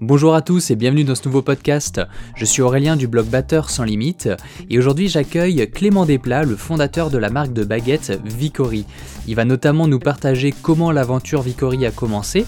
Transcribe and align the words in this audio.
Bonjour 0.00 0.34
à 0.34 0.42
tous 0.42 0.72
et 0.72 0.76
bienvenue 0.76 1.04
dans 1.04 1.14
ce 1.14 1.24
nouveau 1.26 1.40
podcast. 1.40 2.00
Je 2.34 2.44
suis 2.44 2.62
Aurélien 2.62 2.96
du 2.96 3.06
blog 3.06 3.26
Batteur 3.26 3.70
sans 3.70 3.84
limite 3.84 4.28
et 4.68 4.76
aujourd'hui 4.76 5.06
j'accueille 5.06 5.70
Clément 5.70 6.04
Desplats, 6.04 6.42
le 6.42 6.56
fondateur 6.56 7.10
de 7.10 7.18
la 7.18 7.30
marque 7.30 7.52
de 7.52 7.62
baguettes 7.62 8.20
Vicory. 8.24 8.86
Il 9.28 9.36
va 9.36 9.44
notamment 9.44 9.86
nous 9.86 10.00
partager 10.00 10.52
comment 10.52 10.90
l'aventure 10.90 11.42
Vicory 11.42 11.86
a 11.86 11.92
commencé, 11.92 12.44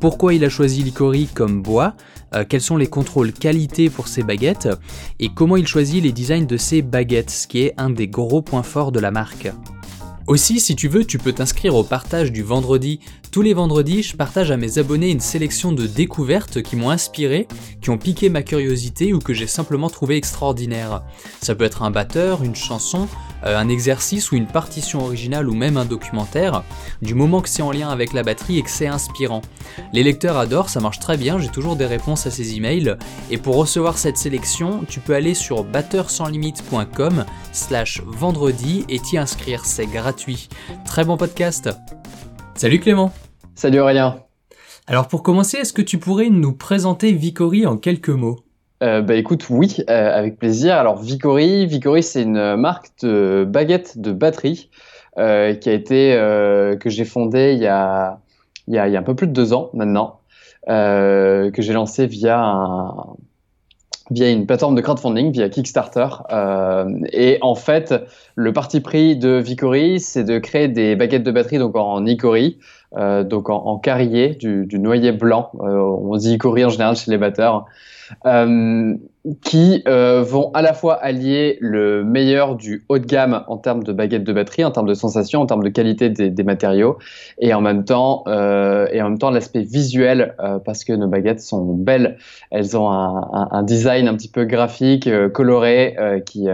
pourquoi 0.00 0.34
il 0.34 0.44
a 0.44 0.48
choisi 0.48 0.82
Vicory 0.82 1.28
comme 1.32 1.62
bois, 1.62 1.94
euh, 2.34 2.44
quels 2.46 2.60
sont 2.60 2.76
les 2.76 2.88
contrôles 2.88 3.32
qualité 3.32 3.90
pour 3.90 4.08
ses 4.08 4.24
baguettes 4.24 4.68
et 5.20 5.28
comment 5.28 5.56
il 5.56 5.68
choisit 5.68 6.02
les 6.02 6.12
designs 6.12 6.46
de 6.46 6.56
ses 6.56 6.82
baguettes, 6.82 7.30
ce 7.30 7.46
qui 7.46 7.60
est 7.60 7.74
un 7.76 7.90
des 7.90 8.08
gros 8.08 8.42
points 8.42 8.64
forts 8.64 8.90
de 8.90 8.98
la 8.98 9.12
marque. 9.12 9.52
Aussi, 10.28 10.60
si 10.60 10.76
tu 10.76 10.88
veux, 10.88 11.06
tu 11.06 11.16
peux 11.16 11.32
t'inscrire 11.32 11.74
au 11.74 11.82
partage 11.82 12.30
du 12.32 12.42
vendredi. 12.42 13.00
Tous 13.30 13.42
les 13.42 13.52
vendredis, 13.52 14.02
je 14.02 14.16
partage 14.16 14.50
à 14.50 14.56
mes 14.56 14.78
abonnés 14.78 15.10
une 15.10 15.20
sélection 15.20 15.72
de 15.72 15.86
découvertes 15.86 16.62
qui 16.62 16.76
m'ont 16.76 16.88
inspiré, 16.88 17.46
qui 17.82 17.90
ont 17.90 17.98
piqué 17.98 18.30
ma 18.30 18.42
curiosité 18.42 19.12
ou 19.12 19.18
que 19.18 19.34
j'ai 19.34 19.46
simplement 19.46 19.90
trouvé 19.90 20.16
extraordinaire. 20.16 21.02
Ça 21.42 21.54
peut 21.54 21.64
être 21.64 21.82
un 21.82 21.90
batteur, 21.90 22.42
une 22.42 22.54
chanson, 22.54 23.06
euh, 23.44 23.58
un 23.58 23.68
exercice 23.68 24.32
ou 24.32 24.36
une 24.36 24.46
partition 24.46 25.04
originale 25.04 25.48
ou 25.48 25.54
même 25.54 25.76
un 25.76 25.84
documentaire, 25.84 26.64
du 27.02 27.14
moment 27.14 27.42
que 27.42 27.50
c'est 27.50 27.62
en 27.62 27.70
lien 27.70 27.90
avec 27.90 28.14
la 28.14 28.22
batterie 28.22 28.58
et 28.58 28.62
que 28.62 28.70
c'est 28.70 28.86
inspirant. 28.86 29.42
Les 29.92 30.02
lecteurs 30.02 30.38
adorent, 30.38 30.70
ça 30.70 30.80
marche 30.80 30.98
très 30.98 31.18
bien, 31.18 31.38
j'ai 31.38 31.48
toujours 31.48 31.76
des 31.76 31.86
réponses 31.86 32.26
à 32.26 32.30
ces 32.30 32.56
emails, 32.56 32.96
et 33.30 33.36
pour 33.36 33.56
recevoir 33.56 33.98
cette 33.98 34.16
sélection, 34.16 34.84
tu 34.88 35.00
peux 35.00 35.14
aller 35.14 35.34
sur 35.34 35.64
batteursanslimite.com 35.64 37.26
slash 37.52 38.02
vendredi 38.06 38.84
et 38.88 38.98
t'y 38.98 39.18
inscrire, 39.18 39.66
c'est 39.66 39.86
gratuit 39.86 40.48
Très 40.86 41.04
bon 41.04 41.16
podcast. 41.18 41.68
Salut 42.58 42.80
Clément. 42.80 43.12
Salut 43.54 43.78
Aurélien. 43.78 44.16
Alors 44.88 45.06
pour 45.06 45.22
commencer, 45.22 45.58
est-ce 45.58 45.72
que 45.72 45.80
tu 45.80 45.98
pourrais 45.98 46.28
nous 46.28 46.52
présenter 46.52 47.12
Vicory 47.12 47.66
en 47.66 47.76
quelques 47.76 48.08
mots? 48.08 48.40
Euh, 48.82 49.00
bah 49.00 49.14
écoute, 49.14 49.48
oui, 49.48 49.76
euh, 49.88 50.12
avec 50.12 50.40
plaisir. 50.40 50.74
Alors 50.74 51.00
Vicory, 51.00 51.66
Vicory 51.66 52.02
c'est 52.02 52.24
une 52.24 52.56
marque 52.56 52.88
de 53.00 53.46
baguettes 53.48 53.98
de 53.98 54.10
batterie 54.10 54.70
euh, 55.18 55.54
qui 55.54 55.68
a 55.68 55.72
été 55.72 56.14
que 56.80 56.90
j'ai 56.90 57.04
fondée 57.04 57.52
il 57.52 57.60
y 57.60 57.68
a, 57.68 58.18
il 58.66 58.74
y 58.74 58.78
a, 58.78 58.88
il 58.88 58.92
y 58.92 58.96
a 58.96 58.98
un 58.98 59.04
peu 59.04 59.14
plus 59.14 59.28
de 59.28 59.32
deux 59.32 59.52
ans 59.52 59.70
maintenant, 59.72 60.18
que 60.66 61.52
j'ai 61.58 61.72
lancé 61.72 62.08
via 62.08 62.40
un, 62.40 63.14
via 64.10 64.30
une 64.30 64.46
plateforme 64.46 64.74
de 64.74 64.80
crowdfunding, 64.80 65.32
via 65.32 65.48
Kickstarter. 65.48 66.08
Euh, 66.30 66.88
et 67.12 67.38
en 67.42 67.54
fait, 67.54 67.94
le 68.34 68.52
parti 68.52 68.80
pris 68.80 69.16
de 69.16 69.36
Vicory, 69.38 70.00
c'est 70.00 70.24
de 70.24 70.38
créer 70.38 70.68
des 70.68 70.96
baguettes 70.96 71.24
de 71.24 71.30
batterie 71.30 71.58
donc 71.58 71.76
en 71.76 72.04
Icory, 72.06 72.58
euh, 72.96 73.24
donc 73.24 73.50
en, 73.50 73.66
en 73.66 73.78
carrier, 73.78 74.34
du, 74.34 74.66
du, 74.66 74.78
noyer 74.78 75.12
blanc. 75.12 75.50
Euh, 75.60 75.78
on 75.78 76.16
dit 76.16 76.34
Icory 76.34 76.64
en 76.64 76.70
général 76.70 76.96
chez 76.96 77.10
les 77.10 77.18
batteurs. 77.18 77.66
Euh, 79.28 79.32
qui 79.42 79.82
euh, 79.86 80.22
vont 80.22 80.50
à 80.54 80.62
la 80.62 80.72
fois 80.72 80.94
allier 80.94 81.58
le 81.60 82.04
meilleur 82.04 82.56
du 82.56 82.84
haut 82.88 82.98
de 82.98 83.06
gamme 83.06 83.44
en 83.48 83.56
termes 83.56 83.82
de 83.82 83.92
baguettes 83.92 84.24
de 84.24 84.32
batterie, 84.32 84.64
en 84.64 84.70
termes 84.70 84.88
de 84.88 84.94
sensations, 84.94 85.40
en 85.40 85.46
termes 85.46 85.62
de 85.62 85.68
qualité 85.68 86.10
des, 86.10 86.30
des 86.30 86.42
matériaux, 86.42 86.98
et 87.38 87.54
en 87.54 87.60
même 87.60 87.84
temps, 87.84 88.24
euh, 88.26 88.86
et 88.92 89.00
en 89.02 89.10
même 89.10 89.18
temps 89.18 89.30
l'aspect 89.30 89.62
visuel, 89.62 90.34
euh, 90.40 90.58
parce 90.58 90.84
que 90.84 90.92
nos 90.92 91.08
baguettes 91.08 91.40
sont 91.40 91.64
belles. 91.64 92.18
Elles 92.50 92.76
ont 92.76 92.90
un, 92.90 93.28
un, 93.32 93.48
un 93.52 93.62
design 93.62 94.08
un 94.08 94.14
petit 94.14 94.28
peu 94.28 94.44
graphique, 94.44 95.06
euh, 95.06 95.28
coloré, 95.28 95.96
qui 96.26 96.46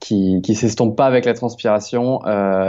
qui 0.00 0.40
qui 0.42 0.54
s'estompe 0.54 0.96
pas 0.96 1.06
avec 1.06 1.24
la 1.24 1.34
transpiration 1.34 2.20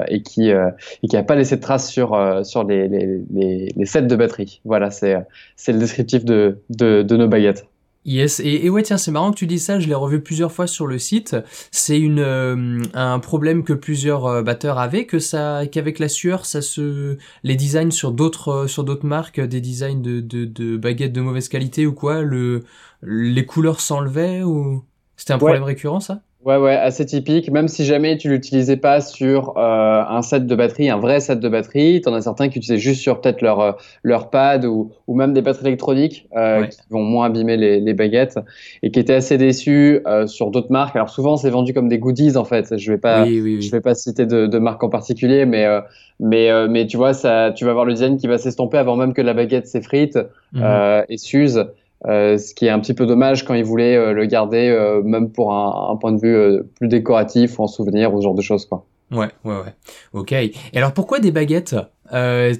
et 0.08 0.22
qui 0.22 0.50
et 0.50 1.08
qui 1.08 1.18
a 1.18 1.24
pas 1.24 1.36
laissé 1.36 1.56
de 1.58 1.62
traces 1.62 1.90
sur 1.90 2.18
sur 2.44 2.64
les, 2.64 2.88
les, 2.88 3.22
les, 3.32 3.74
les 3.76 3.86
sets 3.86 4.04
de 4.04 4.16
batterie. 4.16 4.62
Voilà, 4.66 4.92
c'est 4.92 5.18
c'est 5.56 5.72
le 5.72 5.80
descriptif 5.80 6.26
de, 6.26 6.60
de, 6.70 7.04
de 7.04 7.18
nos 7.18 7.28
baguettes. 7.28 7.66
Yes, 8.06 8.40
et, 8.40 8.66
et, 8.66 8.70
ouais, 8.70 8.82
tiens, 8.82 8.98
c'est 8.98 9.12
marrant 9.12 9.32
que 9.32 9.38
tu 9.38 9.46
dis 9.46 9.60
ça, 9.60 9.80
je 9.80 9.88
l'ai 9.88 9.94
revu 9.94 10.22
plusieurs 10.22 10.54
fois 10.54 10.68
sur 10.68 10.88
le 10.88 10.98
site. 10.98 11.36
C'est 11.70 12.00
une 12.00 12.20
euh, 12.20 12.82
un 12.94 13.20
problème 13.20 13.64
que 13.64 13.74
plusieurs 13.74 14.26
euh, 14.26 14.42
batteurs 14.42 14.80
avaient, 14.80 15.06
que 15.06 15.20
ça, 15.20 15.68
qu'avec 15.70 16.00
la 16.00 16.08
sueur, 16.08 16.46
ça 16.46 16.62
se, 16.62 17.18
les 17.44 17.56
designs 17.56 17.92
sur 17.92 18.14
d'autres 18.14 18.50
euh, 18.50 18.68
sur 18.68 18.86
d'autres 18.86 19.06
marques, 19.06 19.42
des 19.42 19.60
designs 19.60 20.02
de, 20.02 20.22
de, 20.22 20.46
de, 20.46 20.78
baguettes 20.78 21.12
de 21.12 21.22
mauvaise 21.22 21.50
qualité 21.50 21.86
ou 21.86 21.94
quoi, 21.94 22.22
le 22.22 22.64
les 23.04 23.46
couleurs 23.46 23.82
s'enlevaient 23.82 24.44
ou 24.44 24.86
c'était 25.18 25.34
un 25.34 25.38
problème 25.38 25.64
récurrent 25.64 26.00
ça? 26.00 26.22
Ouais, 26.46 26.56
ouais, 26.56 26.74
assez 26.74 27.06
typique. 27.06 27.52
Même 27.52 27.68
si 27.68 27.84
jamais 27.84 28.18
tu 28.18 28.30
l'utilisais 28.30 28.78
pas 28.78 29.02
sur 29.02 29.58
euh, 29.58 30.04
un 30.08 30.22
set 30.22 30.48
de 30.48 30.56
batterie, 30.56 30.90
un 30.90 30.98
vrai 30.98 31.20
set 31.20 31.42
de 31.42 31.50
batterie, 31.50 32.00
t'en 32.00 32.14
as 32.14 32.22
certains 32.22 32.48
qui 32.48 32.60
utilisaient 32.60 32.80
juste 32.80 33.02
sur 33.02 33.20
peut-être 33.20 33.42
leur 33.42 33.60
euh, 33.60 33.72
leur 34.04 34.30
pad 34.30 34.64
ou, 34.64 34.90
ou 35.08 35.16
même 35.16 35.34
des 35.34 35.42
batteries 35.42 35.68
électroniques 35.68 36.30
euh, 36.38 36.62
ouais. 36.62 36.70
qui 36.70 36.80
vont 36.90 37.04
moins 37.04 37.26
abîmer 37.26 37.58
les, 37.58 37.82
les, 37.82 37.94
baguettes 37.94 38.40
et 38.84 38.90
qui 38.90 39.02
étaient 39.02 39.16
assez 39.16 39.38
déçus 39.38 40.00
euh, 40.08 40.28
sur 40.28 40.50
d'autres 40.50 40.72
marques. 40.72 40.96
Alors 40.96 41.10
souvent 41.10 41.36
c'est 41.36 41.50
vendu 41.50 41.74
comme 41.74 41.90
des 41.90 42.00
goodies 42.00 42.38
en 42.38 42.46
fait. 42.46 42.78
Je 42.78 42.90
vais 42.90 42.98
pas, 42.98 43.26
oui, 43.26 43.42
oui, 43.42 43.56
oui. 43.56 43.62
je 43.62 43.70
vais 43.72 43.82
pas 43.82 43.94
citer 43.94 44.26
de, 44.26 44.48
de 44.48 44.60
marque 44.60 44.82
en 44.82 44.90
particulier, 44.90 45.46
mais 45.46 45.66
euh, 45.66 45.82
mais 46.22 46.50
mais 46.70 46.88
tu 46.88 46.96
vois 46.96 47.14
ça, 47.14 47.52
tu 47.54 47.66
vas 47.66 47.72
avoir 47.72 47.86
le 47.86 47.94
design 47.94 48.16
qui 48.16 48.28
va 48.28 48.38
s'estomper 48.38 48.78
avant 48.78 48.96
même 48.96 49.14
que 49.14 49.22
la 49.22 49.34
baguette 49.34 49.68
s'effrite 49.68 50.18
mm 50.54 50.62
-hmm. 50.62 51.06
et 51.10 51.18
s'use. 51.18 51.66
Euh, 52.08 52.38
ce 52.38 52.54
qui 52.54 52.66
est 52.66 52.70
un 52.70 52.80
petit 52.80 52.94
peu 52.94 53.06
dommage 53.06 53.44
quand 53.44 53.54
ils 53.54 53.64
voulaient 53.64 53.96
euh, 53.96 54.14
le 54.14 54.26
garder, 54.26 54.70
euh, 54.70 55.02
même 55.04 55.32
pour 55.32 55.54
un, 55.54 55.92
un, 55.92 55.96
point 55.98 56.14
de 56.14 56.22
vue 56.22 56.34
euh, 56.34 56.64
plus 56.76 56.88
décoratif 56.88 57.60
ou 57.60 57.64
en 57.64 57.68
souvenir 57.68 58.14
ou 58.14 58.20
ce 58.20 58.24
genre 58.24 58.36
de 58.36 58.42
choses. 58.42 58.66
Quoi. 58.66 58.86
Ouais, 59.12 59.28
ouais, 59.44 59.56
ouais. 59.56 59.74
Ok. 60.14 60.32
Et 60.32 60.54
alors 60.76 60.94
pourquoi 60.94 61.20
des 61.20 61.32
baguettes? 61.32 61.76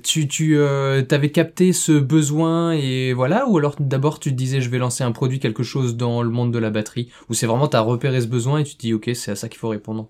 Tu, 0.04 0.28
tu 0.28 0.60
avais 0.60 1.32
capté 1.32 1.74
ce 1.74 1.94
besoin 1.94 2.72
et 2.74 3.14
voilà 3.14 3.48
Ou 3.48 3.58
alors 3.58 3.76
d'abord 3.80 4.20
tu 4.20 4.30
te 4.30 4.36
disais 4.36 4.62
je 4.62 4.70
vais 4.70 4.78
lancer 4.78 5.04
un 5.04 5.12
produit, 5.12 5.40
quelque 5.40 5.64
chose 5.64 5.98
dans 5.98 6.22
le 6.22 6.30
monde 6.30 6.52
de 6.52 6.60
la 6.60 6.70
batterie? 6.70 7.10
Ou 7.30 7.34
c'est 7.34 7.48
vraiment 7.48 7.68
tu 7.68 7.76
as 7.76 7.82
repéré 7.82 8.22
ce 8.22 8.28
besoin 8.28 8.60
et 8.60 8.64
tu 8.64 8.76
te 8.76 8.82
dis 8.82 8.94
ok, 8.94 9.10
c'est 9.16 9.32
à 9.32 9.36
ça 9.36 9.48
qu'il 9.50 9.58
faut 9.58 9.70
répondre? 9.70 10.10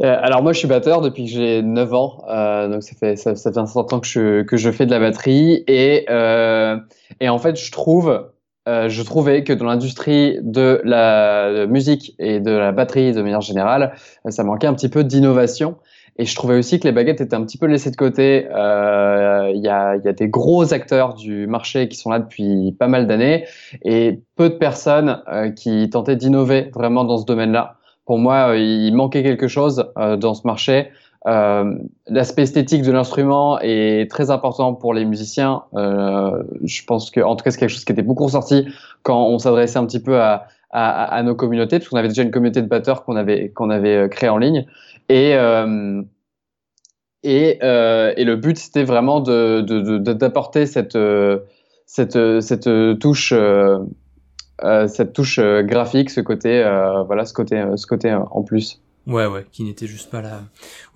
Euh, 0.00 0.16
alors 0.20 0.42
moi 0.42 0.52
je 0.52 0.58
suis 0.58 0.68
batteur 0.68 1.00
depuis 1.00 1.24
que 1.24 1.30
j'ai 1.30 1.62
9 1.62 1.94
ans, 1.94 2.24
euh, 2.28 2.68
donc 2.68 2.82
ça 2.82 2.94
fait 2.98 3.16
ça, 3.16 3.34
ça 3.34 3.52
fait 3.52 3.58
un 3.58 3.66
certain 3.66 3.84
temps 3.84 4.00
que 4.00 4.06
je 4.06 4.42
que 4.42 4.56
je 4.56 4.70
fais 4.70 4.86
de 4.86 4.90
la 4.90 5.00
batterie 5.00 5.64
et 5.66 6.06
euh, 6.08 6.76
et 7.20 7.28
en 7.28 7.38
fait 7.38 7.56
je 7.56 7.72
trouve 7.72 8.26
euh, 8.68 8.88
je 8.88 9.02
trouvais 9.02 9.44
que 9.44 9.52
dans 9.52 9.64
l'industrie 9.64 10.38
de 10.42 10.80
la 10.84 11.66
musique 11.66 12.14
et 12.18 12.40
de 12.40 12.50
la 12.50 12.72
batterie 12.72 13.12
de 13.12 13.22
manière 13.22 13.40
générale, 13.40 13.94
euh, 14.26 14.30
ça 14.30 14.42
manquait 14.44 14.66
un 14.66 14.74
petit 14.74 14.88
peu 14.88 15.04
d'innovation. 15.04 15.76
Et 16.18 16.24
je 16.24 16.34
trouvais 16.34 16.58
aussi 16.58 16.80
que 16.80 16.88
les 16.88 16.92
baguettes 16.92 17.20
étaient 17.20 17.34
un 17.34 17.44
petit 17.44 17.58
peu 17.58 17.66
laissées 17.66 17.90
de 17.90 17.96
côté. 17.96 18.48
Euh, 18.50 19.52
il 19.54 19.62
y, 19.62 19.68
a, 19.68 19.96
y, 19.96 20.08
a, 20.08 20.12
des 20.12 20.28
gros 20.28 20.72
acteurs 20.72 21.14
du 21.14 21.46
marché 21.46 21.88
qui 21.88 21.96
sont 21.96 22.10
là 22.10 22.18
depuis 22.18 22.72
pas 22.72 22.88
mal 22.88 23.06
d'années 23.06 23.44
et 23.84 24.20
peu 24.34 24.48
de 24.48 24.54
personnes 24.54 25.22
euh, 25.28 25.50
qui 25.50 25.90
tentaient 25.90 26.16
d'innover 26.16 26.70
vraiment 26.74 27.04
dans 27.04 27.18
ce 27.18 27.26
domaine-là. 27.26 27.76
Pour 28.06 28.18
moi, 28.18 28.56
il 28.56 28.92
manquait 28.94 29.24
quelque 29.24 29.48
chose 29.48 29.84
dans 29.96 30.34
ce 30.34 30.46
marché. 30.46 30.90
Euh, 31.26 31.74
L'aspect 32.06 32.42
esthétique 32.42 32.82
de 32.82 32.92
l'instrument 32.92 33.58
est 33.60 34.08
très 34.10 34.30
important 34.30 34.74
pour 34.74 34.94
les 34.94 35.04
musiciens. 35.04 35.64
Euh, 35.74 36.42
je 36.62 36.84
pense 36.84 37.10
que, 37.10 37.20
en 37.20 37.34
tout 37.34 37.42
cas, 37.42 37.50
c'est 37.50 37.58
quelque 37.58 37.70
chose 37.70 37.84
qui 37.84 37.92
était 37.92 38.02
beaucoup 38.02 38.24
ressorti 38.24 38.66
quand 39.02 39.26
on 39.26 39.38
s'adressait 39.38 39.78
un 39.78 39.86
petit 39.86 40.02
peu 40.02 40.20
à, 40.20 40.46
nos 41.24 41.34
communautés, 41.34 41.78
parce 41.78 41.88
qu'on 41.88 41.96
avait 41.96 42.08
déjà 42.08 42.22
une 42.22 42.30
communauté 42.30 42.60
de 42.60 42.68
batteurs 42.68 43.04
qu'on 43.04 43.16
avait 43.16 43.50
qu'on 43.50 43.70
avait 43.70 43.96
euh, 43.96 44.08
créée 44.08 44.28
en 44.28 44.38
ligne. 44.38 44.66
Et 45.08 45.34
et, 47.22 47.58
le 47.62 48.34
but, 48.36 48.56
c'était 48.56 48.84
vraiment 48.84 49.20
d'apporter 49.20 50.66
cette, 50.66 50.96
cette, 51.86 52.40
cette 52.40 52.98
touche, 53.00 53.34
cette 54.86 55.12
touche 55.12 55.40
graphique, 55.40 56.10
ce 56.10 56.20
côté, 56.20 56.62
voilà, 57.06 57.24
ce 57.24 57.32
côté, 57.32 57.64
ce 57.74 57.86
côté 57.86 58.14
en 58.14 58.42
plus. 58.44 58.80
Ouais, 59.06 59.26
ouais, 59.26 59.46
qui 59.52 59.62
n'était 59.62 59.86
juste 59.86 60.10
pas 60.10 60.20
là. 60.20 60.40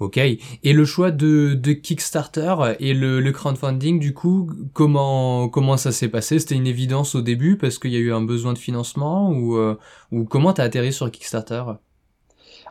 Ok. 0.01 0.17
Et 0.17 0.39
le 0.65 0.85
choix 0.85 1.13
de, 1.13 1.55
de 1.55 1.73
Kickstarter 1.73 2.55
et 2.81 2.93
le, 2.93 3.21
le 3.21 3.33
crowdfunding, 3.33 4.01
du 4.01 4.15
coup, 4.15 4.51
comment 4.73 5.49
comment 5.49 5.77
ça 5.77 5.93
s'est 5.93 6.09
passé? 6.09 6.41
C'était 6.41 6.57
une 6.57 6.67
évidence 6.67 7.15
au 7.15 7.23
début 7.23 7.57
parce 7.57 7.79
qu'il 7.79 7.93
y 7.93 7.97
a 7.97 8.01
eu 8.01 8.13
un 8.13 8.23
besoin 8.23 8.53
de 8.53 8.59
financement 8.59 9.31
ou 9.31 9.57
euh, 9.57 9.79
ou 10.11 10.25
comment 10.25 10.53
t'as 10.53 10.65
atterri 10.65 10.93
sur 10.93 11.09
Kickstarter? 11.09 11.63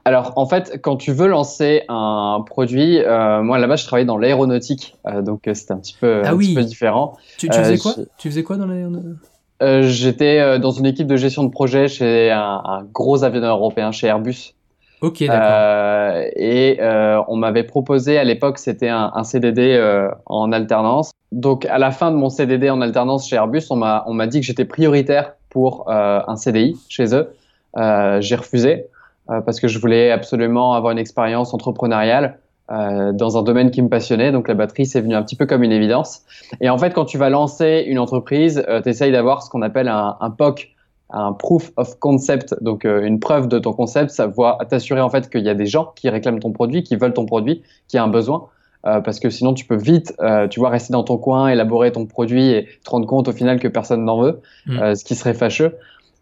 Alors, 0.04 0.34
en 0.36 0.46
fait, 0.46 0.82
quand 0.82 0.98
tu 0.98 1.14
veux 1.14 1.28
lancer 1.28 1.84
un 1.88 2.44
produit, 2.46 3.00
euh, 3.00 3.42
moi 3.42 3.60
là-bas, 3.60 3.78
je 3.78 3.86
travaillais 3.86 4.06
dans 4.06 4.18
l'aéronautique, 4.18 4.98
euh, 5.08 5.22
donc 5.22 5.44
c'était 5.54 5.72
un 5.72 5.78
petit 5.78 5.96
peu, 6.00 6.22
ah 6.26 6.32
un 6.32 6.36
oui. 6.36 6.48
petit 6.48 6.56
peu 6.56 6.64
différent. 6.64 7.18
Tu, 7.38 7.48
tu 7.48 7.58
faisais 7.58 7.78
quoi? 7.78 7.96
Tu 8.18 8.30
faisais 8.30 8.44
quoi 8.44 8.58
dans 8.58 8.66
l'aéronautique 8.66 9.20
euh, 9.62 9.84
J'étais 9.84 10.60
dans 10.60 10.72
une 10.72 10.86
équipe 10.86 11.08
de 11.08 11.16
gestion 11.16 11.44
de 11.44 11.50
projet 11.50 11.88
chez 11.88 12.30
un, 12.30 12.62
un 12.64 12.84
gros 12.84 13.24
avionneur 13.24 13.58
européen, 13.58 13.92
chez 13.94 14.08
Airbus. 14.08 14.54
Ok, 15.02 15.24
d'accord. 15.26 15.40
Euh, 15.42 16.30
et 16.36 16.78
euh, 16.82 17.22
on 17.28 17.38
m'avait 17.38 17.64
proposé 17.64 18.18
à 18.18 18.24
l'époque, 18.24 18.58
c'était 18.58 18.90
un, 18.90 19.12
un, 19.14 19.24
CDD 19.24 19.76
euh, 19.76 20.10
en 20.26 20.52
alternance. 20.52 21.12
Donc 21.32 21.66
à 21.66 21.78
la 21.78 21.92
fin 21.92 22.12
de 22.12 22.18
mon 22.18 22.30
CDD 22.30 22.70
en 22.70 22.82
alternance 22.82 23.28
chez 23.28 23.36
Airbus, 23.36 23.64
on 23.70 23.76
m'a 23.78 24.04
on 24.08 24.14
m'a 24.14 24.28
dit 24.28 24.40
que 24.42 24.46
j'étais 24.46 24.66
prioritaire 24.66 25.34
pour 25.50 25.90
un 25.90 26.36
CDI 26.36 26.76
chez 26.90 27.16
eux. 27.16 27.34
J'ai 27.76 28.36
refusé 28.36 28.86
parce 29.28 29.60
que 29.60 29.68
je 29.68 29.80
voulais 29.80 30.12
absolument 30.12 30.74
avoir 30.74 30.92
une 30.92 31.00
expérience 31.00 31.54
entrepreneuriale. 31.54 32.40
euh, 32.72 33.12
dans 33.14 33.36
un 33.38 33.42
domaine 33.42 33.72
qui 33.72 33.82
me 33.82 33.90
passionnait. 33.90 34.32
Donc 34.32 34.48
la 34.48 34.54
batterie, 34.54 34.86
c'est 34.86 35.02
venu 35.02 35.16
un 35.16 35.24
petit 35.24 35.36
peu 35.36 35.48
comme 35.48 35.64
une 35.64 35.72
évidence. 35.72 36.22
Et 36.62 36.70
en 36.70 36.78
fait, 36.78 36.94
quand 36.94 37.06
tu 37.06 37.18
vas 37.18 37.30
lancer 37.30 37.84
une 37.88 37.98
entreprise, 37.98 38.64
euh, 38.68 38.82
tu 38.82 38.90
essayes 38.90 39.12
d'avoir 39.12 39.42
ce 39.42 39.50
qu'on 39.50 39.64
appelle 39.64 39.88
un, 39.88 40.18
un, 40.20 40.30
POC, 40.30 40.70
un 41.12 41.34
Proof 41.34 41.72
of 41.78 41.98
Concept, 42.00 42.56
donc 42.62 42.86
euh, 42.86 43.04
une 43.04 43.20
preuve 43.20 43.48
de 43.48 43.60
ton 43.60 43.74
concept. 43.74 44.12
Ça 44.12 44.28
va 44.28 44.58
t'assurer 44.70 45.02
en 45.02 45.10
fait 45.10 45.30
qu'il 45.30 45.44
y 45.44 45.50
a 45.50 45.56
des 45.56 45.66
gens 45.66 45.92
qui 45.96 46.10
réclament 46.10 46.40
ton 46.40 46.52
produit, 46.52 46.84
qui 46.84 46.96
veulent 46.96 47.14
ton 47.14 47.26
produit, 47.26 47.64
qui 47.88 47.98
a 47.98 48.04
un 48.04 48.08
besoin. 48.08 48.48
Euh, 48.86 49.02
parce 49.02 49.20
que 49.20 49.30
sinon 49.30 49.54
tu 49.54 49.66
peux 49.66 49.76
vite, 49.76 50.14
tu 50.50 50.60
vois, 50.60 50.70
rester 50.70 50.94
dans 50.94 51.04
ton 51.04 51.18
coin, 51.18 51.50
élaborer 51.50 51.92
ton 51.92 52.06
produit 52.06 52.52
et 52.52 52.68
te 52.84 52.90
rendre 52.90 53.08
compte 53.08 53.28
au 53.28 53.34
final 53.34 53.60
que 53.60 53.68
personne 53.68 54.06
n'en 54.06 54.22
veut, 54.22 54.40
mm. 54.68 54.96
ce 54.96 55.04
qui 55.04 55.16
serait 55.16 55.34
fâcheux. 55.34 55.76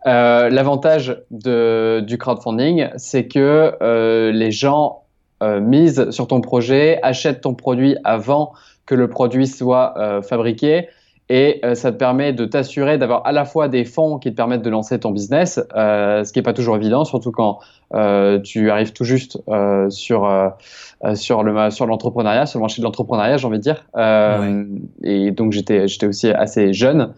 L'avantage 0.05 1.21
du 1.29 2.17
crowdfunding, 2.17 2.87
c'est 2.95 3.27
que 3.27 4.31
les 4.31 4.51
gens 4.51 5.03
euh, 5.43 5.59
mise 5.59 6.09
sur 6.09 6.27
ton 6.27 6.41
projet, 6.41 6.99
achète 7.03 7.41
ton 7.41 7.53
produit 7.53 7.95
avant 8.03 8.53
que 8.87 8.95
le 8.95 9.07
produit 9.07 9.45
soit 9.45 9.93
euh, 9.97 10.23
fabriqué. 10.23 10.89
Et 11.29 11.59
euh, 11.65 11.75
ça 11.75 11.91
te 11.91 11.97
permet 11.97 12.33
de 12.33 12.45
t'assurer 12.45 12.97
d'avoir 12.97 13.25
à 13.25 13.31
la 13.31 13.45
fois 13.45 13.67
des 13.67 13.85
fonds 13.85 14.17
qui 14.17 14.31
te 14.31 14.35
permettent 14.35 14.61
de 14.61 14.69
lancer 14.69 14.99
ton 14.99 15.11
business, 15.11 15.59
ce 15.73 16.31
qui 16.31 16.39
n'est 16.39 16.43
pas 16.43 16.53
toujours 16.53 16.75
évident, 16.75 17.05
surtout 17.05 17.31
quand 17.31 17.59
tu 18.43 18.69
arrives 18.69 18.93
tout 18.93 19.03
juste 19.03 19.39
sur 19.89 20.51
sur 21.13 21.43
le 21.43 21.69
sur 21.69 21.85
l'entrepreneuriat, 21.85 22.45
sur 22.45 22.59
le 22.59 22.61
marché 22.61 22.81
de 22.81 22.85
l'entrepreneuriat, 22.85 23.37
j'ai 23.37 23.47
envie 23.47 23.59
de 23.59 23.63
dire. 23.63 23.85
Et 25.03 25.31
donc 25.31 25.51
j'étais 25.51 25.87
j'étais 25.87 26.07
aussi 26.07 26.29
assez 26.29 26.73
jeune. 26.73 27.13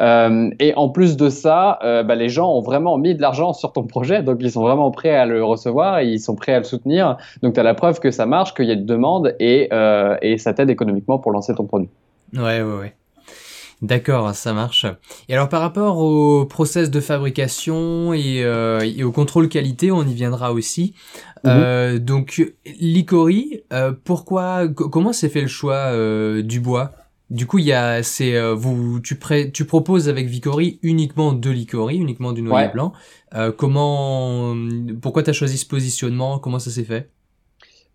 Euh, 0.00 0.50
et 0.58 0.74
en 0.74 0.88
plus 0.88 1.16
de 1.16 1.28
ça, 1.28 1.78
euh, 1.82 2.02
bah, 2.02 2.14
les 2.14 2.28
gens 2.28 2.52
ont 2.52 2.60
vraiment 2.60 2.98
mis 2.98 3.14
de 3.14 3.20
l'argent 3.20 3.52
sur 3.52 3.72
ton 3.72 3.84
projet, 3.84 4.22
donc 4.22 4.38
ils 4.40 4.50
sont 4.50 4.62
vraiment 4.62 4.90
prêts 4.90 5.14
à 5.14 5.26
le 5.26 5.44
recevoir 5.44 5.98
et 5.98 6.06
ils 6.06 6.20
sont 6.20 6.36
prêts 6.36 6.54
à 6.54 6.58
le 6.58 6.64
soutenir. 6.64 7.16
Donc 7.42 7.54
tu 7.54 7.60
as 7.60 7.62
la 7.62 7.74
preuve 7.74 8.00
que 8.00 8.10
ça 8.10 8.26
marche, 8.26 8.54
qu'il 8.54 8.66
y 8.66 8.70
a 8.70 8.74
une 8.74 8.86
demande 8.86 9.34
et, 9.40 9.68
euh, 9.72 10.16
et 10.22 10.38
ça 10.38 10.52
t'aide 10.52 10.70
économiquement 10.70 11.18
pour 11.18 11.32
lancer 11.32 11.54
ton 11.54 11.64
produit. 11.64 11.88
Ouais, 12.34 12.62
ouais, 12.62 12.78
ouais. 12.80 12.94
D'accord, 13.82 14.34
ça 14.34 14.52
marche. 14.52 14.84
Et 15.28 15.34
alors 15.34 15.48
par 15.48 15.62
rapport 15.62 15.98
au 15.98 16.44
process 16.44 16.90
de 16.90 17.00
fabrication 17.00 18.12
et, 18.12 18.44
euh, 18.44 18.80
et 18.80 19.04
au 19.04 19.12
contrôle 19.12 19.48
qualité, 19.48 19.90
on 19.90 20.02
y 20.02 20.12
viendra 20.12 20.52
aussi. 20.52 20.94
Mhm. 21.44 21.50
Euh, 21.50 21.98
donc 21.98 22.42
l'Icori, 22.66 23.62
euh, 23.72 23.92
pourquoi, 24.04 24.68
comment 24.68 25.14
s'est 25.14 25.30
fait 25.30 25.40
le 25.40 25.48
choix 25.48 25.76
euh, 25.76 26.42
du 26.42 26.60
bois? 26.60 26.92
Du 27.30 27.46
coup, 27.46 27.58
il 27.58 27.64
y 27.64 27.72
a, 27.72 28.02
c'est, 28.02 28.34
euh, 28.34 28.54
vous, 28.54 28.98
tu, 29.00 29.14
pré, 29.14 29.52
tu 29.52 29.64
proposes 29.64 30.08
avec 30.08 30.26
Vicori 30.26 30.80
uniquement 30.82 31.32
de 31.32 31.48
l'Icori, 31.48 31.96
uniquement 31.96 32.32
du 32.32 32.42
noyer 32.42 32.68
blanc. 32.72 32.92
Euh, 33.34 33.52
comment, 33.52 34.56
pourquoi 35.00 35.22
tu 35.22 35.30
as 35.30 35.32
choisi 35.32 35.56
ce 35.56 35.64
positionnement? 35.66 36.40
Comment 36.40 36.58
ça 36.58 36.70
s'est 36.70 36.84
fait? 36.84 37.08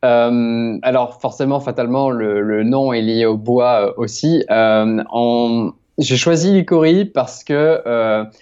Euh, 0.06 0.78
alors 0.84 1.19
forcément, 1.19 1.60
fatalement, 1.60 2.10
le, 2.10 2.63
nom 2.63 2.94
est 2.94 3.02
lié 3.02 3.25
au 3.25 3.38
bois 3.38 3.88
euh, 3.88 3.94
aussi. 3.98 4.46
Euh. 4.52 5.69
J'ai 5.98 6.18
choisi 6.18 6.52
l'icori 6.52 7.06
parce 7.06 7.46
que 7.46 7.81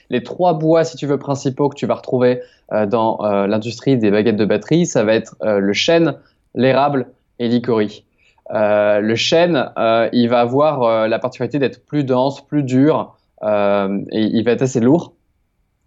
les 0.10 0.24
trois 0.24 0.54
bois, 0.54 0.84
si 0.84 0.98
tu 0.98 1.06
veux, 1.06 1.20
principaux 1.20 1.70
que 1.70 1.76
tu 1.76 1.86
vas 1.86 1.94
retrouver 1.94 2.42
dans 2.88 3.20
l'industrie 3.22 3.96
des 3.96 4.10
baguettes 4.10 4.38
de 4.38 4.46
batterie, 4.46 4.88
ça 4.88 5.04
va 5.04 5.14
être 5.14 5.36
le 5.40 5.72
chêne, 5.72 6.16
l'érable 6.56 7.12
et 7.38 7.48
l'icori. 7.48 8.06
Le 8.50 9.14
chêne, 9.14 9.70
il 10.14 10.28
va 10.30 10.40
avoir 10.40 11.08
la 11.08 11.20
particularité 11.20 11.60
d'être 11.60 11.86
plus 11.86 12.04
dense, 12.04 12.42
plus 12.42 12.64
dur, 12.64 13.16
et 13.44 13.48
il 14.12 14.44
va 14.44 14.52
être 14.52 14.64
assez 14.64 14.80
lourd. 14.80 15.14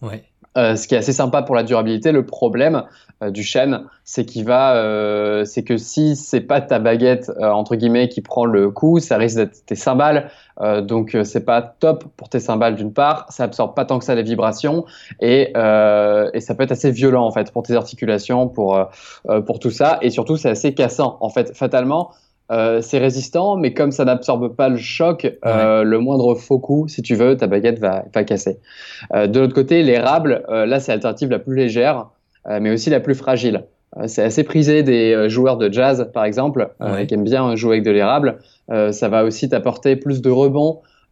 Ouais. 0.03 0.23
Ce 0.57 0.89
qui 0.89 0.95
est 0.95 0.99
assez 0.99 1.13
sympa 1.13 1.43
pour 1.43 1.55
la 1.55 1.63
durabilité. 1.63 2.13
Le 2.13 2.25
problème 2.25 2.83
du 3.29 3.43
chêne, 3.43 3.85
c'est 4.05 4.25
qu'il 4.25 4.45
va, 4.45 5.45
c'est 5.45 5.63
que 5.63 5.77
si 5.77 6.17
c'est 6.17 6.41
pas 6.41 6.61
ta 6.61 6.79
baguette 6.79 7.31
entre 7.41 7.77
guillemets 7.77 8.09
qui 8.09 8.23
prend 8.23 8.45
le 8.45 8.71
coup, 8.71 8.99
ça 8.99 9.17
risque 9.19 9.37
d'être 9.37 9.65
tes 9.67 9.75
cymbales. 9.75 10.31
donc 10.83 11.17
c'est 11.25 11.45
pas 11.45 11.63
top 11.63 12.05
pour 12.17 12.29
tes 12.29 12.41
cymbales 12.41 12.75
d'une 12.75 12.93
part. 12.93 13.27
Ça 13.31 13.45
absorbe 13.45 13.75
pas 13.75 13.85
tant 13.85 13.99
que 13.99 14.05
ça 14.05 14.15
les 14.15 14.23
vibrations 14.23 14.85
et, 15.21 15.51
et 15.51 16.41
ça 16.41 16.55
peut 16.55 16.63
être 16.63 16.73
assez 16.73 16.91
violent 16.91 17.27
en 17.27 17.31
fait 17.31 17.53
pour 17.53 17.63
tes 17.63 17.75
articulations, 17.75 18.49
pour 18.49 18.79
pour 19.47 19.59
tout 19.59 19.71
ça. 19.71 19.99
Et 20.03 20.11
surtout 20.11 20.37
c'est 20.37 20.51
assez 20.51 20.75
cassant 20.75 21.19
en 21.21 21.29
fait. 21.29 21.57
Fatalement, 21.57 22.11
euh, 22.53 22.81
c'est 22.81 22.99
résistant, 22.99 23.57
mais 23.57 23.73
comme 23.73 23.91
ça 23.91 24.05
n'absorbe 24.05 24.55
pas 24.55 24.69
le 24.69 24.77
choc, 24.77 25.27
euh, 25.45 25.83
le 25.83 25.99
moindre 25.99 26.35
faux 26.35 26.59
coup, 26.59 26.87
si 26.89 27.03
tu 27.03 27.15
veux, 27.15 27.37
ta 27.37 27.47
baguette 27.47 27.79
va, 27.79 28.05
va 28.15 28.25
casser. 28.25 28.59
Euh, 29.15 29.27
de 29.27 29.41
l'autre 29.41 29.55
côté, 29.55 29.83
l'érable, 29.83 30.45
là, 30.49 30.79
c'est 30.81 30.93
l'alternative 30.93 31.31
la 31.31 31.39
plus 31.39 31.57
légère, 31.57 32.09
mais 32.49 32.71
aussi 32.71 32.91
la 32.91 33.01
plus 33.01 33.17
fragile. 33.17 33.65
c'est 34.07 34.23
assez 34.23 34.45
prisé 34.45 34.85
des 34.85 35.29
joueurs 35.29 35.57
de 35.57 35.73
jazz, 35.73 36.11
par 36.15 36.25
exemple, 36.25 36.71
qui 37.09 37.15
aiment 37.15 37.25
bien 37.25 37.57
jouer 37.57 37.75
avec 37.75 37.85
de 37.85 37.91
l'érable. 37.91 38.39
ça 38.69 39.09
va 39.09 39.25
aussi 39.25 39.49
t'apporter 39.49 39.97
plus 39.97 40.23
de 40.23 40.31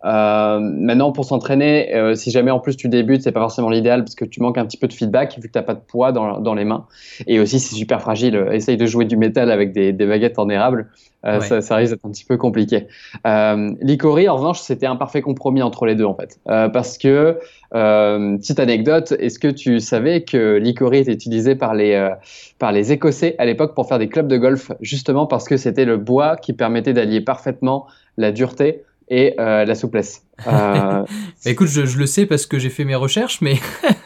rebond. 0.05 0.77
maintenant, 0.81 1.13
pour 1.13 1.25
s'entraîner, 1.25 2.15
si 2.15 2.31
jamais 2.31 2.51
en 2.51 2.61
plus 2.61 2.77
tu 2.77 2.89
débutes, 2.89 3.23
c'est 3.23 3.33
pas 3.33 3.41
forcément 3.41 3.71
l'idéal 3.71 4.05
parce 4.05 4.15
que 4.15 4.25
tu 4.25 4.41
manques 4.41 4.59
un 4.59 4.67
petit 4.67 4.77
peu 4.77 4.87
de 4.87 4.93
feedback 4.93 5.37
vu 5.41 5.49
que 5.49 5.53
t'as 5.53 5.63
pas 5.63 5.75
de 5.75 5.81
poids 5.81 6.13
dans, 6.13 6.41
dans 6.41 6.55
les 6.55 6.65
mains. 6.65 6.87
Et 7.27 7.41
aussi, 7.41 7.59
c'est 7.61 7.75
super 7.75 8.01
fragile. 8.01 8.49
Essaye 8.53 8.77
de 8.77 8.87
jouer 8.87 9.05
du 9.05 9.17
métal 9.17 9.51
avec 9.51 9.73
des, 9.73 9.93
des 9.93 10.07
baguettes 10.07 10.39
en 10.39 10.49
érable. 10.49 10.89
Euh, 11.27 11.41
ça, 11.41 11.63
ça, 11.63 11.77
risque 11.77 11.95
d'être 11.95 12.05
un 12.05 12.11
petit 12.11 12.25
peu 12.25 12.37
compliqué. 12.37 12.87
Euh, 13.27 13.71
L'Icori, 13.81 14.29
en 14.29 14.37
revanche, 14.37 14.61
c'était 14.61 14.87
un 14.87 14.97
parfait 14.97 15.23
compromis 15.23 15.63
entre 15.63 15.87
les 15.87 15.95
deux, 15.95 16.05
en 16.05 16.15
fait. 16.15 16.39
Euh, 16.49 16.69
parce 16.69 16.99
que, 16.99 17.39
euh, 17.75 18.37
petite 18.37 18.61
anecdote, 18.61 19.15
est-ce 19.19 19.39
que 19.39 19.49
tu 19.49 19.81
savais 19.81 20.23
que 20.23 20.57
l'Icori 20.57 20.99
était 20.99 21.13
utilisé 21.13 21.55
par 21.55 21.75
les, 21.75 21.95
euh, 21.95 22.11
par 22.59 22.73
les 22.73 22.93
Écossais 22.93 23.35
à 23.39 23.47
l'époque 23.47 23.75
pour 23.75 23.89
faire 23.89 23.99
des 23.99 24.09
clubs 24.09 24.29
de 24.29 24.37
golf, 24.37 24.71
justement 24.81 25.27
parce 25.27 25.49
que 25.49 25.57
c'était 25.57 25.87
le 25.87 25.97
bois 25.97 26.37
qui 26.37 26.53
permettait 26.53 26.93
d'allier 26.93 27.23
parfaitement 27.23 27.87
la 28.17 28.31
dureté 28.31 28.85
et 29.09 29.35
euh, 29.39 29.65
la 29.65 29.75
souplesse. 29.75 30.23
Euh... 30.47 31.05
Écoute, 31.47 31.69
je, 31.69 31.85
je, 31.85 31.99
le 31.99 32.07
sais 32.07 32.27
parce 32.27 32.47
que 32.47 32.59
j'ai 32.59 32.71
fait 32.71 32.85
mes 32.85 32.95
recherches, 32.95 33.41
mais, 33.41 33.57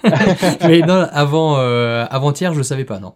mais 0.67 0.81
non, 0.81 1.07
avant 1.13 1.59
euh, 1.59 2.05
avant-hier, 2.11 2.53
je 2.53 2.59
le 2.59 2.65
savais 2.65 2.85
pas, 2.85 2.99
non. 2.99 3.15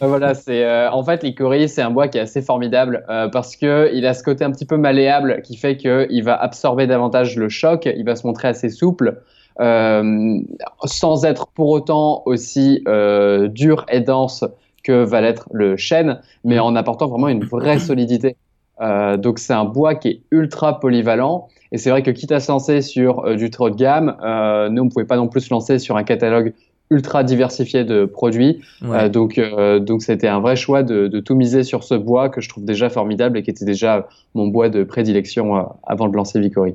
voilà, 0.00 0.34
c'est 0.34 0.88
en 0.88 1.02
fait 1.04 1.22
l'icori, 1.22 1.68
c'est 1.68 1.82
un 1.82 1.90
bois 1.90 2.08
qui 2.08 2.18
est 2.18 2.22
assez 2.22 2.42
formidable 2.42 3.04
parce 3.32 3.56
que 3.56 3.90
il 3.94 4.06
a 4.06 4.14
ce 4.14 4.22
côté 4.22 4.44
un 4.44 4.50
petit 4.50 4.66
peu 4.66 4.76
malléable 4.76 5.40
qui 5.42 5.56
fait 5.56 5.76
que 5.76 6.06
il 6.10 6.24
va 6.24 6.34
absorber 6.34 6.86
davantage 6.86 7.36
le 7.36 7.48
choc, 7.48 7.86
il 7.86 8.04
va 8.04 8.16
se 8.16 8.26
montrer 8.26 8.48
assez 8.48 8.68
souple. 8.68 9.22
sans 9.58 11.24
être 11.24 11.46
pour 11.48 11.68
autant 11.70 12.22
aussi 12.26 12.84
dur 13.50 13.86
et 13.88 14.00
dense 14.00 14.44
que 14.82 15.04
va 15.04 15.20
l'être 15.20 15.48
le 15.52 15.76
chêne, 15.76 16.20
mais 16.44 16.58
en 16.58 16.74
apportant 16.76 17.06
vraiment 17.06 17.28
une 17.28 17.44
vraie 17.44 17.78
solidité. 17.78 18.36
Euh, 18.82 19.16
donc 19.16 19.38
c'est 19.38 19.52
un 19.52 19.64
bois 19.64 19.94
qui 19.94 20.08
est 20.08 20.20
ultra 20.30 20.80
polyvalent. 20.80 21.48
Et 21.70 21.78
c'est 21.78 21.90
vrai 21.90 22.02
que 22.02 22.10
quitte 22.10 22.32
à 22.32 22.40
se 22.40 22.50
lancer 22.50 22.82
sur 22.82 23.24
euh, 23.24 23.36
du 23.36 23.50
trop 23.50 23.70
de 23.70 23.76
gamme, 23.76 24.16
euh, 24.22 24.68
nous 24.68 24.82
on 24.82 24.84
ne 24.86 24.90
pouvait 24.90 25.06
pas 25.06 25.16
non 25.16 25.28
plus 25.28 25.42
se 25.42 25.54
lancer 25.54 25.78
sur 25.78 25.96
un 25.96 26.04
catalogue 26.04 26.52
ultra 26.90 27.24
diversifié 27.24 27.84
de 27.84 28.04
produits. 28.04 28.60
donc 29.10 29.40
donc 29.80 30.02
c'était 30.02 30.28
un 30.28 30.40
vrai 30.40 30.56
choix 30.56 30.82
de, 30.82 31.08
de, 31.08 31.20
tout 31.20 31.34
miser 31.34 31.62
sur 31.62 31.84
ce 31.84 31.94
bois 31.94 32.28
que 32.28 32.42
je 32.42 32.50
trouve 32.50 32.66
déjà 32.66 32.90
formidable 32.90 33.38
et 33.38 33.42
qui 33.42 33.48
était 33.48 33.64
déjà 33.64 34.08
mon 34.34 34.48
bois 34.48 34.68
de 34.68 34.84
prédilection 34.84 35.70
avant 35.84 36.08
de 36.08 36.14
lancer 36.14 36.38
Vicori. 36.38 36.74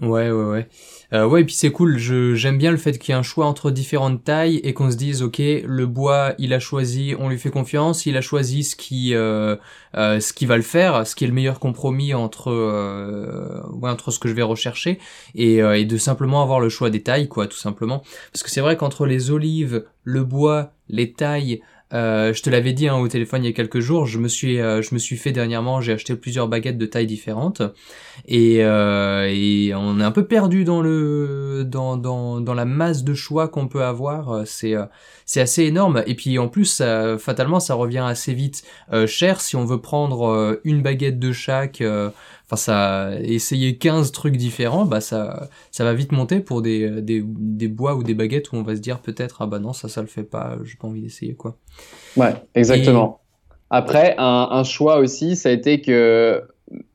Ouais, 0.00 0.30
ouais, 0.30 0.44
ouais. 0.44 0.68
Euh, 1.14 1.26
ouais, 1.26 1.40
et 1.40 1.44
puis 1.44 1.54
c'est 1.54 1.70
cool. 1.70 1.96
Je 1.96 2.34
j'aime 2.34 2.58
bien 2.58 2.70
le 2.70 2.76
fait 2.76 2.98
qu'il 2.98 3.12
y 3.12 3.16
ait 3.16 3.18
un 3.18 3.22
choix 3.22 3.46
entre 3.46 3.70
différentes 3.70 4.22
tailles 4.24 4.56
et 4.62 4.74
qu'on 4.74 4.90
se 4.90 4.96
dise, 4.96 5.22
ok, 5.22 5.38
le 5.38 5.86
bois, 5.86 6.34
il 6.38 6.52
a 6.52 6.58
choisi, 6.58 7.14
on 7.18 7.30
lui 7.30 7.38
fait 7.38 7.50
confiance, 7.50 8.04
il 8.04 8.16
a 8.16 8.20
choisi 8.20 8.62
ce 8.62 8.76
qui, 8.76 9.14
euh, 9.14 9.56
euh, 9.96 10.20
ce 10.20 10.34
qui 10.34 10.44
va 10.44 10.56
le 10.56 10.62
faire, 10.62 11.06
ce 11.06 11.14
qui 11.14 11.24
est 11.24 11.28
le 11.28 11.32
meilleur 11.32 11.60
compromis 11.60 12.12
entre, 12.12 12.50
euh, 12.50 13.62
ouais, 13.72 13.90
entre 13.90 14.10
ce 14.10 14.18
que 14.18 14.28
je 14.28 14.34
vais 14.34 14.42
rechercher 14.42 14.98
et, 15.34 15.56
et 15.58 15.84
de 15.86 15.96
simplement 15.96 16.42
avoir 16.42 16.60
le 16.60 16.68
choix 16.68 16.90
des 16.90 17.02
tailles, 17.02 17.28
quoi, 17.28 17.46
tout 17.46 17.56
simplement. 17.56 18.02
Parce 18.32 18.42
que 18.42 18.50
c'est 18.50 18.60
vrai 18.60 18.76
qu'entre 18.76 19.06
les 19.06 19.30
olives, 19.30 19.84
le 20.04 20.24
bois, 20.24 20.72
les 20.90 21.12
tailles, 21.12 21.62
euh, 21.94 22.34
je 22.34 22.42
te 22.42 22.50
l'avais 22.50 22.72
dit 22.72 22.86
hein, 22.88 22.96
au 22.96 23.08
téléphone 23.08 23.44
il 23.44 23.46
y 23.46 23.50
a 23.50 23.54
quelques 23.54 23.80
jours, 23.80 24.06
je 24.06 24.18
me 24.18 24.28
suis, 24.28 24.60
euh, 24.60 24.82
je 24.82 24.94
me 24.94 24.98
suis 24.98 25.16
fait 25.16 25.32
dernièrement, 25.32 25.80
j'ai 25.80 25.92
acheté 25.92 26.14
plusieurs 26.16 26.46
baguettes 26.46 26.76
de 26.76 26.86
tailles 26.86 27.06
différentes 27.06 27.62
et, 28.26 28.58
euh, 28.64 29.26
et 29.30 29.74
on 29.74 29.98
est 29.98 30.04
un 30.04 30.10
peu 30.10 30.26
perdu 30.26 30.64
dans 30.64 30.82
le, 30.82 31.64
dans, 31.66 31.96
dans, 31.96 32.40
dans 32.40 32.54
la 32.54 32.66
masse 32.66 33.04
de 33.04 33.14
choix 33.14 33.48
qu'on 33.48 33.68
peut 33.68 33.84
avoir. 33.84 34.46
C'est, 34.46 34.74
c'est 35.28 35.42
assez 35.42 35.64
énorme. 35.64 36.02
Et 36.06 36.14
puis 36.14 36.38
en 36.38 36.48
plus, 36.48 36.82
fatalement, 37.18 37.60
ça 37.60 37.74
revient 37.74 38.04
assez 38.04 38.32
vite 38.32 38.64
cher 39.06 39.40
si 39.42 39.56
on 39.56 39.64
veut 39.66 39.80
prendre 39.80 40.58
une 40.64 40.82
baguette 40.82 41.18
de 41.18 41.32
chaque 41.32 41.82
enfin 42.50 42.56
ça 42.56 43.10
essayer 43.22 43.76
15 43.76 44.10
trucs 44.12 44.36
différents 44.36 44.86
bah 44.86 45.00
ça 45.00 45.48
ça 45.70 45.84
va 45.84 45.92
vite 45.92 46.12
monter 46.12 46.40
pour 46.40 46.62
des, 46.62 47.02
des, 47.02 47.22
des 47.24 47.68
bois 47.68 47.94
ou 47.94 48.02
des 48.02 48.14
baguettes 48.14 48.52
où 48.52 48.56
on 48.56 48.62
va 48.62 48.74
se 48.74 48.80
dire 48.80 49.00
peut-être 49.00 49.38
ah 49.40 49.46
bah 49.46 49.58
non 49.58 49.72
ça 49.72 49.88
ça 49.88 50.00
le 50.00 50.06
fait 50.06 50.22
pas 50.22 50.56
j'ai 50.64 50.76
pas 50.76 50.88
envie 50.88 51.02
d'essayer 51.02 51.34
quoi. 51.34 51.56
Ouais 52.16 52.34
exactement. 52.54 53.20
Après 53.70 54.14
un, 54.16 54.48
un, 54.50 54.64
choix 54.64 54.98
aussi 54.98 55.36
ça 55.36 55.50
a 55.50 55.52
été 55.52 55.82
que 55.82 56.42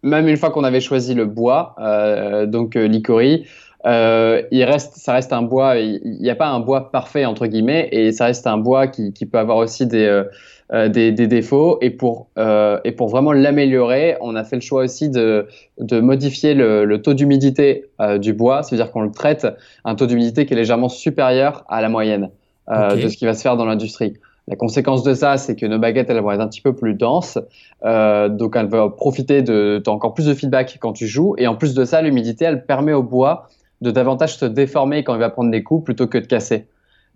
même 0.02 0.28
une 0.28 0.38
fois 0.38 0.50
qu'on 0.50 0.64
avait 0.64 0.82
choisi 0.82 1.14
le 1.14 1.26
bois 1.26 1.76
euh, 1.80 2.48
donc 2.48 2.76
euh, 2.76 2.88
l'icori 2.88 3.46
euh, 3.86 4.42
il 4.52 4.64
reste, 4.64 4.96
ça 4.96 5.14
reste 5.14 5.34
un 5.34 5.42
bois. 5.42 5.78
Il 5.78 6.18
n'y 6.22 6.30
a 6.30 6.36
pas 6.36 6.48
un 6.48 6.60
bois 6.60 6.92
parfait 6.92 7.26
entre 7.26 7.48
guillemets, 7.48 7.90
et 7.92 8.12
ça 8.12 8.26
reste 8.26 8.48
un 8.48 8.58
bois 8.58 8.88
qui, 8.88 9.14
qui 9.14 9.26
peut 9.26 9.38
avoir 9.38 9.58
aussi 9.58 9.86
des, 9.88 10.24
euh, 10.72 10.90
des, 10.90 11.12
des, 11.12 11.28
défauts 11.28 11.78
et 11.82 11.90
pour, 11.90 12.28
et 12.38 12.92
pour 12.94 13.10
vraiment 13.10 13.34
l'améliorer, 13.34 14.18
on 14.22 14.36
a 14.36 14.44
fait 14.44 14.56
le 14.56 14.62
choix 14.62 14.84
aussi 14.84 15.10
de, 15.10 15.48
de 15.80 16.00
modifier 16.00 16.54
le, 16.54 16.86
le 16.86 17.02
taux 17.02 17.14
d'humidité 17.14 17.86
du 18.20 18.34
bois, 18.34 18.64
c'est-à-dire 18.64 18.92
qu'on 18.92 19.02
le 19.02 19.12
traite 19.12 19.46
à 19.46 19.56
un 19.92 19.96
taux 19.96 20.08
d'humidité 20.08 20.46
qui 20.46 20.54
est 20.54 20.58
légèrement 20.58 20.90
supérieur 20.90 21.66
à 21.68 21.82
la 21.82 21.90
moyenne 21.90 22.30
de 22.70 23.08
ce 23.08 23.18
qui 23.18 23.26
va 23.26 23.34
se 23.34 23.42
faire 23.42 23.58
dans 23.58 23.66
l'industrie. 23.66 24.14
La 24.48 24.58
conséquence 24.58 25.04
de 25.04 25.14
ça, 25.14 25.38
c'est 25.38 25.56
que 25.56 25.66
nos 25.66 25.80
baguettes, 25.80 26.10
elles 26.10 26.20
vont 26.20 26.32
être 26.32 26.42
un 26.42 26.50
petit 26.50 26.62
peu 26.62 26.76
plus 26.76 26.96
denses, 26.96 27.40
euh, 27.86 28.28
donc 28.28 28.58
elles 28.58 28.68
vont 28.68 28.92
profiter 28.92 29.42
de, 29.42 29.82
encore 29.88 30.14
plus 30.14 30.26
de 30.26 30.34
feedback 30.34 30.78
quand 30.82 30.92
tu 30.92 31.08
joues, 31.08 31.36
et 31.38 31.48
en 31.48 31.56
plus 31.56 31.74
de 31.74 31.86
ça, 31.86 32.02
l'humidité, 32.02 32.44
elle 32.46 32.66
permet 32.66 32.92
au 32.92 33.04
bois 33.04 33.48
de 33.84 33.92
davantage 33.92 34.38
se 34.38 34.46
déformer 34.46 35.04
quand 35.04 35.14
il 35.14 35.20
va 35.20 35.30
prendre 35.30 35.52
des 35.52 35.62
coups 35.62 35.84
plutôt 35.84 36.08
que 36.08 36.18
de 36.18 36.26
casser. 36.26 36.66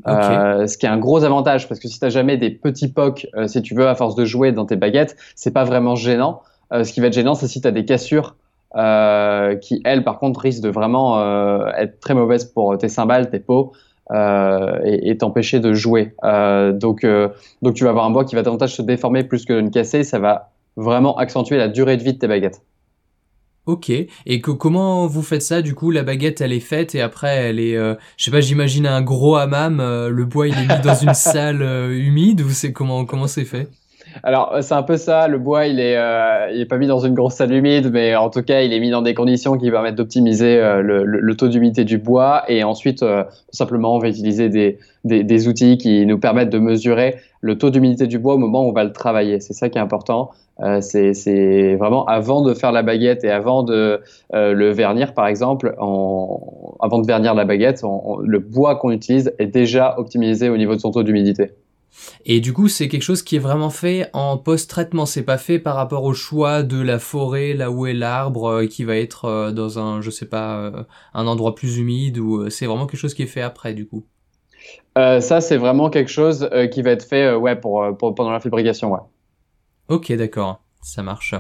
Euh, 0.08 0.68
ce 0.68 0.78
qui 0.78 0.86
est 0.86 0.90
un 0.90 1.00
gros 1.00 1.24
avantage 1.24 1.68
parce 1.68 1.80
que 1.80 1.88
si 1.88 1.98
tu 1.98 2.06
n'as 2.06 2.10
jamais 2.10 2.38
des 2.38 2.52
petits 2.52 2.88
pocs, 2.88 3.26
euh, 3.36 3.48
si 3.48 3.62
tu 3.64 3.74
veux, 3.74 3.88
à 3.88 3.96
force 3.96 4.14
de 4.16 4.26
jouer 4.26 4.52
dans 4.52 4.66
tes 4.66 4.76
baguettes, 4.76 5.16
c'est 5.36 5.52
pas 5.52 5.64
vraiment 5.64 5.96
gênant. 5.96 6.42
Euh, 6.72 6.84
ce 6.84 6.94
qui 6.94 7.00
va 7.00 7.08
être 7.08 7.14
gênant, 7.14 7.34
c'est 7.34 7.48
si 7.48 7.62
tu 7.62 7.68
as 7.68 7.72
des 7.72 7.86
cassures 7.86 8.36
qui, 9.62 9.82
elles, 9.86 10.04
par 10.04 10.20
contre, 10.20 10.42
risquent 10.42 10.62
de 10.62 10.70
vraiment 10.70 11.20
être 11.74 12.00
très 12.00 12.14
mauvaises 12.14 12.46
pour 12.46 12.78
tes 12.78 12.90
cymbales, 12.90 13.30
tes 13.30 13.40
peaux. 13.40 13.72
Euh, 14.12 14.80
et, 14.86 15.18
t'empêcher 15.18 15.60
de 15.60 15.74
jouer. 15.74 16.14
Donc, 16.74 17.06
donc 17.62 17.74
tu 17.74 17.84
vas 17.86 17.90
avoir 17.90 18.06
un 18.06 18.12
bois 18.12 18.24
qui 18.24 18.36
va 18.36 18.44
davantage 18.44 18.76
se 18.76 18.82
déformer 18.84 19.24
plus 19.24 19.46
que 19.46 19.54
de 19.54 19.62
ne 19.62 19.70
casser. 19.70 20.04
Ça 20.04 20.20
va 20.20 20.52
vraiment 20.76 21.18
accentuer 21.18 21.58
la 21.58 21.70
durée 21.70 21.98
de 21.98 22.04
vie 22.04 22.14
de 22.14 22.20
tes 22.20 22.28
baguettes. 22.28 22.62
Ok. 23.68 23.90
Et 23.90 24.42
que, 24.42 24.52
comment 24.52 25.06
vous 25.06 25.22
faites 25.22 25.44
ça 25.44 25.62
Du 25.62 25.76
coup, 25.76 25.92
la 25.92 26.04
baguette, 26.04 26.42
elle 26.42 26.54
est 26.54 26.60
faite 26.60 26.96
et 26.96 27.02
après, 27.02 27.36
elle 27.36 27.60
est, 27.60 27.76
je 27.76 28.24
sais 28.24 28.32
pas, 28.32 28.42
j'imagine 28.42 28.88
un 28.88 29.02
gros 29.02 29.36
hammam. 29.36 29.78
le 29.78 30.26
bois, 30.26 30.48
il 30.48 30.56
est 30.56 30.76
mis 30.76 30.82
dans 30.84 30.96
une 30.96 31.14
salle 31.14 31.62
humide 31.92 32.42
ou 32.42 32.50
c'est 32.50 32.74
comment 32.74 33.06
comment 33.06 33.28
c'est 33.28 33.46
fait? 33.46 33.68
Alors, 34.24 34.56
c'est 34.62 34.74
un 34.74 34.84
peu 34.84 34.98
ça. 34.98 35.28
Le 35.28 35.38
bois, 35.38 35.68
il 35.68 35.80
est, 35.80 35.98
euh, 35.98 36.52
il 36.52 36.62
est 36.62 36.66
pas 36.66 36.78
mis 36.78 36.88
dans 36.88 37.00
une 37.00 37.14
grosse 37.14 37.36
salle 37.36 37.52
humide, 37.54 37.90
mais 37.92 38.16
en 38.16 38.30
tout 38.30 38.42
cas, 38.42 38.62
il 38.62 38.74
est 38.74 38.80
mis 38.80 38.90
dans 38.90 39.02
des 39.02 39.14
conditions 39.14 39.58
qui 39.58 39.70
permettent 39.70 39.96
d'optimiser 39.96 40.58
euh, 40.58 40.82
le, 40.82 41.04
le, 41.04 41.38
taux 41.38 41.48
d'humidité 41.48 41.84
du 41.84 41.98
bois. 41.98 42.44
Et 42.48 42.64
ensuite, 42.64 43.04
euh, 43.04 43.24
simplement, 43.52 43.96
on 43.96 44.00
va 44.00 44.10
utiliser 44.10 44.50
des, 44.50 44.80
des, 45.04 45.24
des, 45.24 45.48
outils 45.48 45.78
qui 45.78 46.06
nous 46.06 46.20
permettent 46.20 46.50
de 46.50 46.60
mesurer 46.60 47.18
le 47.42 47.58
taux 47.58 47.70
d'humidité 47.70 48.08
du 48.08 48.20
bois 48.20 48.36
au 48.36 48.38
moment 48.38 48.66
où 48.66 48.70
on 48.70 48.74
va 48.74 48.84
le 48.84 48.94
travailler. 48.94 49.40
C'est 49.40 49.54
ça 49.54 49.70
qui 49.70 49.78
est 49.78 49.82
important. 49.82 50.32
Euh, 50.62 50.82
c'est 50.82 51.76
vraiment 51.76 52.06
avant 52.06 52.42
de 52.42 52.54
faire 52.54 52.72
la 52.72 52.84
baguette 52.84 53.24
et 53.24 53.30
avant 53.30 53.64
de 53.64 54.02
le 54.34 54.72
vernir, 54.72 55.14
par 55.14 55.28
exemple, 55.28 55.76
avant 55.78 57.00
de 57.00 57.08
vernir 57.08 57.34
la 57.36 57.46
baguette, 57.46 57.84
le 58.24 58.40
bois 58.40 58.76
qu'on 58.76 58.92
utilise 58.92 59.34
est 59.40 59.48
déjà 59.48 59.96
optimisé 59.98 60.50
au 60.50 60.58
niveau 60.58 60.76
de 60.76 60.80
son 60.80 60.92
taux 60.92 61.04
d'humidité. 61.04 61.52
Et 62.26 62.40
du 62.40 62.54
coup, 62.54 62.68
c'est 62.68 62.88
quelque 62.88 63.04
chose 63.04 63.24
qui 63.24 63.36
est 63.36 63.40
vraiment 63.40 63.70
fait 63.70 64.10
en 64.14 64.38
post-traitement. 64.38 65.06
C'est 65.06 65.24
pas 65.24 65.38
fait 65.38 65.60
par 65.60 65.76
rapport 65.76 66.04
au 66.04 66.14
choix 66.14 66.64
de 66.64 66.82
la 66.82 67.00
forêt, 67.00 67.54
là 67.54 67.72
où 67.72 67.86
est 67.86 67.94
l'arbre, 67.94 68.50
euh, 68.50 68.66
qui 68.66 68.84
va 68.84 68.98
être 68.98 69.26
euh, 69.26 69.52
dans 69.52 69.80
un, 69.80 70.02
je 70.02 70.10
sais 70.10 70.26
pas, 70.26 70.58
euh, 70.58 70.84
un 71.14 71.28
endroit 71.28 71.56
plus 71.56 71.78
humide, 71.78 72.18
ou 72.18 72.50
c'est 72.50 72.66
vraiment 72.66 72.86
quelque 72.88 73.00
chose 73.00 73.14
qui 73.14 73.24
est 73.24 73.28
fait 73.28 73.42
après, 73.42 73.74
du 73.74 73.88
coup. 73.88 74.04
ça, 74.96 75.42
c'est 75.42 75.58
vraiment 75.58 75.90
quelque 75.90 76.10
chose 76.10 76.50
qui 76.72 76.82
va 76.82 76.92
être 76.92 77.04
fait, 77.04 77.34
ouais, 77.34 77.56
pour, 77.56 77.86
pendant 77.98 78.32
la 78.32 78.40
fabrication, 78.40 78.92
ouais. 78.92 79.00
Ok, 79.90 80.12
d'accord, 80.14 80.64
ça 80.82 81.04
marche. 81.04 81.36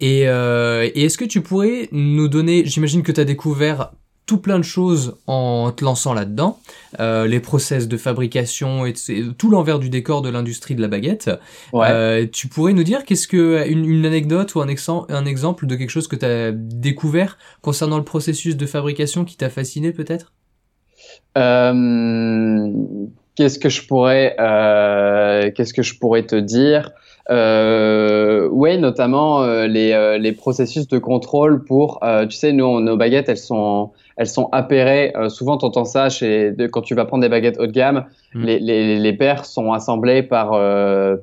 Et, 0.00 0.20
et 0.22 1.04
est-ce 1.04 1.18
que 1.18 1.24
tu 1.24 1.40
pourrais 1.40 1.88
nous 1.92 2.28
donner, 2.28 2.64
j'imagine 2.66 3.02
que 3.02 3.12
tu 3.12 3.20
as 3.20 3.24
découvert 3.24 3.92
tout 4.28 4.38
plein 4.38 4.58
de 4.58 4.64
choses 4.64 5.16
en 5.26 5.72
te 5.72 5.82
lançant 5.82 6.12
là-dedans, 6.12 6.60
euh, 7.00 7.26
les 7.26 7.40
process 7.40 7.88
de 7.88 7.96
fabrication 7.96 8.84
et 8.84 8.92
tout 9.38 9.50
l'envers 9.50 9.78
du 9.78 9.88
décor 9.88 10.20
de 10.20 10.28
l'industrie 10.28 10.74
de 10.74 10.82
la 10.82 10.88
baguette. 10.88 11.30
Euh, 11.74 12.26
tu 12.30 12.46
pourrais 12.46 12.74
nous 12.74 12.84
dire 12.84 13.04
qu'est-ce 13.04 13.26
que 13.26 13.66
une, 13.66 14.04
anecdote 14.04 14.54
ou 14.54 14.60
un, 14.60 14.66
un 15.08 15.24
exemple 15.24 15.66
de 15.66 15.74
quelque 15.76 15.90
chose 15.90 16.08
que 16.08 16.14
tu 16.14 16.26
as 16.26 16.52
découvert 16.52 17.38
concernant 17.62 17.96
le 17.96 18.04
processus 18.04 18.56
de 18.56 18.66
fabrication 18.66 19.24
qui 19.24 19.38
t'a 19.38 19.48
fasciné 19.48 19.92
peut-être? 19.92 20.34
Euh, 21.38 22.70
Qu'est-ce 23.34 23.58
que 23.58 23.70
je 23.70 23.86
pourrais 23.86 24.34
qu'est-ce 25.56 25.72
que 25.72 25.82
je 25.82 25.98
pourrais 25.98 26.26
te 26.26 26.36
dire? 26.36 26.90
Euh, 27.30 28.48
oui, 28.50 28.78
notamment 28.78 29.42
euh, 29.42 29.66
les, 29.66 29.92
euh, 29.92 30.16
les, 30.16 30.32
processus 30.32 30.88
de 30.88 30.98
contrôle 30.98 31.62
pour, 31.64 31.98
euh, 32.02 32.26
tu 32.26 32.36
sais, 32.36 32.52
nous, 32.52 32.80
nos 32.80 32.96
baguettes, 32.96 33.28
elles 33.28 33.36
sont, 33.36 33.90
elles 34.16 34.26
sont 34.26 34.48
appairées. 34.52 35.12
souvent, 35.28 35.58
tu 35.58 35.66
entends 35.66 35.84
ça 35.84 36.08
chez, 36.08 36.54
quand 36.72 36.80
tu 36.80 36.94
vas 36.94 37.04
prendre 37.04 37.22
des 37.22 37.28
baguettes 37.28 37.58
haut 37.58 37.66
de 37.66 37.72
gamme, 37.72 38.06
mm. 38.34 38.44
les, 38.44 38.58
les, 38.58 38.98
les, 38.98 39.12
paires 39.12 39.44
sont 39.44 39.72
assemblées 39.72 40.22
par 40.22 40.58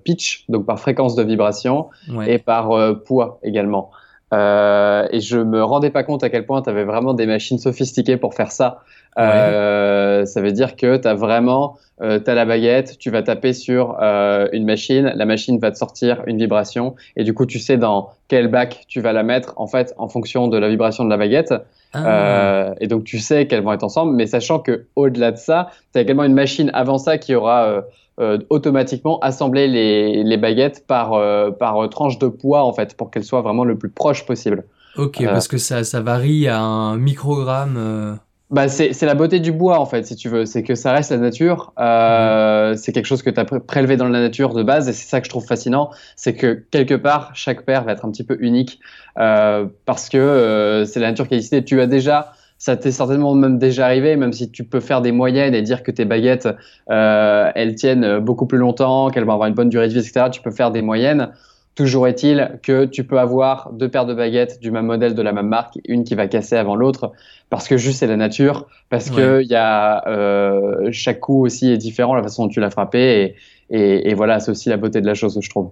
pitch, 0.03 0.45
donc 0.47 0.65
par 0.65 0.79
fréquence 0.79 1.15
de 1.15 1.23
vibration, 1.23 1.87
et 2.27 2.37
par 2.37 2.69
poids 3.03 3.39
également. 3.43 3.89
Euh, 4.33 5.07
et 5.11 5.19
je 5.19 5.37
me 5.37 5.63
rendais 5.63 5.91
pas 5.91 6.03
compte 6.03 6.23
à 6.23 6.29
quel 6.29 6.45
point 6.45 6.61
tu 6.61 6.69
avais 6.69 6.83
vraiment 6.83 7.13
des 7.13 7.25
machines 7.25 7.59
sophistiquées 7.59 8.17
pour 8.17 8.33
faire 8.33 8.51
ça. 8.51 8.81
Euh, 9.17 10.25
ça 10.25 10.41
veut 10.41 10.51
dire 10.51 10.75
que 10.75 10.97
tu 10.97 11.07
as 11.07 11.13
vraiment, 11.13 11.77
euh, 12.01 12.19
tu 12.19 12.29
as 12.29 12.35
la 12.35 12.45
baguette, 12.45 12.97
tu 12.97 13.09
vas 13.11 13.23
taper 13.23 13.53
sur 13.53 13.97
euh, 14.01 14.47
une 14.51 14.65
machine, 14.65 15.13
la 15.15 15.25
machine 15.25 15.57
va 15.57 15.71
te 15.71 15.77
sortir 15.77 16.21
une 16.27 16.37
vibration 16.37 16.95
et 17.15 17.23
du 17.23 17.33
coup 17.33 17.45
tu 17.45 17.59
sais 17.59 17.77
dans 17.77 18.09
quel 18.27 18.49
bac 18.49 18.83
tu 18.89 18.99
vas 18.99 19.13
la 19.13 19.23
mettre 19.23 19.53
en 19.55 19.67
fait 19.67 19.93
en 19.97 20.09
fonction 20.09 20.49
de 20.49 20.57
la 20.57 20.67
vibration 20.67 21.05
de 21.05 21.09
la 21.09 21.17
baguette. 21.17 21.53
Ah. 21.93 22.73
Et 22.81 22.87
donc 22.87 23.05
tu 23.05 23.19
sais 23.19 23.47
qu'elles 23.47 23.63
vont 23.63 23.71
être 23.71 23.85
ensemble, 23.85 24.13
mais 24.15 24.27
sachant 24.27 24.59
que 24.59 24.85
au-delà 24.97 25.31
de 25.31 25.37
ça, 25.37 25.69
tu 25.93 25.99
as 25.99 26.01
également 26.01 26.25
une 26.25 26.33
machine 26.33 26.69
avant 26.73 26.97
ça 26.97 27.17
qui 27.17 27.33
aura 27.35 27.85
euh, 28.19 28.25
euh, 28.25 28.37
automatiquement 28.49 29.19
assembler 29.19 29.67
les, 29.67 30.23
les 30.23 30.37
baguettes 30.37 30.85
par, 30.87 31.13
euh, 31.13 31.51
par 31.51 31.89
tranche 31.89 32.17
de 32.19 32.27
poids 32.27 32.63
en 32.63 32.73
fait 32.73 32.95
pour 32.95 33.11
qu'elles 33.11 33.23
soient 33.23 33.41
vraiment 33.41 33.65
le 33.65 33.77
plus 33.77 33.89
proche 33.89 34.25
possible. 34.25 34.63
Ok, 34.97 35.21
euh, 35.21 35.25
parce 35.25 35.47
que 35.47 35.57
ça, 35.57 35.83
ça 35.83 36.01
varie 36.01 36.47
à 36.47 36.59
un 36.59 36.97
microgramme. 36.97 38.19
Bah 38.51 38.67
c'est 38.69 39.01
la 39.01 39.15
beauté 39.15 39.39
du 39.39 39.51
bois 39.51 39.79
en 39.79 39.85
fait, 39.85 40.05
si 40.05 40.15
tu 40.15 40.29
veux. 40.29 40.45
C'est 40.45 40.61
que 40.63 40.75
ça 40.75 40.93
reste 40.93 41.11
la 41.11 41.17
nature. 41.17 41.73
Euh, 41.79 42.75
C'est 42.77 42.93
quelque 42.93 43.07
chose 43.07 43.23
que 43.23 43.29
tu 43.31 43.39
as 43.39 43.45
prélevé 43.45 43.97
dans 43.97 44.07
la 44.07 44.21
nature 44.21 44.53
de 44.53 44.63
base 44.63 44.87
et 44.87 44.93
c'est 44.93 45.09
ça 45.09 45.19
que 45.19 45.25
je 45.25 45.31
trouve 45.31 45.45
fascinant. 45.45 45.89
C'est 46.15 46.35
que 46.35 46.63
quelque 46.71 46.93
part, 46.93 47.31
chaque 47.33 47.63
paire 47.63 47.83
va 47.83 47.91
être 47.93 48.05
un 48.05 48.11
petit 48.11 48.23
peu 48.23 48.37
unique 48.39 48.79
euh, 49.17 49.65
parce 49.85 50.09
que 50.09 50.83
c'est 50.87 50.99
la 50.99 51.09
nature 51.09 51.27
qui 51.27 51.33
a 51.33 51.37
décidé. 51.37 51.65
Tu 51.65 51.81
as 51.81 51.87
déjà 51.87 52.33
ça 52.57 52.77
t'est 52.77 52.91
certainement 52.91 53.33
même 53.35 53.57
déjà 53.57 53.85
arrivé, 53.85 54.15
même 54.15 54.33
si 54.33 54.49
tu 54.49 54.63
peux 54.63 54.79
faire 54.79 55.01
des 55.01 55.11
moyennes 55.11 55.53
et 55.53 55.61
dire 55.61 55.83
que 55.83 55.91
tes 55.91 56.05
baguettes, 56.05 56.47
euh, 56.89 57.51
elles 57.55 57.75
tiennent 57.75 58.19
beaucoup 58.19 58.45
plus 58.45 58.57
longtemps, 58.57 59.09
qu'elles 59.09 59.25
vont 59.25 59.33
avoir 59.33 59.47
une 59.49 59.55
bonne 59.55 59.69
durée 59.69 59.87
de 59.87 59.93
vie, 59.93 59.99
etc. 59.99 60.27
Tu 60.31 60.41
peux 60.41 60.51
faire 60.51 60.71
des 60.71 60.81
moyennes. 60.81 61.31
Toujours 61.75 62.07
est-il 62.07 62.57
que 62.63 62.85
tu 62.85 63.03
peux 63.03 63.19
avoir 63.19 63.73
deux 63.73 63.89
paires 63.89 64.05
de 64.05 64.13
baguettes 64.13 64.61
du 64.61 64.71
même 64.71 64.85
modèle, 64.85 65.13
de 65.13 65.21
la 65.21 65.33
même 65.33 65.49
marque, 65.49 65.77
une 65.85 66.05
qui 66.05 66.15
va 66.15 66.25
casser 66.27 66.55
avant 66.55 66.77
l'autre, 66.77 67.11
parce 67.49 67.67
que 67.67 67.75
juste 67.75 67.99
c'est 67.99 68.07
la 68.07 68.15
nature, 68.15 68.67
parce 68.89 69.09
que 69.09 69.41
il 69.41 69.49
y 69.49 69.55
a 69.55 70.07
euh, 70.07 70.87
chaque 70.93 71.19
coup 71.19 71.45
aussi 71.45 71.69
est 71.69 71.77
différent, 71.77 72.15
la 72.15 72.23
façon 72.23 72.45
dont 72.45 72.49
tu 72.49 72.61
l'as 72.61 72.69
frappé, 72.69 73.35
et, 73.69 73.77
et, 73.77 74.09
et 74.09 74.13
voilà, 74.13 74.39
c'est 74.39 74.51
aussi 74.51 74.69
la 74.69 74.77
beauté 74.77 75.01
de 75.01 75.05
la 75.05 75.15
chose, 75.15 75.37
je 75.41 75.49
trouve. 75.49 75.71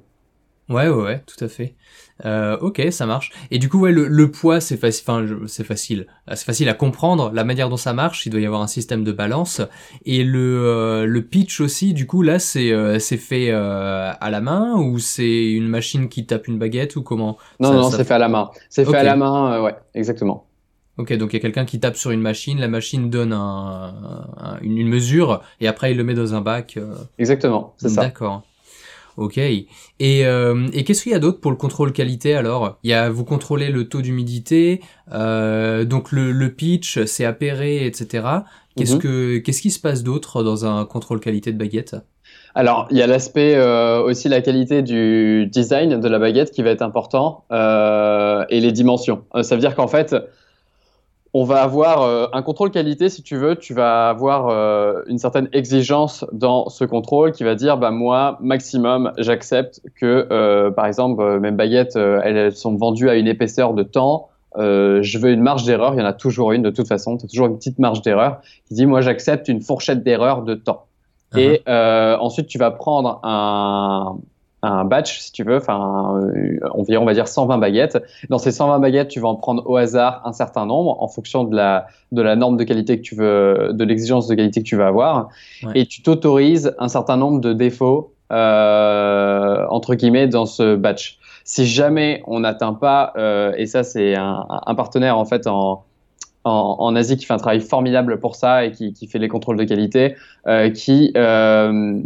Ouais, 0.67 0.89
ouais, 0.89 1.03
ouais, 1.03 1.21
tout 1.25 1.41
à 1.43 1.47
fait. 1.47 1.73
Euh, 2.25 2.57
ok, 2.59 2.81
ça 2.91 3.05
marche. 3.05 3.31
Et 3.51 3.59
du 3.59 3.69
coup, 3.69 3.79
ouais, 3.79 3.91
le, 3.91 4.07
le 4.07 4.31
poids, 4.31 4.59
c'est 4.59 4.77
facile. 4.77 5.03
Enfin, 5.07 5.25
c'est 5.47 5.63
facile. 5.63 6.07
Euh, 6.29 6.33
c'est 6.35 6.45
facile 6.45 6.69
à 6.69 6.73
comprendre 6.73 7.31
la 7.33 7.43
manière 7.43 7.69
dont 7.69 7.77
ça 7.77 7.93
marche. 7.93 8.25
Il 8.25 8.29
doit 8.29 8.41
y 8.41 8.45
avoir 8.45 8.61
un 8.61 8.67
système 8.67 9.03
de 9.03 9.11
balance. 9.11 9.61
Et 10.05 10.23
le 10.23 10.63
euh, 10.65 11.05
le 11.05 11.21
pitch 11.23 11.59
aussi. 11.59 11.93
Du 11.93 12.07
coup, 12.07 12.21
là, 12.21 12.39
c'est 12.39 12.71
euh, 12.71 12.99
c'est 12.99 13.17
fait 13.17 13.51
à 13.51 14.29
la 14.29 14.41
main 14.41 14.75
ou 14.75 14.99
c'est 14.99 15.51
une 15.51 15.67
machine 15.67 16.07
qui 16.07 16.25
tape 16.25 16.47
une 16.47 16.57
baguette 16.57 16.95
ou 16.95 17.03
comment 17.03 17.37
Non, 17.59 17.73
non, 17.73 17.89
c'est 17.89 18.03
fait 18.03 18.13
à 18.13 18.19
la 18.19 18.29
main. 18.29 18.49
C'est 18.69 18.85
fait 18.85 18.97
à 18.97 19.03
la 19.03 19.15
main. 19.15 19.61
ouais, 19.61 19.75
exactement. 19.93 20.47
Ok, 20.97 21.11
donc 21.13 21.33
il 21.33 21.37
y 21.37 21.39
a 21.39 21.41
quelqu'un 21.41 21.65
qui 21.65 21.79
tape 21.79 21.95
sur 21.95 22.11
une 22.11 22.21
machine, 22.21 22.59
la 22.59 22.67
machine 22.67 23.09
donne 23.09 23.33
un, 23.33 23.95
une, 24.61 24.87
mesure 24.87 25.41
et 25.59 25.67
après 25.67 25.89
il 25.89 25.97
le 25.97 26.03
met 26.03 26.13
dans 26.13 26.35
un 26.35 26.41
bac. 26.41 26.77
Exactement, 27.17 27.73
c'est 27.77 27.89
ça. 27.89 28.01
D'accord. 28.01 28.43
Ok. 29.17 29.37
Et, 29.37 29.65
euh, 30.01 30.67
et 30.73 30.83
qu'est-ce 30.83 31.03
qu'il 31.03 31.11
y 31.11 31.15
a 31.15 31.19
d'autre 31.19 31.39
pour 31.39 31.51
le 31.51 31.57
contrôle 31.57 31.91
qualité 31.91 32.33
alors? 32.33 32.77
Il 32.83 32.89
y 32.89 32.93
a 32.93 33.09
vous 33.09 33.25
contrôlez 33.25 33.69
le 33.69 33.87
taux 33.87 34.01
d'humidité, 34.01 34.81
euh, 35.11 35.85
donc 35.85 36.11
le, 36.11 36.31
le 36.31 36.53
pitch, 36.53 37.03
c'est 37.05 37.25
appairé, 37.25 37.85
etc. 37.85 38.27
Qu'est-ce 38.75 38.95
mhm. 38.95 39.01
que 39.01 39.37
qu'est-ce 39.37 39.61
qui 39.61 39.71
se 39.71 39.79
passe 39.79 40.03
d'autre 40.03 40.43
dans 40.43 40.65
un 40.65 40.85
contrôle 40.85 41.19
qualité 41.19 41.51
de 41.51 41.57
baguette? 41.57 41.95
Alors, 42.55 42.87
il 42.91 42.97
y 42.97 43.01
a 43.01 43.07
l'aspect 43.07 43.55
euh, 43.55 44.01
aussi 44.03 44.29
la 44.29 44.41
qualité 44.41 44.83
du 44.83 45.47
design 45.47 45.99
de 45.99 46.07
la 46.07 46.19
baguette 46.19 46.51
qui 46.51 46.61
va 46.61 46.69
être 46.69 46.83
important 46.83 47.45
euh, 47.51 48.45
et 48.49 48.59
les 48.59 48.71
dimensions. 48.71 49.23
Euh, 49.35 49.41
ça 49.41 49.55
veut 49.55 49.61
dire 49.61 49.75
qu'en 49.75 49.87
fait, 49.87 50.15
on 51.35 51.45
va 51.45 51.63
avoir 51.63 52.03
euh, 52.03 52.27
un 52.31 52.43
contrôle 52.43 52.69
qualité, 52.69 53.09
si 53.09 53.23
tu 53.23 53.37
veux, 53.37 53.55
tu 53.55 53.73
vas 53.73 54.09
avoir 54.09 54.49
euh, 54.49 55.01
une 55.07 55.17
certaine 55.17 55.49
exigence 55.51 56.25
dans 56.31 56.69
ce 56.69 56.85
contrôle 56.85 57.31
qui 57.31 57.43
va 57.43 57.55
dire, 57.55 57.77
bah 57.77 57.89
moi, 57.89 58.37
maximum, 58.39 59.11
j'accepte 59.17 59.81
que, 59.95 60.27
euh, 60.31 60.69
par 60.69 60.85
exemple, 60.85 61.39
mes 61.39 61.49
baguettes, 61.49 61.95
elles, 61.95 62.55
sont 62.55 62.75
vendues 62.75 63.09
à 63.09 63.15
une 63.15 63.27
épaisseur 63.27 63.73
de 63.73 63.81
temps. 63.81 64.29
je 64.55 65.17
veux 65.17 65.31
une 65.31 65.41
marge 65.41 65.63
d'erreur, 65.63 65.95
il 65.95 65.99
y 65.99 66.03
en 66.03 66.05
a 66.05 66.13
toujours 66.13 66.51
une 66.51 66.61
de 66.61 66.69
toute 66.69 66.87
façon, 66.87 67.17
tu 67.17 67.25
as 67.25 67.27
toujours 67.27 67.47
une 67.47 67.57
petite 67.57 67.79
marge 67.79 68.01
d'erreur 68.03 68.41
qui 68.67 68.75
dit, 68.75 68.85
moi, 68.85 69.01
j'accepte 69.01 69.47
une 69.47 69.61
fourchette 69.61 70.03
d'erreur 70.03 70.43
de 70.43 70.53
temps. 70.53 70.85
Et 71.35 71.63
uh-huh. 71.65 72.17
ensuite, 72.19 72.45
tu 72.45 72.59
vas 72.59 72.69
prendre 72.69 73.19
un, 73.23 74.17
un 74.63 74.85
batch, 74.85 75.19
si 75.19 75.31
tu 75.31 75.43
veux, 75.43 75.57
enfin, 75.57 76.21
environ, 76.71 77.03
on 77.03 77.05
va 77.05 77.13
dire 77.13 77.27
120 77.27 77.57
baguettes. 77.57 78.01
Dans 78.29 78.37
ces 78.37 78.51
120 78.51 78.79
baguettes, 78.79 79.09
tu 79.09 79.19
vas 79.19 79.27
en 79.27 79.35
prendre 79.35 79.69
au 79.69 79.75
hasard 79.75 80.21
un 80.25 80.31
certain 80.31 80.65
nombre 80.65 81.01
en 81.01 81.07
fonction 81.07 81.43
de 81.43 81.55
la, 81.55 81.87
de 82.11 82.21
la 82.21 82.35
norme 82.35 82.57
de 82.57 82.63
qualité 82.63 82.97
que 82.97 83.01
tu 83.01 83.15
veux, 83.15 83.71
de 83.73 83.83
l'exigence 83.83 84.27
de 84.27 84.35
qualité 84.35 84.61
que 84.63 84.67
tu 84.67 84.77
vas 84.77 84.87
avoir. 84.87 85.29
Et 85.75 85.85
tu 85.85 86.01
t'autorises 86.01 86.73
un 86.79 86.87
certain 86.87 87.17
nombre 87.17 87.41
de 87.41 87.53
défauts, 87.53 88.13
euh, 88.31 89.65
entre 89.69 89.95
guillemets, 89.95 90.27
dans 90.27 90.45
ce 90.45 90.75
batch. 90.75 91.19
Si 91.43 91.65
jamais 91.65 92.23
on 92.25 92.39
n'atteint 92.39 92.73
pas, 92.73 93.11
euh, 93.17 93.53
et 93.57 93.65
ça, 93.65 93.83
c'est 93.83 94.15
un, 94.15 94.45
un, 94.49 94.75
partenaire, 94.75 95.17
en 95.17 95.25
fait, 95.25 95.45
en, 95.45 95.83
en, 96.45 96.75
en, 96.79 96.95
Asie 96.95 97.17
qui 97.17 97.25
fait 97.25 97.33
un 97.33 97.37
travail 97.37 97.59
formidable 97.59 98.19
pour 98.19 98.35
ça 98.35 98.65
et 98.65 98.71
qui, 98.71 98.93
qui 98.93 99.07
fait 99.07 99.19
les 99.19 99.27
contrôles 99.27 99.57
de 99.57 99.65
qualité, 99.65 100.15
euh, 100.47 100.69
qui, 100.69 101.11
euh, 101.17 101.99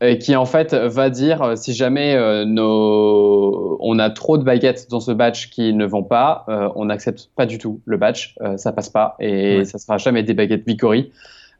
et 0.00 0.18
qui 0.18 0.36
en 0.36 0.44
fait 0.44 0.74
va 0.74 1.10
dire 1.10 1.42
euh, 1.42 1.56
si 1.56 1.74
jamais 1.74 2.14
euh, 2.14 2.44
nos... 2.44 3.76
on 3.80 3.98
a 3.98 4.10
trop 4.10 4.38
de 4.38 4.44
baguettes 4.44 4.88
dans 4.90 5.00
ce 5.00 5.10
batch 5.10 5.50
qui 5.50 5.72
ne 5.74 5.86
vont 5.86 6.04
pas, 6.04 6.44
euh, 6.48 6.68
on 6.76 6.86
n'accepte 6.86 7.30
pas 7.34 7.46
du 7.46 7.58
tout 7.58 7.80
le 7.84 7.96
batch, 7.96 8.36
euh, 8.40 8.56
ça 8.56 8.72
passe 8.72 8.88
pas 8.88 9.16
et 9.18 9.64
ça 9.64 9.78
sera 9.78 9.98
jamais 9.98 10.22
des 10.22 10.34
baguettes 10.34 10.66
Vicory. 10.66 11.10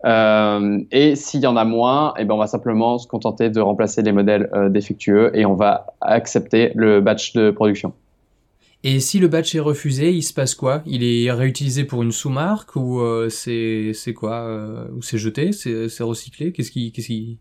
et 0.04 1.12
s'il 1.16 1.40
y 1.40 1.46
en 1.46 1.56
a 1.56 1.64
moins, 1.64 2.14
et 2.16 2.22
eh 2.22 2.24
ben 2.24 2.34
on 2.34 2.38
va 2.38 2.46
simplement 2.46 2.98
se 2.98 3.08
contenter 3.08 3.50
de 3.50 3.60
remplacer 3.60 4.02
les 4.02 4.12
modèles 4.12 4.48
défectueux 4.70 5.36
et 5.36 5.44
on 5.44 5.54
va 5.54 5.86
accepter 6.00 6.70
le 6.76 7.00
batch 7.00 7.32
de 7.32 7.50
production. 7.50 7.92
Et 8.84 9.00
si 9.00 9.18
le 9.18 9.26
batch 9.26 9.56
est 9.56 9.60
refusé, 9.60 10.12
il 10.12 10.22
se 10.22 10.32
passe 10.32 10.54
quoi? 10.54 10.82
Il 10.86 11.02
est 11.02 11.32
réutilisé 11.32 11.82
pour 11.82 12.04
une 12.04 12.12
sous-marque 12.12 12.76
ou 12.76 13.02
c'est 13.28 13.90
c'est 13.92 14.14
quoi? 14.14 14.86
Ou 14.94 15.02
c'est 15.02 15.18
jeté? 15.18 15.50
C'est 15.50 16.04
recyclé? 16.04 16.52
Qu'est-ce 16.52 16.70
qui 16.70 16.92
qu'est-ce 16.92 17.08
qui 17.08 17.40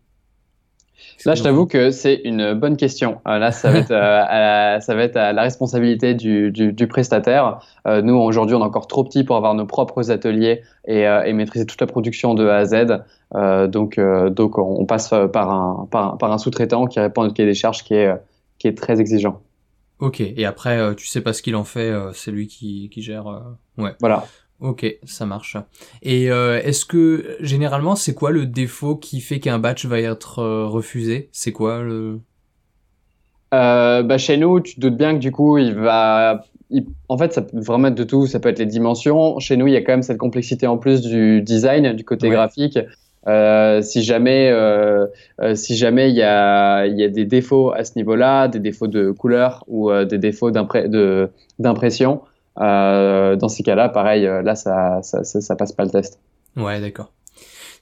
Là, 1.24 1.34
je 1.34 1.42
t'avoue 1.42 1.66
que 1.66 1.90
c'est 1.90 2.20
une 2.24 2.54
bonne 2.54 2.76
question. 2.76 3.20
Euh, 3.26 3.38
là, 3.38 3.50
ça 3.52 3.70
va 3.70 3.78
être, 3.78 3.90
euh, 3.90 4.24
à, 4.76 4.80
ça 4.80 4.94
va 4.94 5.02
être 5.02 5.16
à 5.16 5.32
la 5.32 5.42
responsabilité 5.42 6.14
du, 6.14 6.50
du, 6.50 6.72
du 6.72 6.86
prestataire. 6.86 7.60
Euh, 7.86 8.02
nous, 8.02 8.14
aujourd'hui, 8.14 8.54
on 8.54 8.60
est 8.60 8.64
encore 8.64 8.86
trop 8.86 9.04
petit 9.04 9.24
pour 9.24 9.36
avoir 9.36 9.54
nos 9.54 9.66
propres 9.66 10.10
ateliers 10.10 10.62
et, 10.86 11.02
et 11.02 11.32
maîtriser 11.32 11.66
toute 11.66 11.80
la 11.80 11.86
production 11.86 12.34
de 12.34 12.46
A 12.46 12.56
à 12.56 12.64
Z. 12.64 13.70
donc, 13.70 14.00
donc, 14.00 14.58
on 14.58 14.86
passe 14.86 15.12
par 15.32 15.50
un, 15.50 15.88
par 15.90 16.18
un, 16.22 16.30
un 16.32 16.38
sous-traitant 16.38 16.86
qui 16.86 17.00
répond 17.00 17.22
à 17.22 17.24
notre 17.24 17.36
cahier 17.36 17.48
des 17.48 17.54
charges 17.54 17.84
qui 17.84 17.94
est, 17.94 18.12
qui 18.58 18.68
est 18.68 18.76
très 18.76 19.00
exigeant. 19.00 19.40
Ok, 19.98 20.20
et 20.20 20.44
après, 20.44 20.94
tu 20.94 21.06
sais 21.06 21.20
pas 21.20 21.32
ce 21.32 21.42
qu'il 21.42 21.56
en 21.56 21.64
fait, 21.64 21.92
c'est 22.12 22.30
lui 22.30 22.46
qui, 22.46 22.88
qui 22.90 23.02
gère. 23.02 23.26
Ouais. 23.76 23.92
Voilà. 24.00 24.24
Ok, 24.60 24.84
ça 25.04 25.24
marche. 25.24 25.56
Et 26.02 26.30
euh, 26.30 26.60
est-ce 26.62 26.84
que 26.84 27.36
généralement 27.40 27.94
c'est 27.94 28.14
quoi 28.14 28.30
le 28.30 28.44
défaut 28.44 28.96
qui 28.96 29.20
fait 29.20 29.38
qu'un 29.38 29.58
batch 29.58 29.86
va 29.86 30.00
être 30.00 30.40
euh, 30.40 30.66
refusé? 30.66 31.28
C'est 31.32 31.52
quoi 31.52 31.82
le 31.82 32.20
euh, 33.54 34.02
bah 34.02 34.18
chez 34.18 34.36
nous, 34.36 34.60
tu 34.60 34.74
te 34.74 34.80
doutes 34.80 34.96
bien 34.96 35.14
que 35.14 35.20
du 35.20 35.32
coup, 35.32 35.58
il 35.58 35.74
va. 35.74 36.44
En 37.08 37.16
fait, 37.16 37.32
ça 37.32 37.42
peut 37.42 37.58
vraiment 37.60 37.88
être 37.88 37.94
de 37.94 38.04
tout. 38.04 38.26
Ça 38.26 38.40
peut 38.40 38.50
être 38.50 38.58
les 38.58 38.66
dimensions. 38.66 39.38
Chez 39.38 39.56
nous, 39.56 39.66
il 39.66 39.72
y 39.72 39.76
a 39.76 39.80
quand 39.80 39.92
même 39.92 40.02
cette 40.02 40.18
complexité 40.18 40.66
en 40.66 40.76
plus 40.76 41.00
du 41.00 41.40
design, 41.40 41.94
du 41.94 42.04
côté 42.04 42.28
graphique. 42.28 42.78
Euh, 43.26 43.82
si 43.82 44.02
jamais, 44.02 44.50
euh, 44.50 45.06
si 45.54 45.76
jamais 45.76 46.10
il 46.10 46.16
y 46.16 46.22
a, 46.22 46.86
y 46.86 47.02
a 47.02 47.08
des 47.08 47.24
défauts 47.24 47.72
à 47.72 47.84
ce 47.84 47.92
niveau-là, 47.96 48.48
des 48.48 48.60
défauts 48.60 48.86
de 48.86 49.10
couleur 49.10 49.64
ou 49.66 49.90
des 50.04 50.18
défauts 50.18 50.50
d'impression, 50.50 52.20
dans 52.58 53.48
ces 53.48 53.62
cas-là, 53.62 53.88
pareil, 53.88 54.26
euh, 54.26 54.42
là, 54.42 54.54
ça, 54.54 55.00
ça, 55.02 55.22
ça, 55.22 55.56
passe 55.56 55.72
pas 55.72 55.84
le 55.84 55.90
test. 55.90 56.18
Ouais, 56.56 56.80
d'accord. 56.80 57.12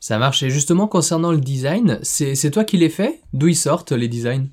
Ça 0.00 0.18
marche. 0.18 0.42
Et 0.42 0.50
justement, 0.50 0.86
concernant 0.86 1.32
le 1.32 1.40
design, 1.40 1.98
c'est 2.02 2.50
toi 2.50 2.64
qui 2.64 2.76
les 2.76 2.90
fait? 2.90 3.20
D'où 3.32 3.48
ils 3.48 3.56
sortent 3.56 3.92
les 3.92 4.08
designs? 4.08 4.48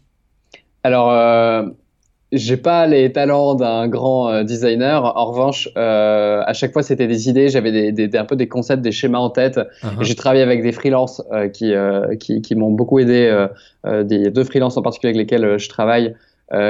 Alors, 0.83 1.11
euh, 1.11 1.63
j'ai 2.31 2.57
pas 2.57 2.87
les 2.87 3.11
talents 3.11 3.53
d'un 3.53 3.87
grand 3.87 4.29
euh, 4.29 4.43
designer. 4.43 5.15
En 5.15 5.25
revanche, 5.25 5.69
euh, 5.77 6.41
à 6.45 6.53
chaque 6.53 6.73
fois, 6.73 6.81
c'était 6.81 7.07
des 7.07 7.29
idées. 7.29 7.49
J'avais 7.49 7.71
des, 7.71 7.91
des, 7.91 8.17
un 8.17 8.25
peu 8.25 8.35
des 8.35 8.47
concepts, 8.47 8.81
des 8.81 8.91
schémas 8.91 9.19
en 9.19 9.29
tête. 9.29 9.59
Uh-huh. 9.83 10.01
J'ai 10.01 10.15
travaillé 10.15 10.41
avec 10.41 10.63
des 10.63 10.71
freelances 10.71 11.21
euh, 11.31 11.47
qui, 11.49 11.73
qui, 12.19 12.41
qui 12.41 12.55
m'ont 12.55 12.71
beaucoup 12.71 12.99
aidé. 12.99 13.47
des 13.85 14.31
deux 14.31 14.43
freelances 14.43 14.77
en 14.77 14.81
particulier 14.81 15.13
avec 15.13 15.29
lesquels 15.29 15.59
je 15.59 15.69
travaille, 15.69 16.15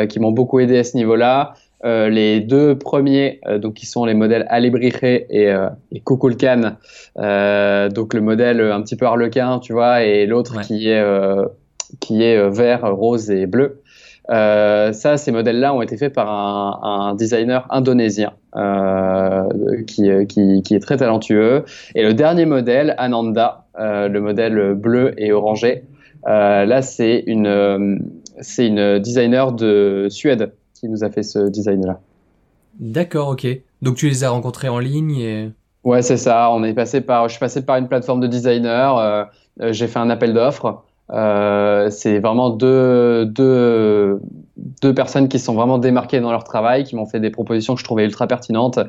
qui 0.10 0.20
m'ont 0.20 0.32
beaucoup 0.32 0.60
aidé 0.60 0.78
à 0.80 0.84
ce 0.84 0.98
niveau-là. 0.98 1.54
Euh, 1.86 2.08
les 2.08 2.40
deux 2.40 2.78
premiers, 2.78 3.42
euh, 3.46 3.60
donc 3.60 3.74
qui 3.74 3.86
sont 3.86 4.06
les 4.06 4.14
modèles 4.14 4.46
Alebrije 4.50 5.04
et, 5.04 5.52
euh, 5.52 5.68
et 5.92 6.00
Kukulkan, 6.00 6.78
euh, 7.18 7.90
donc 7.90 8.14
le 8.14 8.22
modèle 8.22 8.62
un 8.62 8.82
petit 8.82 8.96
peu 8.96 9.06
harlequin, 9.06 9.60
tu 9.60 9.74
vois, 9.74 10.04
et 10.04 10.26
l'autre 10.26 10.62
qui 10.62 10.88
est 10.88 11.04
qui 12.00 12.24
est 12.24 12.50
vert, 12.50 12.90
rose 12.96 13.30
et 13.30 13.48
bleu. 13.48 13.82
ça, 14.30 15.18
ces 15.18 15.32
modèles-là 15.32 15.74
ont 15.76 15.82
été 15.82 15.98
faits 15.98 16.14
par 16.14 16.30
un, 16.30 16.80
un 16.82 17.16
designer 17.16 17.68
indonésien 17.70 18.32
qui, 19.86 20.10
qui, 20.28 20.62
qui, 20.64 20.76
est 20.76 20.80
très 20.80 20.98
talentueux. 20.98 21.66
Et 21.96 22.04
le 22.04 22.14
dernier 22.14 22.46
modèle, 22.46 22.96
Ananda, 22.98 23.66
le 23.78 24.20
modèle 24.20 24.74
bleu 24.74 25.14
et 25.18 25.34
orangé, 25.34 25.84
là, 26.26 26.82
c'est 26.82 27.24
une, 27.28 28.00
c'est 28.40 28.68
une 28.68 29.00
designer 29.00 29.52
de 29.52 30.08
Suède 30.10 30.54
nous 30.90 31.04
a 31.04 31.10
fait 31.10 31.24
ce 31.24 31.50
design-là. 31.50 32.00
D'accord, 32.80 33.30
ok. 33.30 33.48
Donc 33.82 33.96
tu 33.96 34.08
les 34.08 34.24
as 34.24 34.30
rencontrés 34.30 34.70
en 34.70 34.80
ligne 34.80 35.18
et... 35.18 35.52
Ouais, 35.84 36.02
c'est 36.02 36.18
ça. 36.18 36.50
On 36.52 36.64
est 36.64 36.74
passé 36.74 37.02
par, 37.02 37.28
je 37.28 37.34
suis 37.34 37.40
passé 37.40 37.66
par 37.66 37.76
une 37.78 37.88
plateforme 37.88 38.22
de 38.22 38.28
designer. 38.28 38.98
Euh, 38.98 39.26
euh, 39.62 39.74
j'ai 39.74 39.88
fait 39.88 40.00
un 40.00 40.10
appel 40.10 40.34
d'offres. 40.34 40.84
Euh, 41.12 41.90
c'est 41.90 42.20
vraiment 42.20 42.50
deux, 42.50 43.26
deux, 43.26 44.22
deux 44.82 44.94
personnes 44.94 45.28
qui 45.28 45.40
sont 45.40 45.54
vraiment 45.54 45.78
démarquées 45.78 46.22
dans 46.22 46.32
leur 46.32 46.46
travail, 46.46 46.86
qui 46.86 46.96
m'ont 46.96 47.06
fait 47.06 47.20
des 47.20 47.30
propositions 47.30 47.76
que 47.76 47.82
je 47.82 47.86
trouvais 47.86 48.06
ultra 48.06 48.28
pertinentes. 48.28 48.80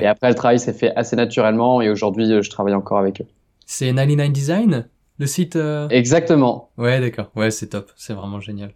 Et 0.00 0.06
après, 0.06 0.28
le 0.28 0.36
travail 0.36 0.60
s'est 0.60 0.72
fait 0.72 0.92
assez 0.94 1.16
naturellement 1.16 1.82
et 1.82 1.90
aujourd'hui, 1.90 2.40
je 2.40 2.50
travaille 2.50 2.74
encore 2.74 2.98
avec 2.98 3.20
eux. 3.20 3.26
C'est 3.66 3.92
99 3.92 4.30
Design, 4.30 4.86
le 5.18 5.26
site 5.26 5.58
Exactement. 5.90 6.70
Ouais, 6.78 7.00
d'accord. 7.00 7.32
Ouais, 7.34 7.50
c'est 7.50 7.66
top. 7.66 7.90
C'est 7.96 8.14
vraiment 8.14 8.38
génial. 8.38 8.70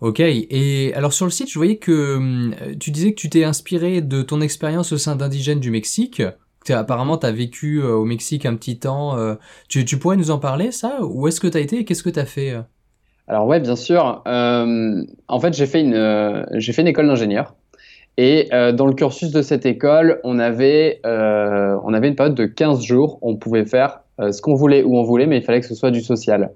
Ok, 0.00 0.20
et 0.20 0.92
alors 0.94 1.12
sur 1.12 1.26
le 1.26 1.30
site, 1.30 1.50
je 1.50 1.58
voyais 1.58 1.76
que 1.76 2.16
hum, 2.16 2.54
tu 2.78 2.90
disais 2.90 3.10
que 3.12 3.20
tu 3.20 3.28
t'es 3.28 3.44
inspiré 3.44 4.00
de 4.00 4.22
ton 4.22 4.40
expérience 4.40 4.92
au 4.92 4.98
sein 4.98 5.14
d'indigènes 5.14 5.60
du 5.60 5.70
Mexique. 5.70 6.22
apparemment, 6.70 7.18
tu 7.18 7.26
as 7.26 7.32
vécu 7.32 7.82
euh, 7.82 7.92
au 7.92 8.04
Mexique 8.04 8.46
un 8.46 8.54
petit 8.54 8.78
temps. 8.78 9.18
Euh, 9.18 9.34
tu, 9.68 9.84
pourrais 9.98 10.16
nous 10.16 10.30
en 10.30 10.38
parler, 10.38 10.72
ça? 10.72 10.98
Où 11.02 11.28
est-ce 11.28 11.40
que 11.40 11.48
tu 11.48 11.58
as 11.58 11.60
été 11.60 11.80
et 11.80 11.84
qu'est-ce 11.84 12.02
que 12.02 12.10
tu 12.10 12.18
as 12.18 12.24
fait 12.24 12.52
euh? 12.52 12.62
Alors 13.30 13.46
ouais, 13.46 13.60
bien 13.60 13.76
sûr. 13.76 14.22
Euh, 14.26 15.04
en 15.28 15.38
fait, 15.40 15.54
j'ai 15.54 15.66
fait 15.66 15.80
une, 15.80 16.60
fait 16.60 16.82
une 16.82 16.88
école 16.88 17.06
d'ingénieur. 17.06 17.54
Et 18.16 18.48
euh, 18.52 18.72
dans 18.72 18.86
le 18.86 18.92
cursus 18.92 19.30
de 19.30 19.40
cette 19.40 19.66
école, 19.66 20.18
on 20.24 20.40
avait, 20.40 21.00
euh, 21.06 21.76
on 21.84 21.94
avait 21.94 22.08
une 22.08 22.16
période 22.16 22.34
de 22.34 22.46
15 22.46 22.82
jours. 22.82 23.20
On 23.22 23.36
pouvait 23.36 23.64
faire 23.66 24.00
ce 24.18 24.42
qu'on 24.42 24.54
voulait, 24.54 24.82
où 24.82 24.98
on 24.98 25.04
voulait, 25.04 25.26
mais 25.26 25.38
il 25.38 25.44
fallait 25.44 25.60
que 25.60 25.66
ce 25.66 25.76
soit 25.76 25.92
du 25.92 26.00
social. 26.00 26.50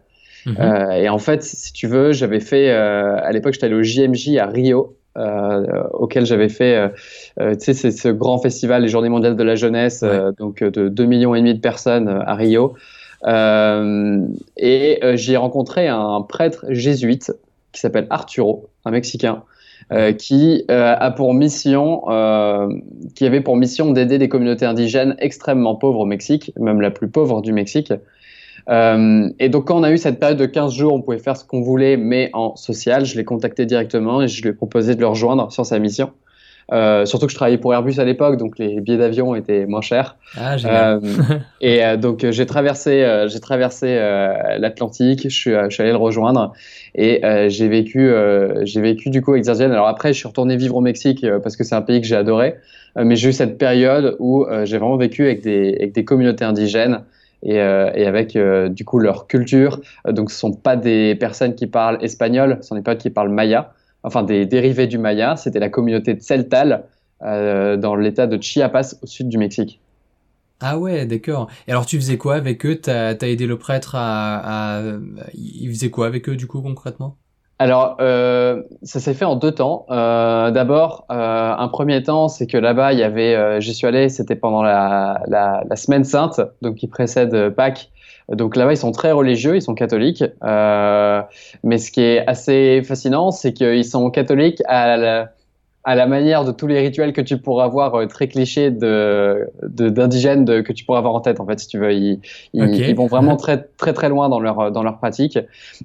Mhm. 0.47 0.57
Euh, 0.59 0.91
et 0.93 1.09
en 1.09 1.19
fait, 1.19 1.43
si 1.43 1.73
tu 1.73 1.87
veux, 1.87 2.13
j'avais 2.13 2.41
fait, 2.41 2.71
euh, 2.71 3.17
à 3.23 3.33
l'époque, 3.33 3.55
j'étais 3.55 3.67
allé 3.67 3.75
au 3.75 3.83
JMJ 3.83 4.37
à 4.39 4.47
Rio, 4.47 4.97
euh, 5.17 5.85
auquel 5.93 6.27
j'avais 6.27 6.49
fait, 6.49 6.91
tu 7.39 7.45
sais, 7.59 7.75
c'est 7.75 7.93
ce 7.93 8.09
grand 8.09 8.39
festival, 8.39 8.83
les 8.83 8.89
Journées 8.89 9.09
mondiales 9.09 9.37
de 9.37 9.43
la 9.43 9.55
jeunesse, 9.55 10.03
ouais. 10.03 10.33
donc 10.39 10.63
de 10.63 10.89
2 10.89 11.05
millions 11.05 11.35
et 11.35 11.39
demi 11.39 11.55
de 11.55 11.61
personnes 11.61 12.09
à 12.09 12.35
Rio. 12.35 12.75
et 13.27 15.01
j'y 15.15 15.33
ai 15.33 15.37
rencontré 15.37 15.89
un 15.89 16.21
prêtre 16.23 16.67
jésuite 16.69 17.33
qui 17.73 17.81
s'appelle 17.81 18.07
Arturo, 18.11 18.69
un 18.85 18.91
Mexicain, 18.91 19.45
qui 20.19 20.65
a 20.69 21.11
pour 21.13 21.33
mission, 21.33 22.03
qui 23.15 23.25
avait 23.25 23.41
pour 23.41 23.57
mission 23.57 23.93
d'aider 23.93 24.19
des 24.19 24.29
communautés 24.29 24.67
indigènes 24.67 25.15
extrêmement 25.21 25.77
pauvres 25.77 26.01
au 26.01 26.07
Mexique, 26.07 26.53
même 26.59 26.81
la 26.81 26.91
plus 26.91 27.09
pauvre 27.09 27.41
du 27.41 27.53
Mexique. 27.53 27.93
Euh, 28.71 29.29
et 29.39 29.49
donc, 29.49 29.67
quand 29.67 29.79
on 29.79 29.83
a 29.83 29.93
eu 29.93 29.99
cette 29.99 30.19
période 30.19 30.39
de 30.39 30.47
15 30.47 30.73
jours, 30.73 30.95
on 30.95 31.03
pouvait 31.03 31.19
faire 31.19 31.37
ce 31.37 31.45
qu'on 31.45 31.61
voulait, 31.61 31.97
mais 31.97 32.31
en 32.33 32.57
social, 32.57 33.05
je 33.05 33.17
l'ai 33.17 33.25
contacté 33.25 33.67
directement 33.67 34.23
et 34.23 34.29
je 34.29 34.43
lui 34.43 34.51
ai 34.51 34.53
proposé 34.53 34.95
de 34.95 35.01
le 35.01 35.07
rejoindre 35.07 35.53
sur 35.53 35.67
sa 35.67 35.79
mission. 35.79 36.13
Euh, 36.73 37.05
surtout 37.05 37.27
que 37.27 37.33
je 37.33 37.37
travaillais 37.37 37.59
pour 37.59 37.75
Airbus 37.75 37.99
à 37.99 38.05
l'époque, 38.05 38.39
donc 38.39 38.59
les 38.59 38.81
billets 38.81 38.97
d'avion 38.97 39.35
étaient 39.35 39.67
moins 39.67 39.83
chers. 39.83 40.17
Ah. 40.39 40.57
Euh, 40.65 41.01
et 41.61 41.85
euh, 41.85 41.97
donc 41.99 42.25
j'ai 42.31 42.47
traversé, 42.47 43.27
j'ai 43.27 43.41
traversé 43.41 43.95
l'Atlantique, 44.59 45.25
je 45.25 45.37
suis, 45.37 45.51
je 45.51 45.69
suis 45.69 45.83
allé 45.83 45.93
le 45.93 45.99
rejoindre 45.99 46.55
et 46.95 47.21
j'ai 47.49 47.69
vécu, 47.69 48.11
j'ai 48.63 48.81
vécu 48.81 49.11
du 49.11 49.21
coup 49.21 49.33
avec 49.33 49.45
Zerzian. 49.45 49.71
Alors 49.71 49.89
après, 49.89 50.13
je 50.13 50.19
suis 50.19 50.29
retourné 50.29 50.57
vivre 50.57 50.77
au 50.77 50.81
Mexique 50.81 51.27
parce 51.43 51.57
que 51.57 51.65
c'est 51.65 51.75
un 51.75 51.83
pays 51.83 52.01
que 52.01 52.07
j'ai 52.07 52.17
adoré, 52.17 52.57
mais 52.97 53.17
j'ai 53.17 53.29
eu 53.29 53.33
cette 53.33 53.59
période 53.59 54.17
où 54.19 54.47
j'ai 54.65 54.79
vraiment 54.79 54.97
vécu 54.97 55.25
avec 55.25 55.43
des, 55.43 55.77
avec 55.79 55.93
des 55.93 56.05
communautés 56.05 56.45
indigènes 56.45 57.03
et, 57.45 57.61
euh, 57.61 57.91
et 57.95 58.07
avec 58.07 58.35
euh, 58.35 58.69
du 58.69 58.85
coup 58.85 58.99
leur 58.99 59.27
culture. 59.27 59.81
Euh, 60.07 60.13
donc 60.13 60.31
ce 60.31 60.39
sont 60.39 60.53
pas 60.53 60.77
des 60.77 61.15
personnes 61.15 61.55
qui 61.55 61.67
parlent 61.67 61.99
espagnol, 62.03 62.59
ce 62.61 62.69
sont 62.69 62.75
des 62.75 62.83
personnes 62.83 63.03
qui 63.03 63.11
parlent 63.11 63.31
maya, 63.31 63.73
enfin 64.03 64.23
des 64.23 64.47
dérivés 64.47 64.87
du 64.87 64.99
maya. 64.99 65.37
C'était 65.37 65.61
la 65.61 65.69
communauté 65.69 66.15
de 66.15 66.21
Celtal 66.21 66.85
dans 67.21 67.97
l'état 67.97 68.27
de 68.27 68.43
Chiapas 68.43 68.97
au 69.03 69.07
sud 69.07 69.29
du 69.29 69.39
Mexique. 69.39 69.81
Ah 70.61 70.79
ouais, 70.79 71.07
d'accord. 71.07 71.49
Et 71.67 71.71
alors 71.71 71.87
tu 71.87 71.97
faisais 71.97 72.19
quoi 72.19 72.35
avec 72.35 72.67
eux? 72.67 72.77
T'as 72.77 73.15
as 73.19 73.27
aidé 73.27 73.47
le 73.47 73.57
prêtre 73.57 73.95
à... 73.97 74.83
Il 75.33 75.71
faisait 75.71 75.91
quoi 75.91 76.07
avec 76.07 76.29
eux 76.29 76.37
du 76.37 76.47
coup 76.47 76.61
concrètement? 76.61 77.17
Alors, 77.59 77.97
euh, 78.01 78.63
ça 78.83 78.99
s'est 78.99 79.15
fait 79.15 79.25
en 79.25 79.37
deux 79.37 79.53
temps. 79.53 79.87
Euh, 79.91 80.51
D'abord, 80.51 81.07
euh, 81.11 81.55
un 81.57 81.69
premier 81.69 82.03
temps, 82.03 82.29
c'est 82.29 82.47
que 82.47 82.57
là-bas, 82.57 82.93
il 82.93 82.99
y 82.99 83.05
avait, 83.05 83.37
euh, 83.37 83.61
j'y 83.61 83.75
suis 83.75 83.87
allé, 83.87 84.09
c'était 84.09 84.35
pendant 84.35 84.63
la, 84.63 85.23
la, 85.29 85.63
la, 85.69 85.77
semaine 85.77 86.05
sainte, 86.05 86.41
donc 86.63 86.77
qui 86.77 86.89
précède 86.89 87.51
Pâques. 87.51 87.91
Donc 88.29 88.57
là-bas, 88.57 88.73
ils 88.73 88.79
sont 88.79 88.91
très 88.91 89.13
religieux, 89.13 89.55
ils 89.55 89.63
sont 89.63 89.75
catholiques. 89.75 90.25
Euh, 90.43 91.23
mais 91.63 91.79
ce 91.79 91.93
qui 91.93 92.01
est 92.01 92.27
assez 92.27 92.83
fascinant, 92.83 93.31
c'est 93.31 93.53
qu'ils 93.53 93.85
sont 93.85 94.11
catholiques 94.11 94.63
à 94.67 94.97
la, 94.97 95.33
à 95.85 95.95
la 95.95 96.07
manière 96.07 96.45
de 96.45 96.53
tous 96.53 96.67
les 96.67 96.81
rituels 96.81 97.13
que 97.13 97.21
tu 97.21 97.39
pourras 97.39 97.65
avoir 97.65 97.95
euh, 97.95 98.07
très 98.07 98.27
clichés 98.29 98.71
de 98.71 99.51
d'indigènes 99.63 100.45
de, 100.45 100.61
que 100.61 100.73
tu 100.73 100.85
pourras 100.85 100.99
avoir 100.99 101.15
en 101.15 101.21
tête 101.21 101.41
en 101.41 101.47
fait 101.47 101.61
si 101.61 101.69
tu 101.69 101.79
veux. 101.79 101.93
Ils, 101.93 102.21
ils, 102.55 102.95
vont 102.97 103.07
vraiment 103.07 103.37
très 103.37 103.63
très 103.77 103.93
très 103.93 104.09
loin 104.09 104.29
dans 104.29 104.41
leur 104.41 104.73
dans 104.73 104.83
leur 104.83 104.99
pratique. 104.99 105.39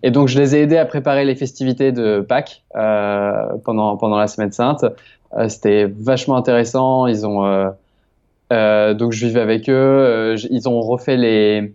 Et 0.04 0.12
donc 0.12 0.28
je 0.28 0.40
les 0.40 0.56
ai 0.56 0.62
aidés 0.62 0.78
à 0.78 0.86
préparer 0.86 1.26
les 1.26 1.36
festivités 1.36 1.92
de 1.92 2.22
Pâques 2.22 2.64
euh, 2.76 3.48
pendant 3.64 3.98
pendant 3.98 4.18
la 4.18 4.28
semaine 4.28 4.52
sainte. 4.52 4.86
Euh, 5.38 5.50
c'était 5.50 5.86
vachement 5.86 6.38
intéressant. 6.38 7.08
Ils 7.08 7.26
ont 7.26 7.46
euh, 7.46 7.70
euh 8.52 8.94
donc 8.94 9.12
je 9.12 9.26
vivais 9.28 9.42
avec 9.42 9.70
eux. 9.70 9.74
Euh, 9.74 10.38
ils 10.50 10.68
ont 10.68 10.82
refait 10.82 11.18
les 11.18 11.74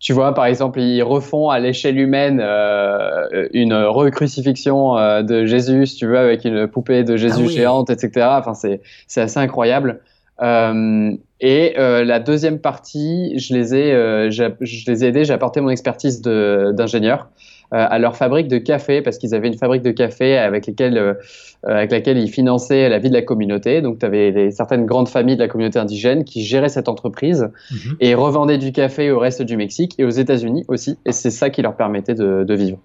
tu 0.00 0.14
vois, 0.14 0.34
par 0.34 0.46
exemple, 0.46 0.80
ils 0.80 1.02
refont 1.02 1.50
à 1.50 1.58
l'échelle 1.58 1.98
humaine 1.98 2.40
euh, 2.42 3.48
une 3.52 3.74
recrucifixion 3.74 4.96
euh, 4.96 5.22
de 5.22 5.44
Jésus, 5.44 5.86
si 5.86 5.96
tu 5.96 6.06
veux, 6.06 6.18
avec 6.18 6.44
une 6.46 6.66
poupée 6.66 7.04
de 7.04 7.16
Jésus 7.16 7.44
ah 7.46 7.50
géante, 7.50 7.90
etc. 7.90 8.26
Enfin, 8.30 8.54
c'est 8.54 8.80
c'est 9.06 9.20
assez 9.20 9.38
incroyable. 9.38 10.00
Euh, 10.42 11.12
et 11.40 11.78
euh, 11.78 12.04
la 12.04 12.18
deuxième 12.18 12.60
partie, 12.60 13.38
je 13.38 13.54
les 13.54 13.74
ai, 13.74 13.92
euh, 13.92 14.30
je 14.30 14.90
les 14.90 15.04
ai 15.04 15.08
aidés, 15.08 15.24
j'ai 15.24 15.34
apporté 15.34 15.60
mon 15.60 15.70
expertise 15.70 16.22
d'ingénieur. 16.22 17.28
Euh, 17.72 17.86
à 17.88 18.00
leur 18.00 18.16
fabrique 18.16 18.48
de 18.48 18.58
café 18.58 19.00
parce 19.00 19.16
qu'ils 19.16 19.32
avaient 19.32 19.46
une 19.46 19.56
fabrique 19.56 19.82
de 19.82 19.92
café 19.92 20.36
avec, 20.36 20.66
lesquelles, 20.66 20.98
euh, 20.98 21.14
avec 21.62 21.92
laquelle 21.92 22.18
ils 22.18 22.28
finançaient 22.28 22.88
la 22.88 22.98
vie 22.98 23.10
de 23.10 23.14
la 23.14 23.22
communauté. 23.22 23.80
Donc, 23.80 24.00
tu 24.00 24.06
avais 24.06 24.50
certaines 24.50 24.86
grandes 24.86 25.08
familles 25.08 25.36
de 25.36 25.42
la 25.42 25.46
communauté 25.46 25.78
indigène 25.78 26.24
qui 26.24 26.42
géraient 26.42 26.68
cette 26.68 26.88
entreprise 26.88 27.48
mhm. 27.70 27.96
et 28.00 28.16
revendaient 28.16 28.58
du 28.58 28.72
café 28.72 29.12
au 29.12 29.20
reste 29.20 29.42
du 29.42 29.56
Mexique 29.56 29.94
et 29.98 30.04
aux 30.04 30.10
États-Unis 30.10 30.64
aussi. 30.66 30.98
Et 31.06 31.12
c'est 31.12 31.30
ça 31.30 31.48
qui 31.48 31.62
leur 31.62 31.76
permettait 31.76 32.14
de, 32.14 32.42
de 32.42 32.54
vivre. 32.54 32.78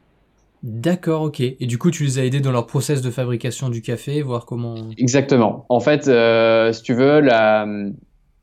D'accord, 0.61 1.23
ok. 1.23 1.39
Et 1.39 1.65
du 1.65 1.79
coup, 1.79 1.89
tu 1.89 2.03
les 2.03 2.19
as 2.19 2.25
aidés 2.25 2.39
dans 2.39 2.51
leur 2.51 2.67
process 2.67 3.01
de 3.01 3.09
fabrication 3.09 3.69
du 3.69 3.81
café, 3.81 4.21
voir 4.21 4.45
comment. 4.45 4.75
Exactement. 4.99 5.65
En 5.69 5.79
fait, 5.79 6.07
euh, 6.07 6.71
si 6.73 6.83
tu 6.83 6.93
veux, 6.93 7.21
la... 7.21 7.65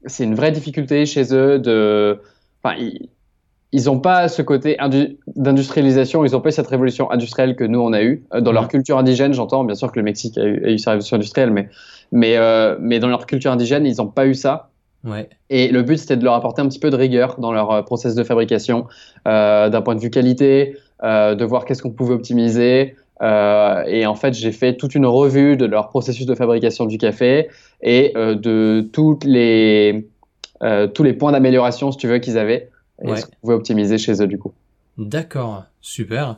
c'est 0.07 0.25
une 0.25 0.35
vraie 0.35 0.51
difficulté 0.51 1.07
chez 1.07 1.33
eux 1.33 1.61
de. 1.61 2.19
Enfin, 2.65 2.75
ils 2.81 3.09
n'ont 3.73 3.99
pas 4.01 4.29
ce 4.29 4.43
côté 4.43 4.77
d'industrialisation, 5.35 6.25
ils 6.25 6.33
n'ont 6.33 6.41
pas 6.41 6.51
cette 6.51 6.67
révolution 6.67 7.11
industrielle 7.11 7.57
que 7.57 7.65
nous 7.65 7.81
on 7.81 7.93
a 7.93 8.03
eu 8.03 8.23
euh, 8.35 8.41
dans 8.41 8.53
leur 8.53 8.69
culture 8.69 8.99
indigène. 8.99 9.33
J'entends 9.33 9.65
bien 9.65 9.75
sûr 9.75 9.91
que 9.91 9.99
le 9.99 10.05
Mexique 10.05 10.37
a 10.37 10.45
eu, 10.45 10.65
a 10.65 10.71
eu 10.71 10.79
sa 10.79 10.91
révolution 10.91 11.17
industrielle, 11.17 11.51
mais 11.51 11.69
mais 12.13 12.37
euh, 12.37 12.77
mais 12.81 12.99
dans 12.99 13.09
leur 13.09 13.27
culture 13.27 13.51
indigène, 13.51 13.87
ils 13.87 13.97
n'ont 13.97 14.09
pas 14.09 14.27
eu 14.27 14.35
ça. 14.35 14.69
Ouais. 15.05 15.29
Et 15.51 15.69
le 15.69 15.83
but 15.83 15.97
c'était 15.97 16.17
de 16.17 16.25
leur 16.25 16.35
apporter 16.35 16.63
un 16.63 16.69
petit 16.69 16.79
peu 16.79 16.91
de 16.91 16.97
rigueur 16.97 17.41
dans 17.41 17.53
leur 17.53 17.71
euh, 17.71 17.83
process 17.83 18.15
de 18.15 18.23
fabrication, 18.23 18.87
euh, 19.27 19.69
d'un 19.71 19.81
point 19.81 19.95
de 19.95 20.01
vue 20.01 20.11
qualité, 20.11 20.77
euh, 21.03 21.35
de 21.35 21.45
voir 21.45 21.65
qu'est-ce 21.65 21.83
qu'on 21.83 21.91
pouvait 21.91 22.15
optimiser. 22.15 22.95
Euh, 23.23 23.85
et 23.87 24.05
en 24.05 24.15
fait, 24.15 24.35
j'ai 24.35 24.53
fait 24.53 24.77
toute 24.77 24.95
une 24.95 25.07
revue 25.07 25.57
de 25.57 25.65
leur 25.65 25.89
processus 25.89 26.27
de 26.27 26.35
fabrication 26.35 26.87
du 26.87 26.99
café 26.99 27.49
et 27.81 28.13
de 28.17 28.89
toutes 28.93 29.25
les 29.25 30.09
tous 30.95 31.03
les 31.03 31.13
points 31.13 31.33
d'amélioration, 31.33 31.91
si 31.91 31.99
tu 31.99 32.07
veux, 32.07 32.19
qu'ils 32.19 32.39
avaient 32.39 32.71
et 33.03 33.17
ce 33.17 33.27
qu'on 33.27 33.33
pouvait 33.41 33.55
optimiser 33.55 33.99
chez 33.99 34.23
eux 34.23 34.27
du 34.27 34.39
coup. 34.39 34.53
D'accord, 34.99 35.65
super. 35.81 36.37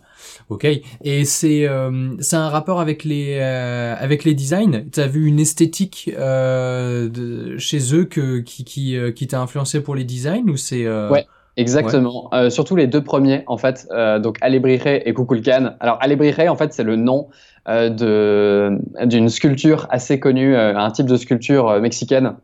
Ok. 0.48 0.64
Et 1.02 1.24
c'est 1.24 1.66
euh, 1.66 2.14
c'est 2.20 2.36
un 2.36 2.48
rapport 2.48 2.80
avec 2.80 3.02
les 3.02 3.38
euh, 3.40 3.96
avec 3.98 4.22
les 4.22 4.34
designs? 4.34 4.84
T'as 4.92 5.08
vu 5.08 5.26
une 5.26 5.40
esthétique 5.40 6.10
euh, 6.16 7.08
de, 7.08 7.58
chez 7.58 7.94
eux 7.94 8.04
que 8.04 8.38
qui 8.38 8.64
qui, 8.64 8.96
qui 9.16 9.26
t'a 9.26 9.40
influencé 9.40 9.82
pour 9.82 9.96
les 9.96 10.04
designs 10.04 10.48
ou 10.48 10.56
c'est 10.56 10.86
Ouais. 10.88 11.26
Exactement. 11.56 12.30
Ouais. 12.32 12.50
surtout 12.50 12.74
les 12.74 12.88
deux 12.88 13.02
premiers, 13.02 13.44
en 13.46 13.56
fait. 13.56 13.86
donc, 14.20 14.38
Alebrije 14.40 15.02
et 15.04 15.14
Kukulkan. 15.14 15.76
Alors, 15.78 15.98
Alebrije, 16.00 16.48
en 16.48 16.56
fait, 16.56 16.72
c'est 16.72 16.82
le 16.82 16.96
nom 16.96 17.28
de 17.68 18.76
d'une 19.04 19.28
sculpture 19.28 19.86
assez 19.90 20.18
connue, 20.18 20.56
un 20.56 20.90
type 20.90 21.06
de 21.06 21.16
sculpture 21.16 21.80
mexicaine 21.80 22.34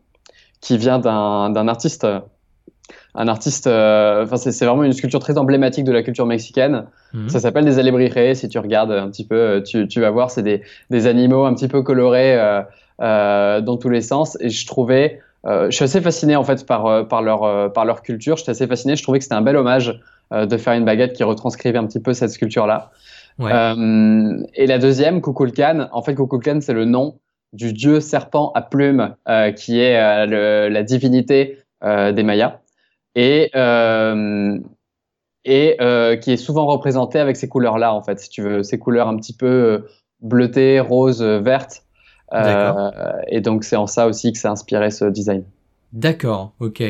qui 0.60 0.78
vient 0.78 1.00
d'un 1.00 1.68
artiste 1.68 2.06
un 3.14 3.28
artiste. 3.28 3.66
Euh, 3.66 4.24
enfin, 4.24 4.36
c'est 4.36 4.64
vraiment 4.64 4.84
une 4.84 4.92
sculpture 4.92 5.20
très 5.20 5.38
emblématique 5.38 5.84
de 5.84 5.92
la 5.92 6.02
culture 6.02 6.26
mexicaine. 6.26 6.84
Mmh. 7.12 7.28
Ça 7.28 7.40
s'appelle 7.40 7.64
des 7.64 7.78
alebrijes. 7.78 8.34
Si 8.34 8.48
tu 8.48 8.58
regardes 8.58 8.92
un 8.92 9.08
petit 9.10 9.26
peu, 9.26 9.36
euh, 9.36 9.60
tu, 9.60 9.88
tu 9.88 10.00
vas 10.00 10.10
voir, 10.10 10.30
c'est 10.30 10.42
des, 10.42 10.62
des, 10.90 11.06
animaux 11.06 11.44
un 11.44 11.54
petit 11.54 11.68
peu 11.68 11.82
colorés 11.82 12.38
euh, 13.00 13.60
dans 13.60 13.76
tous 13.76 13.88
les 13.88 14.02
sens. 14.02 14.36
Et 14.40 14.50
je 14.50 14.66
trouvais, 14.66 15.20
euh, 15.46 15.66
je 15.70 15.76
suis 15.76 15.84
assez 15.84 16.00
fasciné 16.00 16.36
en 16.36 16.44
fait 16.44 16.66
par 16.66 17.08
par 17.08 17.22
leur 17.22 17.72
par 17.72 17.84
leur 17.84 18.02
culture. 18.02 18.36
Je 18.36 18.42
suis 18.42 18.50
assez 18.50 18.66
fasciné. 18.66 18.96
Je 18.96 19.02
trouvais 19.02 19.18
que 19.18 19.24
c'était 19.24 19.34
un 19.34 19.42
bel 19.42 19.56
hommage 19.56 20.00
de 20.32 20.56
faire 20.56 20.74
une 20.74 20.84
baguette 20.84 21.12
qui 21.12 21.24
retranscrivait 21.24 21.78
un 21.78 21.86
petit 21.86 22.00
peu 22.00 22.12
cette 22.12 22.30
sculpture 22.30 22.66
là. 22.66 22.90
Ouais. 23.38 23.50
et 24.54 24.66
la 24.66 24.78
deuxième, 24.78 25.22
Kukulkan. 25.22 25.88
En 25.92 26.02
fait, 26.02 26.14
Kukulkan, 26.14 26.60
c'est 26.60 26.74
le 26.74 26.84
nom 26.84 27.18
du 27.52 27.72
dieu 27.72 27.98
serpent 27.98 28.52
à 28.54 28.62
plumes 28.62 29.16
qui 29.56 29.80
est 29.80 30.26
le, 30.26 30.68
la 30.68 30.82
divinité 30.84 31.58
des 31.82 32.22
Mayas 32.22 32.59
et 33.14 33.50
euh, 33.54 34.58
et 35.44 35.76
euh, 35.80 36.16
qui 36.16 36.32
est 36.32 36.36
souvent 36.36 36.66
représenté 36.66 37.18
avec 37.18 37.36
ces 37.36 37.48
couleurs-là, 37.48 37.94
en 37.94 38.02
fait, 38.02 38.20
si 38.20 38.28
tu 38.28 38.42
veux, 38.42 38.62
ces 38.62 38.78
couleurs 38.78 39.08
un 39.08 39.16
petit 39.16 39.32
peu 39.32 39.46
euh, 39.46 39.78
bleutées, 40.20 40.80
roses, 40.80 41.22
vertes. 41.22 41.84
Et 43.28 43.40
donc, 43.40 43.64
c'est 43.64 43.76
en 43.76 43.86
ça 43.86 44.06
aussi 44.06 44.32
que 44.32 44.38
ça 44.38 44.50
a 44.50 44.52
inspiré 44.52 44.90
ce 44.90 45.06
design. 45.06 45.44
D'accord, 45.92 46.52
ok. 46.60 46.82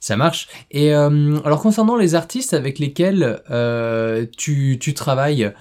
Ça 0.00 0.16
marche. 0.16 0.48
Et 0.70 0.94
euh, 0.94 1.38
alors 1.46 1.62
concernant 1.62 1.96
les 1.96 2.14
artistes 2.14 2.52
avec 2.52 2.78
lesquels 2.78 3.40
euh, 3.50 4.26
tu, 4.36 4.78
tu 4.78 4.92
travailles, 4.92 5.52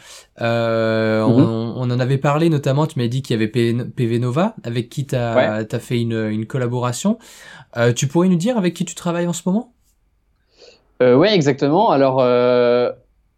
euh, 0.41 1.25
mm 1.25 1.29
-hmm. 1.29 1.43
on, 1.43 1.73
on, 1.77 1.91
en 1.91 1.99
avait 1.99 2.17
parlé 2.17 2.49
notamment, 2.49 2.85
tu 2.85 2.99
m'as 2.99 3.07
dit 3.07 3.21
qu'il 3.21 3.35
y 3.35 3.41
avait 3.41 3.47
PV 3.97 4.19
Nova 4.19 4.55
avec 4.63 4.89
qui 4.89 5.05
tu 5.05 5.15
as, 5.15 5.35
ouais. 5.35 5.75
as, 5.75 5.79
fait 5.79 5.99
une, 6.01 6.27
une 6.29 6.45
collaboration. 6.45 7.17
Euh, 7.77 7.93
tu 7.93 8.07
pourrais 8.07 8.29
nous 8.29 8.35
dire 8.35 8.57
avec 8.57 8.73
qui 8.73 8.85
tu 8.85 8.95
travailles 8.95 9.27
en 9.27 9.33
ce 9.33 9.41
moment? 9.45 9.71
Euh, 11.01 11.15
Oui, 11.15 11.29
exactement. 11.31 11.89
Alors, 11.89 12.19
euh, 12.21 12.91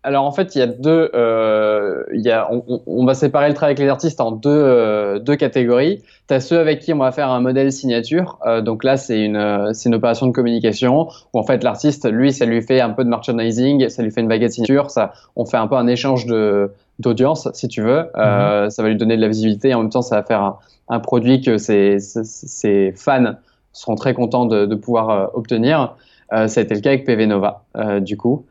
alors 0.04 0.26
en 0.26 0.32
fait, 0.32 0.56
il 0.56 0.60
y 0.60 0.62
a 0.62 0.67
deux. 0.67 1.10
Euh, 1.15 2.04
il 2.13 2.21
y 2.21 2.32
a, 2.32 2.52
on, 2.52 2.82
on, 2.86 3.06
va 3.06 3.13
séparer 3.13 3.48
le 3.48 3.56
travail 3.56 3.71
avec 3.71 3.80
les 3.80 3.89
artistes 3.89 4.19
en 4.21 4.32
deux, 4.32 5.19
deux 5.19 5.36
catégories. 5.36 6.04
Tu 6.28 6.34
as 6.34 6.41
ceux 6.41 6.60
avec 6.60 6.82
qui 6.82 6.93
on 6.93 6.98
va 6.98 7.12
faire 7.12 7.30
un 7.30 7.39
modèle 7.39 7.71
signature. 7.71 8.39
Donc 8.63 8.84
là, 8.84 8.98
c'est 8.98 9.24
une, 9.24 9.74
c'est 9.74 9.89
une 9.89 9.95
opération 9.95 10.28
de 10.28 10.32
communication 10.32 11.08
où 11.34 11.39
en 11.39 11.43
fait 11.43 11.63
l'artiste, 11.63 12.10
lui, 12.12 12.32
ça 12.34 12.45
lui 12.45 12.62
fait 12.62 12.82
un 12.82 12.91
peu 12.91 13.04
de 13.04 13.10
merchandising, 13.10 13.89
ça 13.89 14.04
lui 14.04 14.12
fait 14.12 14.21
une 14.21 14.28
baguette 14.28 14.52
signature. 14.52 14.91
Ça, 14.91 15.13
on 15.36 15.45
fait 15.45 15.58
un 15.58 15.67
peu 15.67 15.76
un 15.76 15.88
échange 15.88 16.26
de 16.26 16.71
d'audience, 17.00 17.50
si 17.54 17.67
tu 17.67 17.82
veux. 17.82 18.04
-hmm. 18.13 18.69
Ça 18.69 18.84
va 18.84 18.89
lui 18.89 18.95
donner 18.95 19.15
de 19.17 19.21
la 19.21 19.28
visibilité 19.28 19.69
et 19.69 19.74
en 19.74 19.82
même 19.82 19.89
temps, 19.89 20.02
ça 20.04 20.17
va 20.17 20.24
faire 20.24 20.41
un, 20.41 20.58
un 20.88 21.00
produit 21.00 21.41
que 21.41 21.58
ses, 21.58 22.00
ses, 22.00 22.24
ses 22.24 22.93
fans 22.95 23.36
seront 23.75 23.95
très 23.95 24.13
contents 24.13 24.45
de, 24.45 24.65
de 24.65 24.75
pouvoir 24.75 25.09
euh, 25.09 25.27
obtenir. 25.33 25.95
Euh, 26.33 26.47
ça 26.47 26.61
a 26.61 26.63
été 26.63 26.73
le 26.73 26.81
cas 26.81 26.89
avec 26.89 27.05
PV 27.05 27.27
Nova, 27.27 27.65
euh, 27.77 27.99
du 27.99 28.17
coup, 28.17 28.45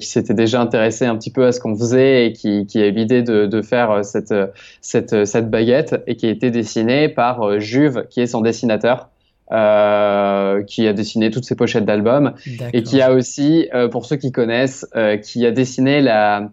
qui 0.00 0.06
s'était 0.06 0.32
déjà 0.32 0.62
intéressé 0.62 1.04
un 1.04 1.14
petit 1.16 1.30
peu 1.30 1.44
à 1.44 1.52
ce 1.52 1.60
qu'on 1.60 1.76
faisait 1.76 2.26
et 2.26 2.32
qui, 2.32 2.64
qui 2.64 2.80
a 2.80 2.86
eu 2.86 2.92
l'idée 2.92 3.22
de, 3.22 3.44
de, 3.44 3.60
faire 3.60 4.02
cette, 4.06 4.32
cette, 4.80 5.26
cette, 5.26 5.50
baguette 5.50 6.02
et 6.06 6.16
qui 6.16 6.26
a 6.28 6.30
été 6.30 6.50
dessinée 6.50 7.10
par 7.10 7.60
Juve, 7.60 8.06
qui 8.08 8.22
est 8.22 8.26
son 8.26 8.40
dessinateur. 8.40 9.10
Euh, 9.52 10.64
qui 10.64 10.88
a 10.88 10.92
dessiné 10.92 11.30
toutes 11.30 11.44
ses 11.44 11.54
pochettes 11.54 11.84
d'albums 11.84 12.32
et 12.72 12.82
qui 12.82 13.00
a 13.00 13.12
aussi, 13.12 13.68
euh, 13.74 13.86
pour 13.86 14.04
ceux 14.06 14.16
qui 14.16 14.32
connaissent, 14.32 14.86
qui 15.22 15.44
a 15.44 15.50
dessiné 15.50 16.00
la, 16.00 16.50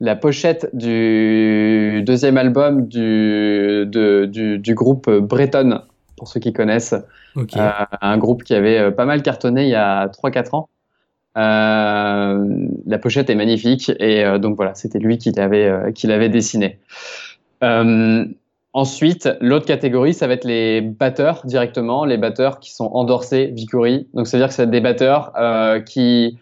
la 0.00 0.16
pochette 0.16 0.70
du 0.72 2.02
deuxième 2.04 2.38
album 2.38 2.88
du, 2.88 3.84
de, 3.86 4.24
du, 4.24 4.58
du, 4.58 4.74
groupe 4.74 5.10
Breton, 5.10 5.82
pour 6.24 6.32
ceux 6.32 6.40
qui 6.40 6.54
connaissent. 6.54 6.94
Okay. 7.36 7.60
Euh, 7.60 7.70
un 8.00 8.16
groupe 8.16 8.44
qui 8.44 8.54
avait 8.54 8.78
euh, 8.78 8.90
pas 8.90 9.04
mal 9.04 9.22
cartonné 9.22 9.64
il 9.64 9.68
y 9.68 9.74
a 9.74 10.06
3-4 10.06 10.56
ans. 10.56 10.68
Euh, 11.36 12.66
la 12.86 12.98
pochette 12.98 13.28
est 13.28 13.34
magnifique 13.34 13.92
et 14.00 14.24
donc 14.38 14.56
voilà, 14.56 14.74
c'était 14.74 14.98
lui 14.98 15.18
qui 15.18 15.32
l'avait 15.32 15.92
qui 15.92 16.06
l'avait 16.06 16.30
dessiné. 16.30 16.78
ensuite, 18.72 19.28
l'autre 19.40 19.66
catégorie, 19.66 20.14
ça 20.14 20.26
va 20.26 20.32
être 20.32 20.44
les 20.44 20.80
batteurs 20.80 21.42
directement, 21.44 22.06
les 22.06 22.16
batteurs 22.16 22.58
qui 22.58 22.72
sont 22.72 22.86
endorsés 22.86 23.46
Vicori. 23.48 24.08
Donc 24.14 24.26
c'est-à-dire 24.26 24.48
que 24.48 24.54
c'est 24.54 24.70
des 24.70 24.80
batteurs 24.80 25.32
qui 25.84 26.38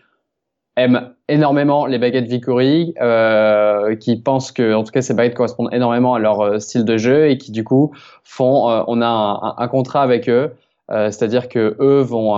aiment 0.77 1.11
énormément 1.33 1.87
les 1.87 1.99
baguettes 1.99 2.27
Vicori, 2.27 2.95
euh, 3.01 3.97
qui 3.97 4.17
pensent 4.17 4.53
que, 4.53 4.75
en 4.75 4.85
tout 4.85 4.93
cas, 4.93 5.01
ces 5.01 5.15
baguettes 5.15 5.35
correspondent 5.35 5.73
énormément 5.73 6.15
à 6.15 6.19
leur 6.19 6.41
euh, 6.41 6.59
style 6.59 6.85
de 6.85 6.97
jeu 6.99 7.31
et 7.31 7.39
qui, 7.39 7.53
du 7.53 7.65
coup, 7.65 7.93
font, 8.23 8.69
euh, 8.69 8.83
on 8.87 9.01
a 9.01 9.55
un, 9.59 9.69
contrat 9.69 10.03
avec 10.03 10.29
eux 10.29 10.53
c'est-à-dire 10.89 11.49
que 11.49 11.75
eux 11.81 12.01
vont 12.03 12.37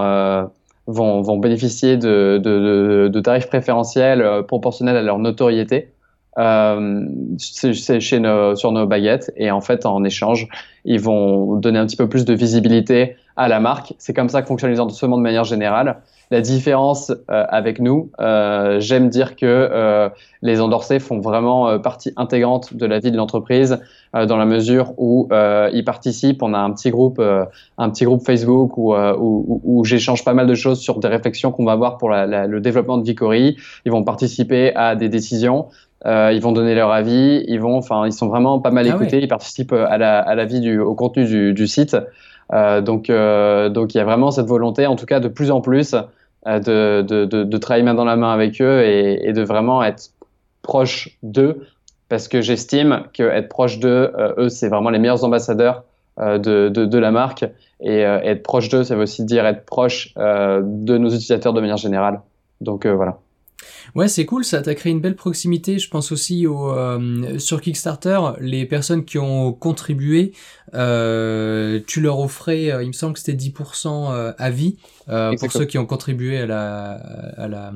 vont, 0.87 1.22
vont 1.22 1.38
bénéficier 1.38 1.96
de, 1.96 2.38
de, 2.38 3.20
tarifs 3.20 3.48
préférentiels 3.48 4.44
proportionnels 4.46 4.96
à 4.96 5.02
leur 5.02 5.18
notoriété. 5.18 5.88
C'est 6.37 7.98
chez 7.98 8.20
nos, 8.20 8.54
sur 8.54 8.70
nos 8.70 8.87
baguettes 8.87 9.33
et 9.37 9.50
en 9.50 9.61
fait 9.61 9.87
en 9.87 10.04
échange 10.04 10.46
ils 10.85 11.00
vont 11.00 11.57
donner 11.57 11.80
un 11.80 11.87
petit 11.87 11.96
peu 11.96 12.09
plus 12.09 12.24
de 12.24 12.33
visibilité 12.33 13.16
à 13.37 13.48
la 13.48 13.59
marque. 13.59 13.94
C'est 13.98 14.14
comme 14.14 14.28
ça 14.28 14.40
que 14.42 14.46
fonctionnent 14.46 14.70
les 14.70 14.78
endorsements 14.78 15.16
de 15.16 15.22
manière 15.22 15.44
générale. 15.44 15.96
La 16.30 16.40
différence 16.40 17.10
euh, 17.10 17.44
avec 17.48 17.80
nous, 17.80 18.10
euh, 18.18 18.80
j'aime 18.80 19.08
dire 19.08 19.37
que 19.37 19.44
euh, 19.44 20.08
les 20.42 20.60
endorsés 20.60 20.98
font 20.98 21.20
vraiment 21.20 21.68
euh, 21.68 21.78
partie 21.78 22.12
intégrante 22.16 22.74
de 22.74 22.87
la 22.87 22.98
vie 22.98 23.10
de 23.10 23.16
l'entreprise 23.16 23.78
euh, 24.16 24.26
dans 24.26 24.37
la 24.37 24.46
mesure 24.46 24.94
où 24.96 25.28
ils 25.72 25.84
participent. 25.84 26.42
On 26.42 26.54
a 26.54 26.58
un 26.58 26.72
petit 26.72 26.90
groupe, 26.90 27.20
un 27.20 27.90
petit 27.90 28.04
groupe 28.04 28.24
Facebook 28.24 28.78
où, 28.78 28.94
où, 28.94 29.60
où 29.64 29.84
j'échange 29.84 30.24
pas 30.24 30.34
mal 30.34 30.46
de 30.46 30.54
choses 30.54 30.80
sur 30.80 30.98
des 30.98 31.08
réflexions 31.08 31.52
qu'on 31.52 31.64
va 31.64 31.72
avoir 31.72 31.98
pour 31.98 32.10
la, 32.10 32.26
la, 32.26 32.46
le 32.46 32.60
développement 32.60 32.98
de 32.98 33.04
Vicory. 33.04 33.56
Ils 33.84 33.92
vont 33.92 34.02
participer 34.02 34.74
à 34.74 34.96
des 34.96 35.08
décisions. 35.08 35.66
Euh, 36.06 36.32
ils 36.32 36.40
vont 36.40 36.52
donner 36.52 36.74
leur 36.74 36.92
avis, 36.92 37.44
ils 37.48 37.60
vont, 37.60 37.76
enfin, 37.76 38.04
ils 38.06 38.12
sont 38.12 38.28
vraiment 38.28 38.60
pas 38.60 38.70
mal 38.70 38.86
ah 38.90 38.94
écoutés, 38.94 39.20
ils 39.22 39.28
participent 39.28 39.72
à 39.72 39.96
la, 39.96 40.18
à 40.18 40.34
la 40.34 40.44
vie 40.44 40.60
du, 40.60 40.78
au 40.78 40.94
contenu 40.94 41.24
du, 41.24 41.54
du 41.54 41.66
site. 41.66 41.96
Euh, 42.52 42.80
donc, 42.80 43.10
euh, 43.10 43.68
donc 43.68 43.94
il 43.94 43.98
y 43.98 44.00
a 44.00 44.04
vraiment 44.04 44.30
cette 44.30 44.46
volonté, 44.46 44.86
en 44.86 44.96
tout 44.96 45.06
cas 45.06 45.20
de 45.20 45.28
plus 45.28 45.50
en 45.50 45.60
plus, 45.60 45.94
euh, 46.46 46.58
de, 46.60 47.02
de, 47.02 47.24
de, 47.24 47.44
de, 47.44 47.56
travailler 47.56 47.84
main 47.84 47.94
dans 47.94 48.04
la 48.04 48.16
main 48.16 48.32
avec 48.32 48.60
eux 48.60 48.82
et, 48.82 49.28
et 49.28 49.32
de 49.32 49.42
vraiment 49.42 49.82
être 49.82 50.10
proche 50.62 51.18
d'eux, 51.22 51.66
parce 52.08 52.28
que 52.28 52.42
j'estime 52.42 53.04
que 53.14 53.22
être 53.22 53.48
proche 53.48 53.78
d'eux, 53.78 54.12
euh, 54.18 54.34
eux, 54.36 54.48
c'est 54.48 54.68
vraiment 54.68 54.90
les 54.90 54.98
meilleurs 54.98 55.24
ambassadeurs 55.24 55.84
de, 56.16 56.68
de, 56.68 56.84
de, 56.84 56.98
la 56.98 57.10
marque. 57.10 57.44
Et 57.80 57.98
être 57.98 58.44
proche 58.44 58.68
d'eux, 58.68 58.84
ça 58.84 58.94
veut 58.94 59.02
aussi 59.02 59.24
dire 59.24 59.44
être 59.46 59.66
proche 59.66 60.14
de 60.14 60.96
nos 60.96 61.08
utilisateurs 61.08 61.52
de 61.52 61.60
manière 61.60 61.76
générale. 61.76 62.20
Donc 62.60 62.86
voilà. 62.86 63.18
Ouais, 63.94 64.09
c'est 64.09 64.24
cool, 64.27 64.44
ça 64.44 64.61
t'a 64.61 64.74
créé 64.74 64.92
une 64.92 65.00
belle 65.00 65.16
proximité. 65.16 65.79
Je 65.79 65.88
pense 65.88 66.11
aussi 66.12 66.46
au, 66.46 66.70
euh, 66.70 67.38
sur 67.38 67.61
Kickstarter, 67.61 68.18
les 68.40 68.66
personnes 68.66 69.05
qui 69.05 69.18
ont 69.18 69.53
contribué, 69.53 70.33
euh, 70.74 71.81
tu 71.87 72.00
leur 72.00 72.18
offrais, 72.18 72.72
euh, 72.72 72.83
il 72.83 72.88
me 72.88 72.92
semble 72.92 73.14
que 73.14 73.20
c'était 73.20 73.37
10% 73.37 74.11
euh, 74.11 74.33
à 74.38 74.50
vie 74.50 74.77
pour 75.07 75.53
ceux 75.53 75.64
qui 75.64 75.79
ont 75.79 75.87
contribué 75.87 76.40
à 76.40 76.46
la, 76.46 76.92
à 77.37 77.48
la, 77.48 77.72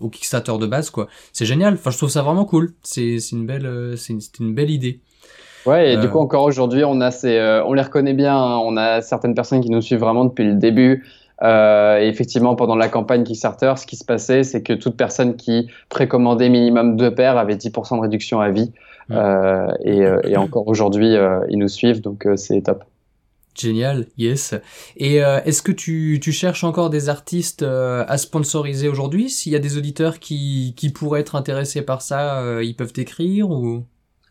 au 0.00 0.08
Kickstarter 0.08 0.58
de 0.58 0.66
base, 0.66 0.90
quoi. 0.90 1.08
C'est 1.32 1.46
génial. 1.46 1.74
Enfin, 1.74 1.90
je 1.90 1.98
trouve 1.98 2.10
ça 2.10 2.22
vraiment 2.22 2.44
cool. 2.44 2.72
C'est, 2.82 3.18
c'est 3.20 3.36
une 3.36 3.46
belle, 3.46 3.94
c'est 3.96 4.12
une, 4.12 4.20
une, 4.40 4.54
belle 4.54 4.70
idée. 4.70 5.00
Ouais, 5.66 5.94
et 5.94 5.96
du 5.96 6.10
coup 6.10 6.18
encore 6.18 6.42
aujourd'hui, 6.42 6.84
on 6.84 7.00
a 7.00 7.10
ces, 7.10 7.40
on 7.64 7.72
les 7.72 7.82
reconnaît 7.82 8.12
bien. 8.12 8.36
Hein. 8.36 8.58
On 8.58 8.76
a 8.76 9.00
certaines 9.00 9.34
personnes 9.34 9.60
qui 9.60 9.70
nous 9.70 9.80
suivent 9.80 10.00
vraiment 10.00 10.24
depuis 10.24 10.44
le 10.44 10.54
début. 10.54 11.04
Euh, 11.42 12.00
et 12.00 12.08
effectivement, 12.08 12.54
pendant 12.54 12.76
la 12.76 12.88
campagne 12.88 13.24
Kickstarter, 13.24 13.74
ce 13.76 13.86
qui 13.86 13.96
se 13.96 14.04
passait, 14.04 14.44
c'est 14.44 14.62
que 14.62 14.72
toute 14.72 14.96
personne 14.96 15.36
qui 15.36 15.68
précommandait 15.88 16.48
minimum 16.48 16.96
deux 16.96 17.14
paires 17.14 17.36
avait 17.36 17.56
10% 17.56 17.96
de 17.96 18.02
réduction 18.02 18.40
à 18.40 18.50
vie. 18.50 18.72
Euh, 19.10 19.68
et, 19.82 20.02
euh, 20.02 20.20
et, 20.24 20.36
encore 20.36 20.66
aujourd'hui, 20.66 21.16
euh, 21.16 21.40
ils 21.50 21.58
nous 21.58 21.68
suivent, 21.68 22.00
donc 22.00 22.26
euh, 22.26 22.36
c'est 22.36 22.62
top. 22.62 22.84
Génial, 23.54 24.06
yes. 24.18 24.54
Et 24.96 25.18
est-ce 25.18 25.62
que 25.62 25.70
tu, 25.70 26.18
tu, 26.20 26.32
cherches 26.32 26.64
encore 26.64 26.90
des 26.90 27.08
artistes 27.08 27.62
à 27.62 28.18
sponsoriser 28.18 28.88
aujourd'hui? 28.88 29.30
S'il 29.30 29.52
y 29.52 29.54
a 29.54 29.60
des 29.60 29.78
auditeurs 29.78 30.18
qui, 30.18 30.74
qui 30.76 30.90
pourraient 30.90 31.20
être 31.20 31.36
intéressés 31.36 31.82
par 31.82 32.02
ça, 32.02 32.42
ils 32.64 32.74
peuvent 32.74 32.92
t'écrire 32.92 33.48
ou? 33.48 33.84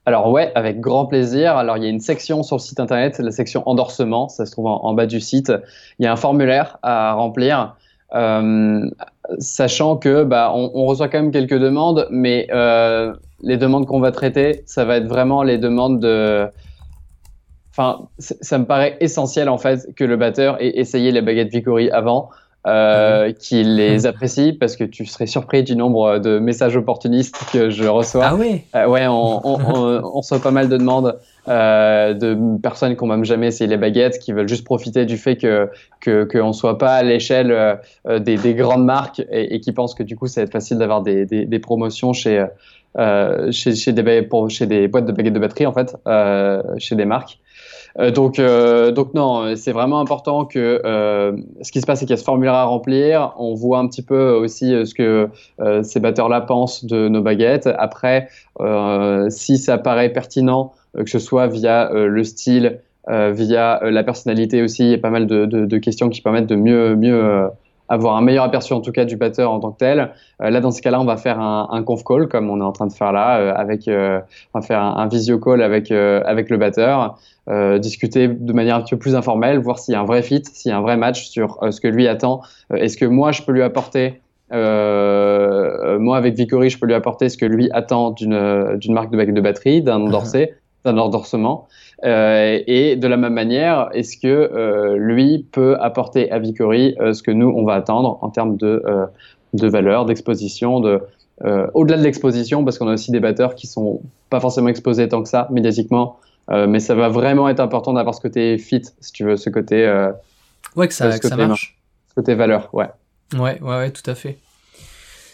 Alors 0.06 0.30
ouais, 0.30 0.52
avec 0.56 0.80
grand 0.80 1.06
plaisir. 1.06 1.56
Alors 1.56 1.78
il 1.78 1.84
y 1.84 1.88
a 1.88 1.90
une 1.90 2.02
section 2.02 2.44
sur 2.44 2.58
le 2.58 2.62
site 2.62 2.80
internet, 2.80 3.20
la 3.20 3.32
section 3.32 3.64
endorsement, 3.68 4.28
ça 4.28 4.46
se 4.46 4.52
trouve 4.52 4.68
en, 4.68 4.94
bas 4.94 5.06
du 5.06 5.20
site. 5.20 5.52
Il 6.00 6.04
y 6.04 6.08
a 6.08 6.12
un 6.12 6.18
formulaire 6.18 6.78
à 6.84 7.14
remplir, 7.14 7.76
euh, 8.14 8.90
sachant 9.40 9.96
que 9.98 10.24
bah, 10.24 10.52
on, 10.54 10.86
reçoit 10.86 11.08
quand 11.08 11.22
même 11.22 11.32
quelques 11.32 11.58
demandes, 11.58 12.08
mais 12.12 12.48
euh, 12.52 13.14
les 13.42 13.58
demandes 13.58 13.86
qu'on 13.86 14.02
va 14.02 14.12
traiter, 14.12 14.64
ça 14.66 14.84
va 14.84 14.98
être 14.98 15.08
vraiment 15.08 15.44
les 15.44 15.58
demandes 15.58 16.00
de... 16.00 16.48
Enfin, 17.72 18.08
ça 18.20 18.60
me 18.60 18.66
paraît 18.66 18.98
essentiel 19.00 19.50
en 19.50 19.58
fait 19.58 19.96
que 19.96 20.04
le 20.04 20.16
batteur 20.16 20.62
ait 20.62 20.78
essayé 20.78 21.12
les 21.12 21.24
baguettes 21.24 21.52
Vicory 21.52 21.90
avant 21.90 22.30
euh, 22.66 23.28
mhm. 23.28 23.34
qui 23.34 23.64
les 23.64 24.06
apprécie 24.06 24.54
parce 24.54 24.76
que 24.76 24.84
tu 24.84 25.06
serais 25.06 25.28
surpris 25.28 25.64
du 25.64 25.76
nombre 25.76 26.20
de 26.20 26.40
messages 26.40 26.78
opportunistes 26.78 27.38
que 27.52 27.70
je 27.70 27.86
reçois. 27.86 28.26
Ah 28.26 28.36
ouais 28.36 28.64
euh, 28.76 28.88
Ouais, 28.88 29.06
on, 29.08 29.46
on, 29.46 29.60
on, 29.60 30.02
on, 30.04 30.18
reçoit 30.20 30.40
pas 30.40 30.52
mal 30.52 30.70
de 30.70 30.78
demandes 30.78 31.18
euh, 31.50 32.14
de 32.14 32.58
personnes 32.62 32.96
qui 32.96 33.04
n'ont 33.04 33.10
même 33.10 33.26
jamais 33.26 33.48
essayé 33.48 33.70
les 33.70 33.76
baguettes, 33.76 34.18
qui 34.18 34.32
veulent 34.32 34.48
juste 34.48 34.64
profiter 34.64 35.06
du 35.06 35.18
fait 35.18 35.36
que 35.36 35.70
qu'on 36.02 36.26
que 36.26 36.52
soit 36.54 36.78
pas 36.78 36.94
à 36.94 37.04
l'échelle 37.04 37.52
euh, 37.52 38.20
des, 38.20 38.38
des, 38.38 38.54
grandes 38.54 38.86
marques 38.86 39.22
et, 39.30 39.56
et, 39.56 39.60
qui 39.60 39.74
pensent 39.74 39.94
que 39.94 40.04
du 40.04 40.16
coup 40.16 40.28
ça 40.28 40.40
va 40.40 40.46
être 40.46 40.54
facile 40.54 40.78
d'avoir 40.78 41.02
des, 41.02 41.26
des, 41.26 41.46
des, 41.46 41.60
promotions 41.60 42.14
chez, 42.14 42.46
euh, 42.98 43.52
chez, 43.52 43.76
chez, 43.76 43.92
des, 43.92 44.22
pour, 44.22 44.50
chez 44.50 44.68
des 44.68 44.88
boîtes 44.88 45.06
de 45.06 45.12
baguettes 45.12 45.34
de 45.34 45.40
batterie 45.40 45.66
en 45.66 45.74
fait, 45.74 45.98
chez 46.78 46.96
des 46.96 47.06
marques. 47.06 47.40
Euh, 48.00 48.12
donc, 48.12 48.40
euh, 48.40 48.92
donc 48.92 49.14
non, 49.14 49.56
c'est 49.56 49.72
vraiment 49.72 50.00
important 50.00 50.46
que 50.46 50.82
euh, 50.84 51.38
ce 51.62 51.72
qui 51.72 51.80
se 51.80 51.86
passe, 51.86 52.00
c'est 52.00 52.06
qu'il 52.06 52.14
y 52.14 52.18
a 52.18 52.18
ce 52.18 52.24
formulaire 52.24 52.56
à 52.56 52.64
remplir. 52.66 53.34
On 53.38 53.54
voit 53.54 53.80
un 53.80 53.88
petit 53.88 54.02
peu 54.02 54.32
aussi 54.32 54.74
ce 54.86 54.94
que 54.94 55.30
ces 55.84 56.00
batteurs-là 56.00 56.42
pensent 56.42 56.86
de 56.86 57.08
nos 57.08 57.22
baguettes. 57.22 57.70
Après, 57.78 58.30
si 59.30 59.58
ça 59.58 59.78
paraît 59.78 60.10
pertinent, 60.10 60.74
que 60.96 61.10
ce 61.10 61.20
soit 61.20 61.48
via 61.48 61.90
le 61.94 62.24
style, 62.24 62.80
via 63.08 63.80
la 63.84 64.04
personnalité 64.04 64.62
aussi, 64.62 64.84
il 64.84 64.92
y 64.92 64.96
a 64.96 64.98
pas 64.98 65.10
mal 65.10 65.28
de, 65.28 65.46
de, 65.46 65.66
de 65.66 65.78
questions 65.78 66.10
qui 66.10 66.22
permettent 66.22 66.48
de 66.48 66.56
mieux, 66.56 66.96
mieux 66.96 67.50
avoir 67.90 68.16
un 68.16 68.22
meilleur 68.22 68.44
aperçu 68.44 68.74
en 68.74 68.82
tout 68.82 68.92
cas 68.92 69.06
du 69.06 69.18
batteur 69.18 69.52
en 69.52 69.60
tant 69.60 69.72
que 69.72 69.78
tel. 69.78 70.12
Euh, 70.42 70.50
là, 70.50 70.60
dans 70.62 70.72
ce 70.72 70.82
cas-là, 70.82 71.00
on 71.00 71.06
va 71.06 71.18
faire 71.18 71.40
un, 71.40 71.68
un, 71.72 71.84
conf 71.84 72.04
call 72.04 72.28
comme 72.28 72.50
on 72.50 72.60
est 72.60 72.64
en 72.64 72.72
train 72.72 72.88
de 72.88 72.94
faire 72.94 73.12
là, 73.12 73.40
euh, 73.40 73.54
avec, 73.56 73.88
euh, 73.88 74.20
on 74.54 74.60
va 74.60 74.66
faire 74.66 74.82
un, 74.82 74.98
un, 74.98 75.08
visio 75.08 75.40
call 75.40 75.62
avec 75.62 75.92
avec 75.92 76.50
le 76.50 76.58
batteur, 76.58 77.18
discuter 77.80 78.28
de 78.28 78.54
manière 78.54 78.76
un 78.78 78.82
petit 78.82 78.96
peu 78.96 79.00
plus 79.00 79.16
informelle, 79.16 79.60
voir 79.60 79.80
s'il 79.80 79.94
y 79.94 79.96
a 79.96 80.02
un 80.02 80.06
vrai 80.06 80.24
fit, 80.24 80.44
s'il 80.46 80.72
y 80.72 80.74
a 80.74 80.78
un 80.78 80.82
vrai 80.82 80.98
match 80.98 81.28
sur 81.28 81.60
ce 81.70 81.80
que 81.82 81.88
lui 81.88 82.08
attend. 82.08 82.42
Est-ce 82.74 82.98
que 82.98 83.06
moi 83.06 83.32
je 83.32 83.42
peux 83.44 83.52
lui 83.52 83.64
apporter 83.64 84.22
moi, 84.52 86.18
avec 86.18 86.36
Vicory, 86.36 86.70
je 86.70 86.80
peux 86.80 86.86
lui 86.86 86.94
apporter 86.94 87.30
ce 87.30 87.38
que 87.38 87.46
lui 87.46 87.70
attend 87.72 88.12
d'une 88.12 88.78
marque 88.90 89.12
de 89.12 89.42
batterie, 89.42 89.82
d'un 89.82 90.02
endorsé, 90.02 90.54
d'un 90.86 90.98
endorsement. 90.98 91.68
Euh, 92.04 92.60
et 92.68 92.96
de 92.96 93.08
la 93.08 93.18
même 93.18 93.34
manière, 93.34 93.90
est-ce 93.94 94.18
que 94.18 94.28
euh, 94.28 94.96
lui 94.98 95.46
peut 95.52 95.78
apporter 95.80 96.32
à 96.32 96.40
Vicory 96.40 96.96
euh, 97.00 97.14
ce 97.14 97.24
que 97.24 97.32
nous, 97.32 97.48
on 97.48 97.64
va 97.64 97.76
attendre 97.76 98.20
en 98.22 98.30
termes 98.30 98.58
de, 98.58 98.84
de 99.54 99.68
valeur, 99.68 100.06
d'exposition, 100.06 100.80
de, 100.80 101.02
au-delà 101.74 101.98
de 101.98 102.04
l'exposition, 102.04 102.64
parce 102.64 102.78
qu'on 102.78 102.88
a 102.88 102.94
aussi 102.94 103.12
des 103.12 103.20
batteurs 103.20 103.56
qui 103.56 103.68
sont 103.68 104.02
pas 104.30 104.40
forcément 104.40 104.70
exposés 104.70 105.08
tant 105.10 105.24
que 105.24 105.30
ça 105.30 105.48
médiatiquement, 105.52 106.20
mais 106.50 106.80
ça 106.80 106.96
va 106.96 107.10
vraiment 107.10 107.50
être 107.50 107.60
important 107.60 107.94
d'avoir 107.94 108.16
ce 108.16 108.22
côté 108.22 108.58
fit, 108.58 108.84
si 109.00 109.12
tu 109.12 109.26
veux, 109.26 109.36
ce 109.36 109.50
côté. 109.50 109.88
ouais, 110.76 110.88
que 110.88 110.94
ça, 110.94 111.18
que 111.18 111.28
ça 111.28 111.36
marche. 111.36 111.78
Ce 112.10 112.16
côté 112.16 112.36
valeur, 112.36 112.70
ouais. 112.74 112.88
Ouais, 113.34 113.60
ouais, 113.62 113.78
ouais, 113.78 113.92
tout 113.92 114.10
à 114.10 114.16
fait. 114.16 114.38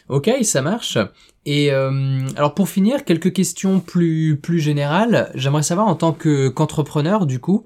Ok, 0.10 0.32
ça 0.41 0.63
marche. 0.63 0.98
Et 1.45 1.72
euh, 1.72 1.91
alors 2.36 2.56
pour 2.56 2.67
finir, 2.67 3.06
quelques 3.06 3.32
questions 3.32 3.80
plus 3.80 4.39
plus 4.41 4.60
générales. 4.60 5.32
J'aimerais 5.36 5.62
savoir 5.63 5.88
en 5.88 5.93
tant 5.95 6.13
que 6.13 6.50
qu'entrepreneur, 6.50 7.28
du 7.28 7.39
coup, 7.39 7.65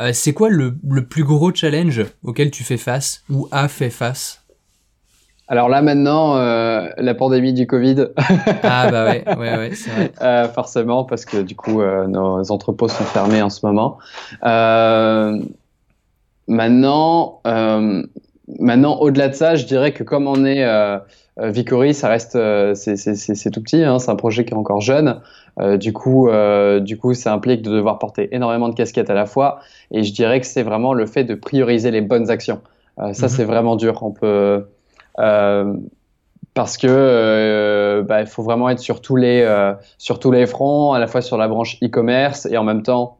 euh, 0.00 0.10
c'est 0.14 0.32
quoi 0.32 0.48
le, 0.48 0.74
le, 0.88 1.04
plus 1.06 1.22
gros 1.22 1.54
challenge 1.54 2.04
auquel 2.22 2.50
tu 2.50 2.64
fais 2.64 2.78
face 2.78 3.22
ou 3.28 3.46
a 3.52 3.68
fait 3.68 3.90
face? 3.90 4.42
Alors 5.48 5.68
là 5.68 5.82
maintenant, 5.82 6.36
euh, 6.36 6.88
la 6.96 7.14
pandémie 7.14 7.52
du 7.52 7.66
Covid. 7.66 8.06
ah 8.62 8.90
bah 8.90 9.04
ouais, 9.04 9.22
ouais, 9.26 9.36
ouais, 9.58 9.72
c'est 9.74 9.90
vrai. 9.90 10.48
Forcément, 10.54 11.04
parce 11.04 11.26
que 11.26 11.42
du 11.42 11.54
coup, 11.54 11.82
nos 11.82 12.50
entrepôts 12.50 12.88
sont 12.88 13.04
fermés 13.04 13.42
en 13.42 13.50
ce 13.50 13.66
moment. 13.66 13.98
maintenant, 16.48 17.40
maintenant, 18.58 18.98
au-delà 18.98 19.28
de 19.28 19.34
ça, 19.34 19.54
je 19.54 19.66
dirais 19.66 19.92
que 19.92 20.02
comme 20.02 20.26
on 20.26 20.44
est 20.44 20.64
euh, 21.40 21.50
Vicory, 21.50 21.94
ça 21.94 22.08
reste, 22.08 22.36
euh, 22.36 22.74
c'est 22.74 23.50
tout 23.50 23.62
petit, 23.62 23.82
hein, 23.82 23.98
c'est 23.98 24.10
un 24.10 24.16
projet 24.16 24.44
qui 24.44 24.52
est 24.52 24.56
encore 24.56 24.80
jeune. 24.80 25.20
Euh, 25.60 25.76
du 25.76 25.92
coup, 25.92 26.28
du 26.80 26.98
coup, 26.98 27.14
ça 27.14 27.32
implique 27.32 27.62
de 27.62 27.70
devoir 27.70 27.98
porter 27.98 28.34
énormément 28.34 28.68
de 28.68 28.74
casquettes 28.74 29.10
à 29.10 29.14
la 29.14 29.26
fois. 29.26 29.60
Et 29.90 30.02
je 30.02 30.12
dirais 30.12 30.40
que 30.40 30.46
c'est 30.46 30.62
vraiment 30.62 30.92
le 30.92 31.06
fait 31.06 31.24
de 31.24 31.34
prioriser 31.34 31.90
les 31.90 32.00
bonnes 32.00 32.30
actions. 32.30 32.60
ça, 32.98 33.26
mhm. 33.26 33.28
c'est 33.28 33.44
vraiment 33.44 33.76
dur. 33.76 34.02
On 34.02 34.12
peut 34.12 34.66
parce 36.54 36.76
que 36.76 38.04
bah, 38.06 38.20
il 38.20 38.26
faut 38.26 38.42
vraiment 38.42 38.68
être 38.68 38.78
sur 38.78 39.00
tous 39.00 39.16
les 39.16 39.46
sur 39.96 40.18
tous 40.18 40.32
les 40.32 40.46
fronts, 40.46 40.92
à 40.92 40.98
la 40.98 41.06
fois 41.06 41.22
sur 41.22 41.38
la 41.38 41.48
branche 41.48 41.78
e-commerce 41.82 42.46
et 42.46 42.58
en 42.58 42.64
même 42.64 42.82
temps 42.82 43.18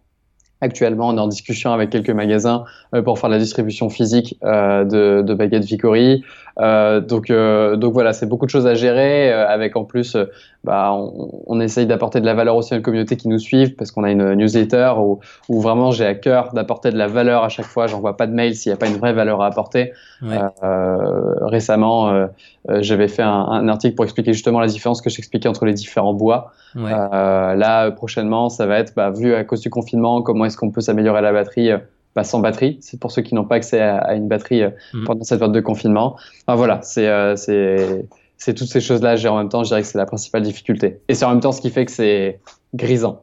Actuellement, 0.62 1.09
on 1.09 1.16
est 1.16 1.20
en 1.20 1.27
discussion 1.27 1.72
avec 1.72 1.90
quelques 1.90 2.11
magasins 2.11 2.64
euh, 2.94 3.03
pour 3.03 3.18
faire 3.18 3.29
la 3.29 3.38
distribution 3.38 3.90
physique 3.90 4.38
euh, 4.44 4.85
de, 4.85 5.20
de 5.20 5.35
baguettes 5.35 5.64
Vicory. 5.64 6.25
Euh, 6.61 7.01
donc, 7.01 7.31
euh, 7.31 7.77
donc 7.77 7.93
voilà, 7.93 8.12
c'est 8.12 8.27
beaucoup 8.27 8.47
de 8.47 8.51
choses 8.51 8.67
à 8.67 8.75
gérer, 8.75 9.33
euh, 9.33 9.49
avec 9.49 9.77
en 9.77 9.85
plus, 9.85 10.17
bah, 10.65 10.93
on, 10.93 11.43
on 11.47 11.61
essaye 11.61 11.87
d'apporter 11.87 12.21
de 12.21 12.27
la 12.27 12.35
valeur 12.35 12.57
aussi 12.57 12.75
à 12.75 12.77
une 12.77 12.83
communauté 12.83 13.17
qui 13.17 13.29
nous 13.29 13.38
suivent, 13.38 13.75
parce 13.75 13.91
qu'on 13.91 14.05
a 14.05 14.11
une 14.11 14.35
newsletter 14.35 14.93
où, 14.99 15.21
où 15.49 15.61
vraiment 15.61 15.91
j'ai 15.91 16.07
à 16.07 16.15
cœur 16.15 16.53
d'apporter 16.53 16.91
de 16.91 16.99
la 16.99 17.07
valeur 17.07 17.43
à 17.43 17.49
chaque 17.49 17.67
fois. 17.67 17.87
J'envoie 17.87 18.17
pas 18.17 18.27
de 18.27 18.33
mail 18.33 18.55
s'il 18.55 18.71
n'y 18.71 18.75
a 18.75 18.77
pas 18.77 18.88
une 18.88 18.99
vraie 18.99 19.12
valeur 19.12 19.43
à 19.43 19.47
apporter. 19.47 19.93
Ouais. 20.23 20.38
Euh, 20.62 21.35
récemment, 21.41 22.29
j'avais 22.69 23.09
fait 23.09 23.23
un, 23.23 23.31
un 23.31 23.69
article 23.69 23.95
pour 23.95 24.05
expliquer 24.05 24.33
justement 24.33 24.61
la 24.61 24.67
différence 24.67 25.01
que 25.01 25.11
j'expliquais 25.11 25.49
entre 25.49 25.65
les 25.65 25.75
différents 25.75 26.15
bois. 26.15 26.53
Ouais. 26.75 26.91
Euh, 26.93 27.55
là, 27.55 27.91
prochainement, 27.91 28.49
ça 28.49 28.67
va 28.67 28.79
être, 28.79 28.95
bah, 28.95 29.11
vu 29.11 29.35
à 29.35 29.45
cause 29.45 29.61
du 29.61 29.71
confinement, 29.71 30.23
comment 30.23 30.45
est-ce 30.45 30.57
qu'on 30.57 30.71
peut 30.71 30.81
s'améliorer 30.81 31.23
la 31.23 31.33
batterie 31.33 31.71
bah, 32.14 32.25
sans 32.25 32.40
batterie. 32.40 32.79
C'est 32.81 32.98
pour 33.01 33.11
ceux 33.11 33.22
qui 33.22 33.35
n'ont 33.35 33.44
pas 33.44 33.57
accès 33.57 33.81
à, 33.81 33.96
à 33.98 34.14
une 34.14 34.29
batterie 34.29 34.62
euh, 34.62 34.70
Mhm. 34.94 35.05
pendant 35.05 35.25
cette 35.25 35.38
période 35.38 35.55
de 35.55 35.61
confinement. 35.61 36.16
Enfin, 36.46 36.57
voilà, 36.57 36.81
c'est 36.83 37.09
euh, 37.09 37.35
c'est 37.37 38.55
toutes 38.55 38.68
ces 38.68 38.81
choses-là 38.81 39.16
gérer 39.16 39.35
en 39.35 39.38
même 39.38 39.48
temps. 39.48 39.62
Je 39.62 39.68
dirais 39.68 39.83
que 39.83 39.87
c'est 39.88 39.98
la 39.98 40.07
principale 40.07 40.42
difficulté. 40.42 41.01
Et 41.09 41.14
c'est 41.14 41.25
en 41.25 41.31
même 41.31 41.40
temps 41.40 41.53
ce 41.53 41.61
qui 41.61 41.70
fait 41.70 41.85
que 41.85 41.92
c'est 41.92 42.40
grisant. 42.75 43.22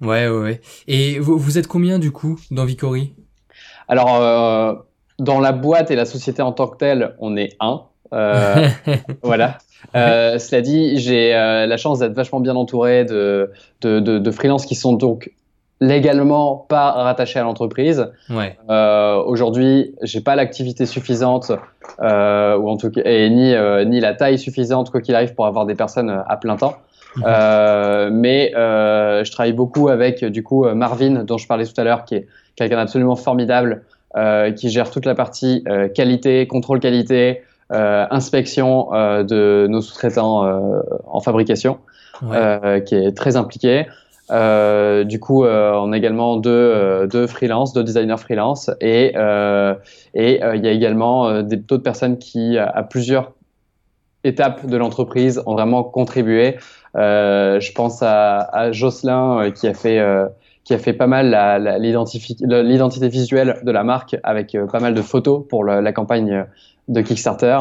Ouais, 0.00 0.28
ouais, 0.28 0.38
ouais. 0.40 0.60
Et 0.88 1.18
vous, 1.18 1.36
vous 1.38 1.58
êtes 1.58 1.66
combien 1.66 1.98
du 1.98 2.10
coup 2.12 2.38
dans 2.50 2.64
Vicory 2.64 3.12
Alors, 3.88 4.20
euh, 4.20 4.74
dans 5.18 5.38
la 5.40 5.52
boîte 5.52 5.90
et 5.90 5.96
la 5.96 6.04
société 6.04 6.42
en 6.42 6.52
tant 6.52 6.66
que 6.68 6.76
telle, 6.76 7.14
on 7.18 7.36
est 7.36 7.56
un. 7.60 7.82
Euh, 8.12 8.68
voilà. 9.22 9.58
Euh, 9.96 10.38
cela 10.38 10.60
dit, 10.62 10.98
j'ai 10.98 11.30
la 11.32 11.76
chance 11.76 11.98
d'être 11.98 12.14
vachement 12.14 12.40
bien 12.40 12.54
entouré 12.56 13.04
de, 13.04 13.50
de, 13.80 14.00
de, 14.00 14.18
de 14.18 14.30
freelances 14.30 14.64
qui 14.66 14.74
sont 14.76 14.92
donc 14.92 15.32
légalement 15.86 16.64
pas 16.68 16.92
rattachés 16.92 17.38
à 17.38 17.42
l'entreprise. 17.42 18.10
Ouais. 18.30 18.56
Euh, 18.70 19.16
Aujourd'hui, 19.24 19.94
j'ai 20.02 20.20
pas 20.20 20.36
l'activité 20.36 20.86
suffisante, 20.86 21.50
euh, 22.00 22.56
ou 22.56 22.68
en 22.70 22.76
tout 22.76 22.90
cas, 22.90 23.02
et 23.04 23.28
ni, 23.30 23.52
euh, 23.54 23.84
ni 23.84 23.98
la 24.00 24.14
taille 24.14 24.38
suffisante, 24.38 24.90
quoi 24.90 25.00
qu'il 25.00 25.14
arrive, 25.14 25.34
pour 25.34 25.46
avoir 25.46 25.66
des 25.66 25.74
personnes 25.74 26.10
euh, 26.10 26.20
à 26.28 26.36
plein 26.36 26.56
temps. 26.56 26.74
Euh, 27.26 28.08
mais 28.10 28.52
euh, 28.56 29.22
je 29.24 29.30
travaille 29.32 29.52
beaucoup 29.52 29.88
avec 29.88 30.24
du 30.24 30.42
coup 30.42 30.64
Marvin, 30.72 31.24
dont 31.24 31.36
je 31.36 31.46
parlais 31.46 31.66
tout 31.66 31.78
à 31.78 31.84
l'heure, 31.84 32.04
qui 32.06 32.14
est 32.14 32.26
quelqu'un 32.56 32.76
d'absolument 32.76 33.16
formidable, 33.16 33.82
euh, 34.16 34.50
qui 34.52 34.70
gère 34.70 34.90
toute 34.90 35.04
la 35.04 35.14
partie 35.14 35.62
euh, 35.68 35.88
qualité, 35.88 36.46
contrôle 36.46 36.80
qualité, 36.80 37.42
euh, 37.72 38.06
inspection 38.10 38.94
euh, 38.94 39.24
de 39.24 39.66
nos 39.68 39.80
sous-traitants 39.82 40.46
euh, 40.46 40.80
en 41.06 41.20
fabrication, 41.20 41.78
Ouais. 42.22 42.36
euh, 42.36 42.80
qui 42.80 42.94
est 42.94 43.16
très 43.16 43.34
impliqué. 43.36 43.86
Euh, 44.30 45.04
du 45.04 45.18
coup, 45.20 45.44
euh, 45.44 45.72
on 45.74 45.92
a 45.92 45.96
également 45.96 46.36
deux, 46.36 46.50
euh, 46.50 47.06
deux 47.06 47.26
freelance, 47.26 47.72
deux 47.72 47.82
designers 47.82 48.16
freelance, 48.18 48.70
et 48.80 49.12
euh, 49.16 49.74
et 50.14 50.42
euh, 50.42 50.56
il 50.56 50.64
y 50.64 50.68
a 50.68 50.72
également 50.72 51.42
d'autres 51.42 51.82
personnes 51.82 52.18
qui, 52.18 52.56
à 52.58 52.82
plusieurs 52.82 53.32
étapes 54.24 54.66
de 54.66 54.76
l'entreprise, 54.76 55.42
ont 55.46 55.54
vraiment 55.54 55.82
contribué. 55.82 56.56
Je 56.94 57.72
pense 57.72 58.02
à, 58.02 58.38
à 58.38 58.72
Jocelyn 58.72 59.50
qui 59.50 59.66
a 59.66 59.74
fait 59.74 60.00
qui 60.64 60.74
a 60.74 60.78
fait 60.78 60.92
pas 60.92 61.08
mal 61.08 61.78
l'identité 61.80 63.08
visuelle 63.08 63.58
de 63.64 63.72
la 63.72 63.82
marque 63.82 64.16
avec 64.22 64.56
pas 64.70 64.78
mal 64.78 64.94
de 64.94 65.02
photos 65.02 65.44
pour 65.48 65.64
la 65.64 65.92
campagne 65.92 66.46
de 66.88 67.00
Kickstarter. 67.00 67.58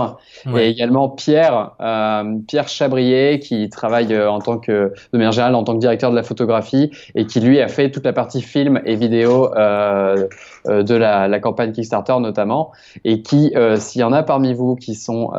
Ouais. 0.48 0.66
Et 0.66 0.70
également 0.70 1.08
Pierre, 1.10 1.72
euh, 1.80 2.38
Pierre 2.48 2.68
Chabrier, 2.68 3.40
qui 3.40 3.70
travaille 3.70 4.14
euh, 4.14 4.30
en 4.30 4.40
tant 4.40 4.58
que, 4.58 4.94
de 5.14 5.18
manière 5.18 5.32
générale, 5.32 5.56
en 5.56 5.64
tant 5.64 5.76
que 5.76 5.80
directeur 5.80 6.10
de 6.10 6.16
la 6.16 6.24
photographie 6.24 6.92
et 7.14 7.26
qui 7.26 7.40
lui 7.40 7.62
a 7.62 7.68
fait 7.68 7.92
toute 7.92 8.06
la 8.06 8.14
partie 8.14 8.42
film 8.42 8.82
et 8.86 8.96
vidéo 8.96 9.54
euh, 9.56 10.28
euh, 10.68 10.84
de 10.84 10.96
la, 10.96 11.28
la 11.28 11.40
campagne 11.40 11.72
Kickstarter 11.72 12.16
notamment. 12.20 12.72
Et 13.06 13.22
qui, 13.22 13.54
euh, 13.56 13.76
s'il 13.76 14.02
y 14.02 14.04
en 14.04 14.12
a 14.12 14.24
parmi 14.24 14.54
vous 14.54 14.76
qui 14.76 14.96
sont, 14.96 15.32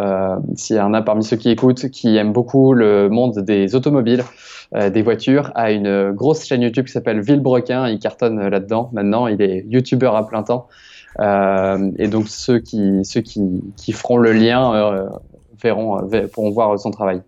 s'il 0.54 0.76
y 0.76 0.80
en 0.80 0.94
a 0.94 1.02
parmi 1.02 1.24
ceux 1.24 1.36
qui 1.36 1.50
écoutent, 1.50 1.88
qui 1.90 2.16
aiment 2.16 2.32
beaucoup 2.32 2.72
le 2.74 3.08
monde 3.08 3.40
des 3.40 3.74
automobiles, 3.74 4.24
des 4.74 5.02
voitures, 5.02 5.52
a 5.54 5.70
une 5.70 6.12
grosse 6.12 6.46
chaîne 6.46 6.62
YouTube 6.62 6.86
qui 6.86 6.92
s'appelle 6.92 7.20
Villebrequin. 7.20 7.88
Il 7.88 7.98
cartonne 7.98 8.48
là-dedans. 8.48 8.88
Maintenant, 8.92 9.26
il 9.26 9.42
est 9.42 9.66
youtubeur 9.68 10.16
à 10.16 10.26
plein 10.26 10.42
temps. 10.42 10.68
Euh, 11.20 11.90
et 11.98 12.08
donc 12.08 12.28
ceux 12.28 12.58
qui 12.58 13.04
ceux 13.04 13.20
qui, 13.20 13.40
qui 13.76 13.92
feront 13.92 14.16
le 14.16 14.32
lien 14.32 14.74
euh, 14.74 15.08
verront 15.62 15.98
euh, 16.12 16.26
pourront 16.26 16.50
voir 16.50 16.78
son 16.78 16.90
travail. 16.90 17.22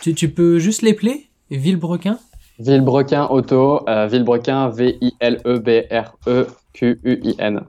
Tu, 0.00 0.14
tu 0.14 0.28
peux 0.28 0.58
juste 0.58 0.82
les 0.82 0.94
plaies 0.94 1.28
Villebrequin? 1.50 2.18
Villebrequin 2.58 3.26
Auto, 3.26 3.84
Villebrequin 3.86 4.68
V 4.68 4.98
I 5.00 5.12
L 5.20 5.40
E 5.46 5.58
B 5.58 5.86
R 5.90 6.16
E 6.28 6.46
Q 6.72 7.00
U 7.04 7.20
I 7.22 7.34
N. 7.38 7.62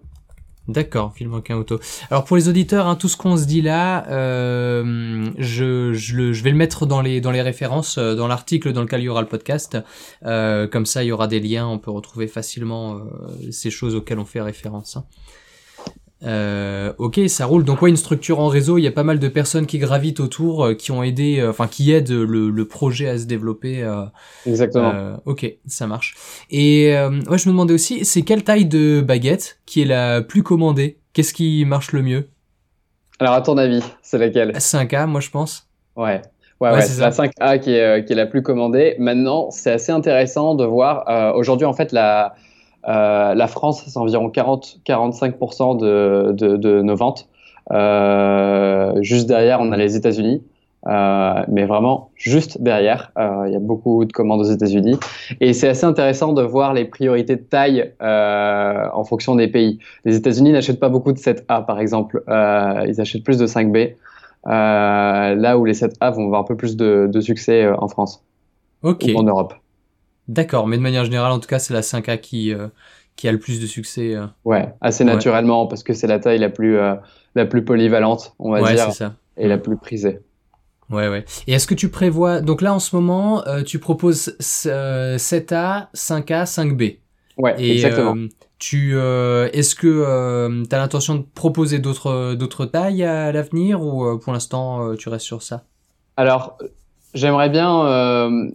D'accord, 0.67 1.11
Villebrequin 1.17 1.57
Auto. 1.57 1.79
Alors 2.09 2.23
pour 2.23 2.37
les 2.37 2.47
auditeurs, 2.47 2.87
hein, 2.87 2.95
tout 2.95 3.09
ce 3.09 3.17
qu'on 3.17 3.35
se 3.35 3.45
dit 3.45 3.61
là, 3.61 4.07
euh, 4.09 5.25
je, 5.37 5.91
je, 5.93 6.15
le, 6.15 6.31
je 6.31 6.43
vais 6.43 6.51
le 6.51 6.55
mettre 6.55 6.85
dans 6.85 7.01
les, 7.01 7.19
dans 7.19 7.31
les 7.31 7.41
références, 7.41 7.97
dans 7.97 8.27
l'article 8.27 8.71
dans 8.71 8.81
lequel 8.81 9.01
il 9.01 9.05
y 9.05 9.09
aura 9.09 9.21
le 9.21 9.27
podcast. 9.27 9.77
Euh, 10.25 10.67
comme 10.67 10.85
ça, 10.85 11.03
il 11.03 11.07
y 11.07 11.11
aura 11.11 11.27
des 11.27 11.41
liens, 11.41 11.67
on 11.67 11.79
peut 11.79 11.91
retrouver 11.91 12.27
facilement 12.27 12.95
euh, 12.95 13.51
ces 13.51 13.71
choses 13.71 13.93
auxquelles 13.95 14.19
on 14.19 14.25
fait 14.25 14.39
référence. 14.41 14.95
hein. 14.95 15.03
Euh, 16.25 16.93
ok, 16.99 17.19
ça 17.27 17.45
roule. 17.45 17.65
Donc 17.65 17.81
ouais, 17.81 17.89
une 17.89 17.97
structure 17.97 18.39
en 18.39 18.47
réseau, 18.47 18.77
il 18.77 18.81
y 18.83 18.87
a 18.87 18.91
pas 18.91 19.03
mal 19.03 19.19
de 19.19 19.27
personnes 19.27 19.65
qui 19.65 19.77
gravitent 19.77 20.19
autour, 20.21 20.65
euh, 20.65 20.73
qui 20.73 20.91
ont 20.91 21.03
aidé, 21.03 21.39
euh, 21.39 21.49
enfin 21.49 21.67
qui 21.67 21.91
aident 21.91 22.11
le, 22.11 22.49
le 22.49 22.67
projet 22.67 23.09
à 23.09 23.17
se 23.17 23.25
développer. 23.25 23.83
euh, 23.83 24.05
Exactement. 24.45 25.17
ok, 25.25 25.45
ça 25.67 25.85
marche. 25.87 26.15
Et 26.49 26.95
euh, 26.95 27.09
ouais, 27.29 27.37
je 27.37 27.47
me 27.49 27.53
demandais 27.53 27.73
aussi, 27.73 28.05
c'est 28.05 28.21
quelle 28.21 28.43
taille 28.43 28.65
de 28.65 29.01
baguette 29.01 29.59
qui 29.65 29.81
est 29.81 29.85
la 29.85 30.21
plus 30.21 30.43
commandée? 30.43 30.97
Qu'est-ce 31.13 31.33
qui 31.33 31.65
marche 31.65 31.91
le 31.91 32.01
mieux? 32.01 32.29
Alors 33.19 33.33
à 33.33 33.41
ton 33.41 33.57
avis, 33.57 33.83
c'est 34.01 34.17
laquelle? 34.17 34.51
5A, 34.51 35.05
moi 35.07 35.19
je 35.21 35.29
pense. 35.29 35.67
Ouais. 35.95 36.21
Ouais, 36.59 36.69
Ouais, 36.69 36.75
ouais, 36.75 36.81
c'est 36.81 37.01
la 37.01 37.11
5A 37.11 37.59
qui 37.59 37.71
est, 37.73 38.05
qui 38.05 38.13
est 38.13 38.15
la 38.15 38.25
plus 38.25 38.41
commandée. 38.41 38.95
Maintenant, 38.97 39.51
c'est 39.51 39.71
assez 39.71 39.91
intéressant 39.91 40.55
de 40.55 40.63
voir. 40.63 41.03
euh, 41.09 41.33
Aujourd'hui, 41.33 41.65
en 41.65 41.73
fait, 41.73 41.91
la, 41.91 42.35
euh, 42.87 43.33
la 43.33 43.47
France, 43.47 43.83
c'est 43.85 43.97
environ 43.97 44.29
40-45% 44.29 45.77
de, 45.77 46.31
de, 46.33 46.57
de 46.57 46.81
nos 46.81 46.95
ventes. 46.95 47.27
Euh, 47.71 48.93
juste 49.01 49.27
derrière, 49.27 49.61
on 49.61 49.71
a 49.71 49.77
les 49.77 49.95
États-Unis. 49.95 50.43
Euh, 50.85 51.43
mais 51.47 51.63
vraiment, 51.63 52.09
juste 52.15 52.61
derrière, 52.61 53.13
il 53.17 53.53
y 53.53 53.55
a 53.55 53.59
beaucoup 53.59 54.03
de 54.03 54.11
commandes 54.11 54.41
aux 54.41 54.51
États-Unis. 54.51 54.97
Et 55.39 55.53
c'est 55.53 55.69
assez 55.69 55.85
intéressant 55.85 56.33
de 56.33 56.41
voir 56.41 56.73
les 56.73 56.83
priorités 56.83 57.37
de 57.37 57.41
taille 57.41 57.93
en 58.01 59.03
fonction 59.05 59.35
des 59.35 59.47
pays. 59.47 59.79
Les 60.03 60.15
États-Unis 60.15 60.51
n'achètent 60.51 60.81
pas 60.81 60.89
beaucoup 60.89 61.13
de 61.13 61.19
7A, 61.19 61.65
par 61.65 61.79
exemple. 61.79 62.23
Ils 62.27 62.99
achètent 62.99 63.23
plus 63.23 63.37
de 63.37 63.47
5B. 63.47 63.95
Euh, 64.45 65.35
là 65.35 65.57
où 65.57 65.63
les 65.63 65.73
7A 65.73 66.13
vont 66.13 66.25
avoir 66.25 66.41
un 66.41 66.43
peu 66.43 66.57
plus 66.57 66.75
de, 66.75 67.07
de 67.11 67.21
succès 67.21 67.65
en 67.69 67.87
France 67.87 68.23
ou 68.83 68.89
en 69.15 69.23
Europe. 69.23 69.53
D'accord, 70.27 70.67
mais 70.67 70.77
de 70.77 70.81
manière 70.81 71.05
générale, 71.05 71.31
en 71.31 71.39
tout 71.39 71.47
cas, 71.47 71.59
c'est 71.59 71.73
la 71.73 71.81
5A 71.81 72.17
qui, 72.17 72.53
euh, 72.53 72.67
qui 73.15 73.27
a 73.27 73.31
le 73.31 73.39
plus 73.39 73.59
de 73.59 73.67
succès. 73.67 74.15
euh. 74.15 74.27
Ouais, 74.45 74.73
assez 74.81 75.03
Ouais. 75.03 75.11
naturellement 75.11 75.67
parce 75.67 75.83
que 75.83 75.93
c'est 75.93 76.07
la 76.07 76.19
taille 76.19 76.39
la 76.39 76.49
plus, 76.49 76.77
euh, 76.77 76.95
la 77.35 77.45
plus 77.45 77.63
polyvalente, 77.63 78.33
on 78.39 78.51
va 78.51 78.61
ouais, 78.61 78.75
dire, 78.75 78.91
ça. 78.91 79.15
et 79.37 79.47
la 79.47 79.57
plus 79.57 79.77
prisée. 79.77 80.19
Ouais, 80.89 81.07
ouais. 81.07 81.23
Et 81.47 81.53
est-ce 81.53 81.65
que 81.65 81.73
tu 81.73 81.89
prévois... 81.89 82.41
Donc 82.41 82.61
là, 82.61 82.73
en 82.73 82.79
ce 82.79 82.95
moment, 82.95 83.43
tu 83.65 83.79
proposes 83.79 84.35
euh, 84.65 85.17
7A, 85.17 85.89
5A, 85.93 86.45
5B. 86.45 86.99
Ouais, 87.37 87.55
Et 87.57 87.71
exactement. 87.71 88.15
tu, 88.59 88.97
est-ce 88.97 89.75
que 89.75 90.63
tu 90.67 90.75
as 90.75 90.77
l'intention 90.77 91.15
de 91.15 91.21
proposer 91.33 91.79
d'autres 91.79 92.35
d'autres 92.35 92.65
tailles 92.65 93.03
à 93.03 93.31
l'avenir 93.31 93.81
ou 93.81 94.17
pour 94.19 94.33
l'instant 94.33 94.95
tu 94.95 95.09
restes 95.09 95.25
sur 95.25 95.41
ça? 95.41 95.63
Alors, 96.17 96.57
j'aimerais 97.13 97.49
bien. 97.49 97.85
euh, 97.87 98.49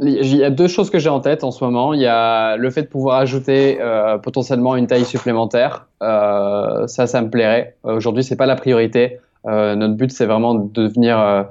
il 0.00 0.36
y 0.36 0.44
a 0.44 0.50
deux 0.50 0.68
choses 0.68 0.90
que 0.90 0.98
j'ai 0.98 1.08
en 1.08 1.20
tête 1.20 1.42
en 1.42 1.50
ce 1.50 1.64
moment. 1.64 1.92
Il 1.92 2.00
y 2.00 2.06
a 2.06 2.56
le 2.56 2.70
fait 2.70 2.82
de 2.82 2.88
pouvoir 2.88 3.18
ajouter 3.18 3.78
euh, 3.80 4.16
potentiellement 4.18 4.76
une 4.76 4.86
taille 4.86 5.04
supplémentaire. 5.04 5.88
Euh, 6.02 6.86
ça, 6.86 7.06
ça 7.06 7.20
me 7.20 7.30
plairait. 7.30 7.76
Euh, 7.84 7.96
Aujourd'hui, 7.96 8.22
c'est 8.22 8.36
pas 8.36 8.46
la 8.46 8.54
priorité. 8.54 9.18
Euh, 9.46 9.74
notre 9.74 9.94
but, 9.94 10.12
c'est 10.12 10.26
vraiment 10.26 10.54
de 10.54 10.70
devenir 10.72 11.18
euh, 11.18 11.42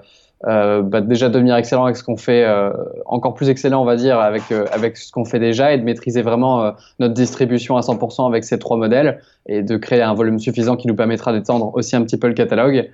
euh, 0.45 0.81
bah, 0.81 1.01
déjà 1.01 1.29
devenir 1.29 1.55
excellent 1.55 1.85
avec 1.85 1.97
ce 1.97 2.03
qu'on 2.03 2.15
fait, 2.15 2.45
encore 3.05 3.33
plus 3.33 3.49
excellent, 3.49 3.81
on 3.81 3.85
va 3.85 3.97
dire, 3.97 4.19
avec 4.19 4.43
avec 4.71 4.95
ce 4.95 5.11
qu'on 5.11 5.25
fait 5.25 5.39
déjà 5.39 5.73
et 5.73 5.77
de 5.77 5.83
maîtriser 5.83 6.21
vraiment 6.21 6.73
notre 6.99 7.13
distribution 7.13 7.75
à 7.75 7.81
100% 7.81 8.27
avec 8.27 8.43
ces 8.43 8.59
trois 8.59 8.77
modèles 8.77 9.19
et 9.47 9.61
de 9.61 9.77
créer 9.77 10.01
un 10.01 10.13
volume 10.13 10.39
suffisant 10.39 10.77
qui 10.77 10.87
nous 10.87 10.95
permettra 10.95 11.33
d'étendre 11.33 11.71
aussi 11.73 11.95
un 11.95 12.03
petit 12.03 12.17
peu 12.17 12.27
le 12.27 12.33
catalogue. 12.33 12.89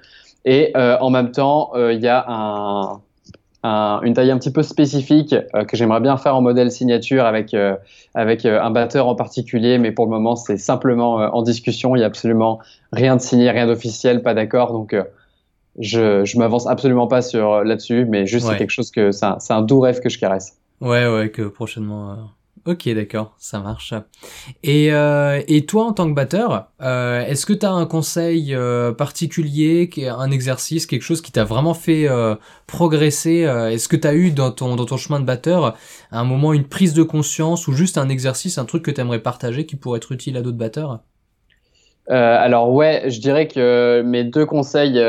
Et 0.46 0.74
en 0.76 1.10
même 1.10 1.32
temps, 1.32 1.72
il 1.76 2.00
y 2.00 2.08
a 2.08 2.26
un, 2.28 3.02
un- 3.64 4.02
une 4.04 4.14
taille 4.14 4.30
un 4.32 4.38
petit 4.38 4.52
peu 4.52 4.62
spécifique 4.64 5.34
euh, 5.56 5.64
que 5.64 5.76
j'aimerais 5.78 6.02
bien 6.02 6.18
faire 6.18 6.36
en 6.36 6.42
modèle 6.42 6.70
signature 6.72 7.26
avec, 7.26 7.54
euh, 7.54 7.76
avec 8.14 8.46
euh, 8.46 8.62
un 8.62 8.72
batteur 8.72 9.08
en 9.08 9.16
particulier, 9.16 9.78
mais 9.78 9.92
pour 9.92 10.06
le 10.06 10.12
moment, 10.12 10.36
c'est 10.36 10.58
simplement 10.58 11.14
en 11.16 11.42
discussion. 11.42 11.96
Il 11.96 12.00
n'y 12.00 12.04
a 12.04 12.08
absolument 12.08 12.60
rien 12.92 13.16
de 13.16 13.22
signé, 13.22 13.50
rien 13.52 13.66
d'officiel, 13.68 14.22
pas 14.22 14.34
d'accord. 14.34 14.74
Donc, 14.74 14.96
je, 15.80 16.24
je 16.24 16.38
m'avance 16.38 16.68
absolument 16.68 17.08
pas 17.08 17.22
sur 17.22 17.64
là-dessus, 17.64 18.06
mais 18.06 18.26
juste 18.28 18.46
Ouais. 18.46 18.52
c'est 18.54 18.58
quelque 18.60 18.70
chose 18.72 18.92
que 18.92 19.12
c'est 19.12 19.26
un, 19.26 19.40
c'est 19.40 19.54
un 19.54 19.62
doux 19.62 19.80
rêve 19.80 20.02
que 20.02 20.10
je 20.10 20.20
caresse. 20.20 20.58
Ouais, 20.82 21.08
ouais, 21.08 21.30
que 21.30 21.44
prochainement. 21.44 22.18
Euh, 22.68 22.72
Ok, 22.72 22.90
d'accord, 22.90 23.36
ça 23.38 23.60
marche. 23.60 23.94
Et, 24.64 24.94
euh, 24.94 25.42
et 25.48 25.66
toi, 25.66 25.86
en 25.86 25.94
tant 25.94 26.08
que 26.10 26.14
batteur, 26.14 26.70
euh, 26.82 27.26
est-ce 27.26 27.46
que 27.46 27.54
tu 27.54 27.66
as 27.66 27.72
un 27.72 27.86
conseil 27.86 28.56
euh, 28.56 28.92
particulier, 28.92 29.90
un 30.18 30.32
exercice, 30.32 30.86
quelque 30.86 31.02
chose 31.02 31.22
qui 31.22 31.32
t'a 31.32 31.44
vraiment 31.44 31.74
fait 31.74 32.08
euh, 32.10 32.36
progresser 32.68 33.46
euh, 33.46 33.70
Est-ce 33.70 33.88
que 33.88 33.98
tu 33.98 34.08
as 34.08 34.14
eu 34.14 34.32
dans 34.32 34.52
ton, 34.52 34.76
dans 34.76 34.86
ton 34.86 34.98
chemin 34.98 35.20
de 35.20 35.26
batteur 35.26 35.76
à 36.12 36.20
un 36.20 36.24
moment 36.24 36.54
une 36.54 36.64
prise 36.66 36.94
de 36.94 37.04
conscience 37.04 37.68
ou 37.68 37.74
juste 37.74 37.98
un 37.98 38.10
exercice, 38.10 38.58
un 38.58 38.66
truc 38.66 38.84
que 38.84 38.92
tu 38.92 39.02
aimerais 39.02 39.20
partager 39.20 39.66
qui 39.66 39.76
pourrait 39.76 39.98
être 39.98 40.12
utile 40.12 40.38
à 40.38 40.42
d'autres 40.42 40.58
batteurs? 40.58 41.02
Alors 42.08 42.72
ouais, 42.74 43.04
je 43.08 43.22
dirais 43.22 43.48
que 43.48 44.02
mes 44.02 44.26
deux 44.26 44.46
conseils, 44.46 45.02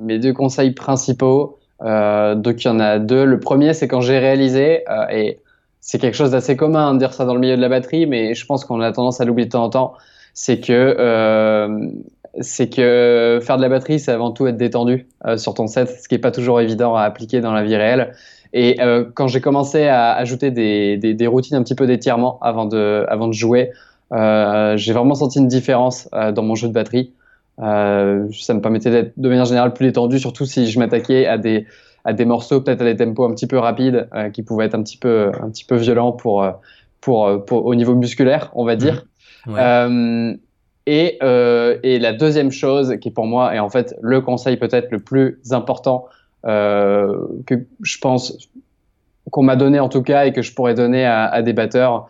mes 0.00 0.18
deux 0.18 0.32
conseils 0.32 0.72
principaux, 0.72 1.60
donc 1.80 2.64
il 2.64 2.66
y 2.66 2.68
en 2.68 2.80
a 2.80 2.98
deux. 2.98 3.24
Le 3.24 3.38
premier, 3.38 3.72
c'est 3.72 3.86
quand 3.86 4.00
j'ai 4.00 4.18
réalisé, 4.18 4.82
et 5.12 5.38
c'est 5.86 5.98
quelque 5.98 6.14
chose 6.14 6.30
d'assez 6.30 6.56
commun 6.56 6.94
de 6.94 6.98
dire 6.98 7.12
ça 7.12 7.26
dans 7.26 7.34
le 7.34 7.40
milieu 7.40 7.56
de 7.56 7.60
la 7.60 7.68
batterie, 7.68 8.06
mais 8.06 8.34
je 8.34 8.46
pense 8.46 8.64
qu'on 8.64 8.80
a 8.80 8.90
tendance 8.90 9.20
à 9.20 9.26
l'oublier 9.26 9.44
de 9.44 9.52
temps 9.52 9.64
en 9.64 9.68
temps. 9.68 9.92
C'est 10.32 10.58
que 10.58 10.72
euh, 10.72 11.90
c'est 12.40 12.74
que 12.74 13.38
faire 13.42 13.58
de 13.58 13.62
la 13.62 13.68
batterie, 13.68 14.00
c'est 14.00 14.10
avant 14.10 14.30
tout 14.30 14.46
être 14.46 14.56
détendu 14.56 15.06
euh, 15.26 15.36
sur 15.36 15.52
ton 15.52 15.66
set, 15.66 15.90
ce 16.02 16.08
qui 16.08 16.14
est 16.14 16.18
pas 16.18 16.30
toujours 16.30 16.58
évident 16.62 16.96
à 16.96 17.02
appliquer 17.02 17.42
dans 17.42 17.52
la 17.52 17.62
vie 17.62 17.76
réelle. 17.76 18.14
Et 18.54 18.80
euh, 18.80 19.04
quand 19.12 19.28
j'ai 19.28 19.42
commencé 19.42 19.86
à 19.86 20.14
ajouter 20.14 20.50
des, 20.50 20.96
des, 20.96 21.26
routines 21.26 21.56
un 21.56 21.62
petit 21.62 21.74
peu 21.74 21.86
d'étirement 21.86 22.38
avant 22.40 22.64
de, 22.64 23.04
avant 23.08 23.28
de 23.28 23.34
jouer, 23.34 23.70
euh, 24.12 24.78
j'ai 24.78 24.94
vraiment 24.94 25.14
senti 25.14 25.38
une 25.38 25.48
différence 25.48 26.08
dans 26.12 26.42
mon 26.42 26.54
jeu 26.54 26.68
de 26.68 26.72
batterie. 26.72 27.12
Ça 27.58 27.64
me 28.54 28.60
permettait 28.60 28.90
d'être 28.90 29.12
de 29.18 29.28
manière 29.28 29.44
générale 29.44 29.74
plus 29.74 29.86
détendu, 29.86 30.18
surtout 30.18 30.46
si 30.46 30.70
je 30.70 30.78
m'attaquais 30.78 31.26
à 31.26 31.36
des, 31.36 31.66
à 32.04 32.12
des 32.12 32.24
morceaux, 32.24 32.60
peut-être 32.60 32.82
à 32.82 32.84
des 32.84 32.96
tempos 32.96 33.24
un 33.24 33.34
petit 33.34 33.46
peu 33.46 33.58
rapides, 33.58 34.08
euh, 34.14 34.30
qui 34.30 34.42
pouvaient 34.42 34.66
être 34.66 34.74
un 34.74 34.82
petit 34.82 34.98
peu, 34.98 35.30
un 35.40 35.50
petit 35.50 35.64
peu 35.64 35.76
violents 35.76 36.12
pour, 36.12 36.42
euh, 36.42 36.52
pour, 37.00 37.26
euh, 37.26 37.38
pour, 37.38 37.64
au 37.64 37.74
niveau 37.74 37.94
musculaire, 37.94 38.50
on 38.54 38.64
va 38.64 38.76
dire. 38.76 39.06
Ouais. 39.46 40.38
et, 40.86 41.18
et 41.20 41.98
la 41.98 42.12
deuxième 42.14 42.50
chose, 42.50 42.96
qui 43.00 43.10
pour 43.10 43.26
moi 43.26 43.54
est 43.54 43.58
en 43.58 43.68
fait 43.68 43.94
le 44.00 44.22
conseil 44.22 44.56
peut-être 44.56 44.90
le 44.90 45.00
plus 45.00 45.38
important 45.50 46.06
que 46.42 47.66
je 47.82 47.98
pense 47.98 48.48
qu'on 49.30 49.42
m'a 49.42 49.56
donné 49.56 49.80
en 49.80 49.90
tout 49.90 50.02
cas 50.02 50.24
et 50.24 50.32
que 50.32 50.40
je 50.40 50.54
pourrais 50.54 50.74
donner 50.74 51.04
à, 51.04 51.26
à 51.26 51.42
des 51.42 51.52
batteurs, 51.52 52.06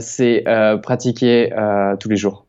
c'est 0.00 0.44
pratiquer 0.82 1.50
tous 1.98 2.10
les 2.10 2.16
jours, 2.16 2.44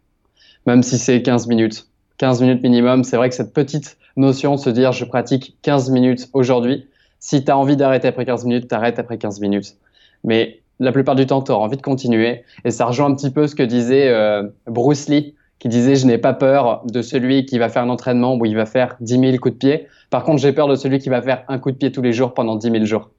même 0.66 0.84
si 0.84 0.98
c'est 0.98 1.22
15 1.22 1.48
minutes. 1.48 1.88
15 2.18 2.42
minutes 2.42 2.64
minimum, 2.64 3.06
c'est 3.06 3.16
vrai 3.16 3.30
que 3.30 3.36
cette 3.36 3.54
petite 3.54 3.98
notion 4.18 4.56
de 4.56 4.60
se 4.60 4.70
dire 4.70 4.92
je 4.92 5.06
pratique 5.06 5.58
15 5.62 5.90
minutes 5.92 6.30
aujourd'hui. 6.34 6.88
Si 7.20 7.44
tu 7.44 7.52
as 7.52 7.58
envie 7.58 7.78
d'arrêter 7.78 8.08
après 8.08 8.26
15 8.26 8.46
minutes, 8.46 8.68
t'arrêtes 8.68 9.00
après 9.00 9.18
15 9.18 9.40
minutes. 9.40 9.76
Mais 10.24 10.62
la 10.80 10.92
plupart 10.92 11.16
du 11.16 11.26
temps, 11.26 11.42
tu 11.42 11.52
auras 11.52 11.66
envie 11.66 11.78
de 11.78 11.82
continuer. 11.82 12.44
Et 12.64 12.72
ça 12.72 12.86
rejoint 12.86 13.08
un 13.08 13.16
petit 13.16 13.32
peu 13.32 13.48
ce 13.48 13.56
que 13.56 13.64
disait 13.64 14.10
euh, 14.10 14.44
Bruce 14.68 15.08
Lee, 15.08 15.36
qui 15.60 15.70
disait 15.70 15.96
je 15.96 16.06
n'ai 16.06 16.18
pas 16.18 16.34
peur 16.34 16.84
de 16.86 17.02
celui 17.02 17.46
qui 17.46 17.58
va 17.58 17.70
faire 17.70 17.84
un 17.84 17.90
entraînement 17.90 18.36
où 18.36 18.46
il 18.46 18.56
va 18.56 18.66
faire 18.66 18.96
10 19.00 19.20
000 19.20 19.38
coups 19.38 19.54
de 19.54 19.60
pied. 19.60 19.88
Par 20.10 20.24
contre, 20.24 20.42
j'ai 20.42 20.54
peur 20.54 20.68
de 20.68 20.76
celui 20.76 21.00
qui 21.00 21.10
va 21.10 21.22
faire 21.22 21.44
un 21.48 21.58
coup 21.60 21.72
de 21.72 21.78
pied 21.78 21.92
tous 21.92 22.02
les 22.02 22.14
jours 22.14 22.34
pendant 22.34 22.56
10 22.56 22.72
000 22.72 22.86
jours. 22.86 23.10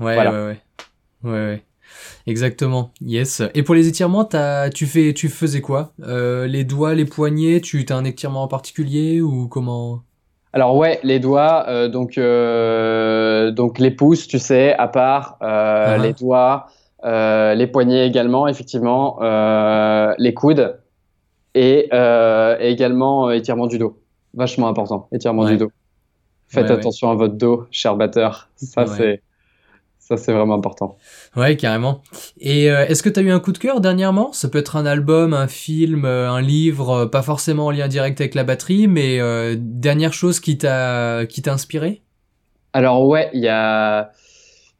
Ouais, 0.00 0.14
voilà. 0.14 0.32
ouais, 0.32 0.46
ouais. 0.46 0.58
Ouais, 1.22 1.30
ouais. 1.30 1.62
Exactement, 2.26 2.90
yes. 3.00 3.42
Et 3.54 3.62
pour 3.62 3.74
les 3.74 3.86
étirements, 3.86 4.28
as, 4.32 4.70
tu, 4.70 4.86
fais, 4.86 5.12
tu 5.14 5.28
faisais 5.28 5.60
quoi? 5.60 5.92
Euh, 6.02 6.46
Les 6.46 6.64
doigts, 6.64 6.94
les 6.94 7.04
poignets, 7.04 7.60
tu 7.60 7.84
as 7.88 7.96
un 7.96 8.04
étirement 8.04 8.42
en 8.42 8.48
particulier 8.48 9.20
ou 9.20 9.46
comment? 9.48 10.02
Alors 10.54 10.76
ouais, 10.76 11.00
les 11.02 11.18
doigts, 11.18 11.64
euh, 11.68 11.88
donc 11.88 12.16
euh, 12.16 13.50
donc 13.50 13.78
les 13.78 13.90
pouces, 13.90 14.26
tu 14.28 14.38
sais, 14.38 14.72
à 14.78 14.88
part 14.88 15.36
euh, 15.42 15.44
uh 15.44 15.98
-huh. 15.98 16.02
les 16.02 16.12
doigts, 16.12 16.66
euh, 17.04 17.54
les 17.54 17.66
poignets 17.66 18.06
également, 18.06 18.46
effectivement, 18.52 19.18
euh, 19.20 20.14
les 20.24 20.32
coudes 20.32 20.66
et, 21.54 21.88
euh, 21.92 22.56
et 22.60 22.70
également 22.70 23.30
étirement 23.30 23.66
du 23.66 23.78
dos, 23.78 23.92
vachement 24.32 24.68
important, 24.68 25.08
étirement 25.12 25.42
ouais. 25.42 25.50
du 25.52 25.56
dos. 25.58 25.72
Faites 26.48 26.70
Ouais, 26.70 26.78
attention 26.78 27.10
à 27.10 27.14
votre 27.22 27.36
dos, 27.44 27.66
cher 27.70 27.96
batteur. 27.96 28.32
Ça 28.56 28.86
c'est 28.86 29.20
ça 30.06 30.18
c'est 30.18 30.34
vraiment 30.34 30.54
important. 30.54 30.98
Ouais, 31.34 31.56
carrément. 31.56 32.02
Et 32.38 32.70
euh, 32.70 32.86
est-ce 32.86 33.02
que 33.02 33.08
tu 33.08 33.20
as 33.20 33.22
eu 33.22 33.30
un 33.30 33.40
coup 33.40 33.52
de 33.52 33.58
cœur 33.58 33.80
dernièrement? 33.80 34.32
Ça 34.32 34.48
peut 34.50 34.58
être 34.58 34.76
un 34.76 34.84
album, 34.84 35.32
un 35.32 35.48
film, 35.48 36.04
euh, 36.04 36.30
un 36.30 36.42
livre, 36.42 36.90
euh, 36.90 37.06
pas 37.06 37.22
forcément 37.22 37.66
en 37.66 37.70
lien 37.70 37.88
direct 37.88 38.20
avec 38.20 38.34
la 38.34 38.44
batterie, 38.44 38.86
mais 38.86 39.18
euh, 39.20 39.56
dernière 39.58 40.12
chose 40.12 40.40
qui 40.40 40.58
t'a 40.58 41.24
qui 41.26 41.40
t'a 41.40 41.54
inspiré? 41.54 42.02
Alors 42.74 43.06
ouais, 43.06 43.30
il 43.32 43.40
y 43.40 43.48
a 43.48 44.10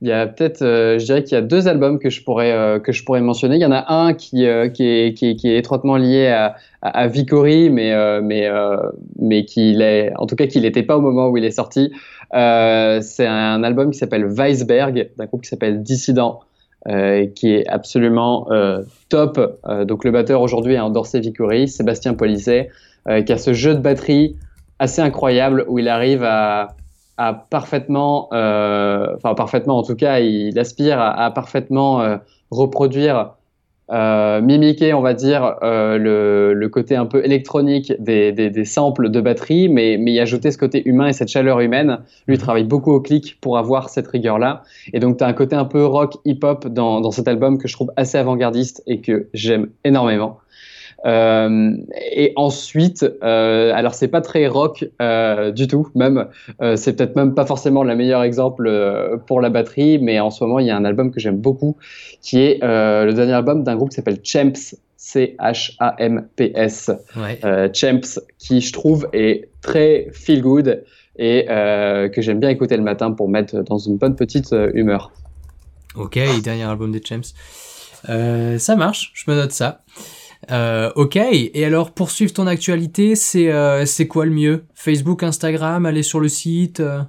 il 0.05 0.09
y 0.09 0.13
a 0.13 0.27
peut-être, 0.27 0.61
euh, 0.61 0.99
je 0.99 1.07
dirais 1.07 1.25
qu'il 1.25 1.35
y 1.35 1.39
a 1.39 1.41
deux 1.41 1.67
albums 1.67 1.99
que 1.99 2.11
je 2.11 2.23
pourrais 2.23 2.53
euh, 2.53 2.79
que 2.79 2.93
je 2.93 3.03
pourrais 3.05 3.23
mentionner. 3.23 3.57
Il 3.57 3.63
y 3.63 3.65
en 3.65 3.73
a 3.73 3.91
un 3.91 4.13
qui 4.13 4.47
euh, 4.47 4.69
qui, 4.69 4.87
est, 4.87 5.15
qui, 5.15 5.35
qui 5.35 5.51
étroitement 5.51 5.97
lié 5.97 6.27
à, 6.27 6.57
à, 6.83 6.91
à 6.91 7.07
Vicori, 7.07 7.71
mais 7.71 7.91
mais 8.21 8.51
mais 9.19 9.47
qu'il 9.47 9.81
est, 9.81 10.13
en 10.17 10.27
tout 10.27 10.37
cas 10.37 10.47
qu'il 10.47 10.63
n'était 10.63 10.83
pas 10.83 10.99
au 10.99 11.01
moment 11.01 11.29
où 11.29 11.39
il 11.39 11.45
est 11.45 11.51
sorti. 11.51 11.91
C'est 12.33 13.27
un 13.27 13.63
album 13.63 13.93
qui 13.93 13.99
s'appelle 13.99 14.27
Weisberg, 14.27 15.09
d'un 15.17 15.25
groupe 15.25 15.43
qui 15.43 15.49
s'appelle 15.49 15.83
Dissident, 15.83 16.41
qui 17.35 17.55
est 17.55 17.67
absolument 17.67 18.47
top. 19.09 19.41
Donc 19.87 20.05
le 20.05 20.11
batteur 20.11 20.43
aujourd'hui 20.43 20.75
est 20.75 20.81
endorsé 20.81 21.21
Vicori, 21.21 21.67
Sébastien 21.67 22.13
Polisset, 22.13 22.69
qui 23.25 23.33
a 23.33 23.39
ce 23.39 23.55
jeu 23.55 23.75
de 23.75 23.81
batterie 23.81 24.37
assez 24.79 25.01
incroyable 25.01 25.65
où 25.69 25.79
il 25.79 25.89
arrive 25.89 26.25
à 26.25 26.77
à 27.17 27.33
parfaitement, 27.33 28.29
euh, 28.33 29.15
enfin 29.17 29.35
parfaitement 29.35 29.79
en 29.79 29.83
tout 29.83 29.97
cas, 29.97 30.21
il 30.21 30.59
aspire 30.59 30.99
à, 30.99 31.25
à 31.25 31.31
parfaitement 31.31 32.01
euh, 32.01 32.17
reproduire, 32.51 33.35
euh, 33.91 34.41
mimiquer, 34.41 34.95
on 34.95 35.03
va 35.03 35.13
dire, 35.13 35.57
euh, 35.63 35.99
le, 35.99 36.55
le, 36.55 36.69
côté 36.71 36.97
un 36.97 37.05
peu 37.05 37.23
électronique 37.23 37.93
des, 37.99 38.33
des, 38.33 38.49
des, 38.49 38.65
samples 38.65 39.11
de 39.11 39.21
batterie, 39.21 39.69
mais, 39.69 39.99
mais 39.99 40.13
y 40.13 40.21
ajouter 40.21 40.51
ce 40.51 40.57
côté 40.57 40.89
humain 40.89 41.09
et 41.09 41.13
cette 41.13 41.29
chaleur 41.29 41.61
humaine. 41.61 41.99
Lui 42.27 42.39
travaille 42.39 42.65
beaucoup 42.65 42.93
au 42.93 43.01
clic 43.01 43.39
pour 43.43 43.59
avoir 43.59 43.91
cette 43.91 44.09
rigueur-là. 44.09 44.63
Et 44.95 45.01
donc 45.01 45.19
tu 45.19 45.25
as 45.25 45.27
un 45.27 45.35
côté 45.35 45.55
un 45.55 45.67
peu 45.67 45.85
rock, 45.85 46.17
hip-hop 46.25 46.67
dans, 46.69 47.03
dans 47.03 47.11
cet 47.11 47.29
album 47.29 47.59
que 47.59 47.69
je 47.69 47.75
trouve 47.75 47.93
assez 47.97 48.17
avant-gardiste 48.17 48.83
et 48.87 49.03
que 49.03 49.29
j'aime 49.35 49.69
énormément. 49.85 50.39
Euh, 51.05 51.77
et 52.13 52.33
ensuite, 52.37 53.05
euh, 53.23 53.73
alors 53.75 53.95
c'est 53.95 54.09
pas 54.09 54.23
très 54.23 54.47
rock 54.47 54.87
euh, 55.03 55.51
du 55.51 55.69
tout, 55.69 55.89
même 55.95 56.29
euh, 56.63 56.77
c'est 56.77 56.95
peut-être 56.95 57.15
même 57.15 57.35
pas 57.35 57.45
forcément 57.45 57.85
le 57.85 57.95
meilleur 57.95 58.23
exemple 58.23 58.71
pour 59.27 59.41
la 59.41 59.51
batterie, 59.51 59.99
mais 59.99 60.19
en 60.21 60.31
ce 60.31 60.43
moment 60.45 60.59
il 60.61 60.67
y 60.67 60.71
a 60.71 60.77
un 60.77 60.85
album 60.85 61.11
que 61.11 61.21
j'aime 61.21 61.39
beaucoup, 61.39 61.77
qui 62.23 62.41
est 62.41 62.59
le 62.63 63.13
dernier 63.13 63.33
album 63.33 63.65
d'un 63.65 63.77
groupe 63.77 63.91
qui 63.91 63.97
s'appelle 63.97 64.21
Champs, 64.23 64.77
C-H-A-M-P-S, 64.97 66.91
ouais. 67.17 67.71
Champs, 67.75 68.21
qui 68.39 68.63
je 68.63 68.73
trouve 68.73 69.07
est 69.13 69.51
très 69.61 70.09
feel 70.13 70.41
good 70.41 70.85
et 71.19 71.45
que 71.47 72.23
j'aime 72.23 72.41
bien 72.41 72.49
écouter 72.49 72.79
le 72.79 72.83
matin 72.83 73.13
pour 73.13 73.29
mettre 73.29 73.63
dans 73.63 73.79
une 73.79 73.99
bonne 73.99 74.17
petite 74.17 74.55
humeur. 74.73 75.13
Ok, 75.97 76.19
dernier 76.43 76.65
album 76.65 76.93
des 76.93 77.03
Champs. 77.05 77.35
ça 78.07 78.77
marche, 78.77 79.13
je 79.15 79.31
me 79.31 79.37
note 79.37 79.53
ça. 79.53 79.83
Euh, 80.51 80.91
ok, 80.97 81.17
et 81.17 81.65
alors 81.65 81.91
pour 81.91 82.11
suivre 82.11 82.33
ton 82.33 82.47
actualité, 82.47 83.15
c'est 83.15 83.51
euh, 83.53 83.85
quoi 84.09 84.25
le 84.25 84.33
mieux? 84.33 84.65
Facebook, 84.75 85.23
Instagram, 85.23 85.87
aller 85.87 86.03
sur 86.03 86.21
le 86.21 86.29
site 86.29 86.81
euh... 86.81 87.03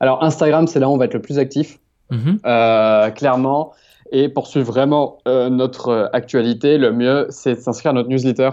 Alors 0.00 0.22
Instagram, 0.22 0.66
c'est 0.66 0.78
là 0.78 0.88
où 0.88 0.92
on 0.92 0.98
va 0.98 1.06
être 1.06 1.14
le 1.14 1.22
plus 1.22 1.38
actif, 1.38 1.78
mm 2.10 2.16
-hmm. 2.16 3.12
clairement. 3.14 3.72
Et 4.12 4.28
pour 4.28 4.46
suivre 4.46 4.66
vraiment 4.66 5.18
euh, 5.26 5.48
notre 5.48 6.10
actualité, 6.12 6.78
le 6.78 6.92
mieux, 6.92 7.26
c'est 7.30 7.56
de 7.56 7.60
s'inscrire 7.60 7.90
à 7.90 7.94
notre 7.94 8.08
newsletter 8.08 8.50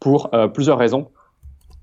pour 0.00 0.30
euh, 0.34 0.48
plusieurs 0.48 0.78
raisons. 0.78 1.08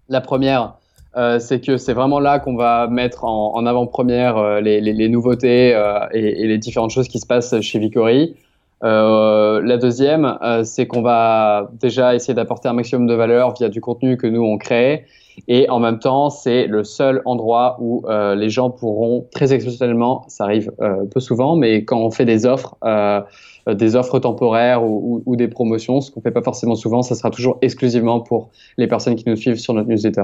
La 0.09 0.21
première, 0.21 0.75
euh, 1.15 1.39
c'est 1.39 1.61
que 1.61 1.77
c'est 1.77 1.93
vraiment 1.93 2.19
là 2.19 2.39
qu'on 2.39 2.55
va 2.55 2.87
mettre 2.87 3.23
en, 3.23 3.55
en 3.55 3.65
avant-première 3.65 4.61
les, 4.61 4.81
les, 4.81 4.93
les, 4.93 5.09
nouveautés 5.09 5.69
et, 6.13 6.41
et, 6.41 6.47
les 6.47 6.57
différentes 6.57 6.91
choses 6.91 7.07
qui 7.07 7.19
se 7.19 7.27
passent 7.27 7.59
chez 7.61 7.79
Vicori. 7.79 8.35
Euh, 8.83 9.61
la 9.63 9.77
deuxième, 9.77 10.37
euh, 10.41 10.63
c'est 10.63 10.87
qu'on 10.87 11.01
va 11.01 11.69
déjà 11.79 12.15
essayer 12.15 12.33
d'apporter 12.33 12.67
un 12.67 12.73
maximum 12.73 13.07
de 13.07 13.13
valeur 13.13 13.53
via 13.53 13.69
du 13.69 13.81
contenu 13.81 14.17
que 14.17 14.27
nous 14.27 14.43
on 14.43 14.57
crée. 14.57 15.05
Et 15.47 15.69
en 15.69 15.79
même 15.79 15.99
temps, 15.99 16.29
c'est 16.29 16.67
le 16.67 16.83
seul 16.83 17.21
endroit 17.25 17.77
où 17.79 18.03
euh, 18.07 18.35
les 18.35 18.49
gens 18.49 18.69
pourront 18.69 19.27
très 19.31 19.53
exceptionnellement, 19.53 20.25
ça 20.27 20.43
arrive 20.43 20.71
euh, 20.81 21.05
peu 21.05 21.19
souvent, 21.19 21.55
mais 21.55 21.85
quand 21.85 21.99
on 21.99 22.11
fait 22.11 22.25
des 22.25 22.45
offres, 22.45 22.75
euh, 22.83 23.21
des 23.67 23.95
offres 23.95 24.19
temporaires 24.19 24.83
ou, 24.83 25.23
ou, 25.25 25.31
ou 25.31 25.35
des 25.35 25.47
promotions, 25.47 26.01
ce 26.01 26.11
qu'on 26.11 26.21
fait 26.21 26.31
pas 26.31 26.41
forcément 26.41 26.75
souvent, 26.75 27.01
ça 27.01 27.15
sera 27.15 27.29
toujours 27.29 27.57
exclusivement 27.61 28.19
pour 28.19 28.49
les 28.77 28.87
personnes 28.87 29.15
qui 29.15 29.27
nous 29.27 29.35
suivent 29.35 29.59
sur 29.59 29.73
notre 29.73 29.89
newsletter. 29.89 30.23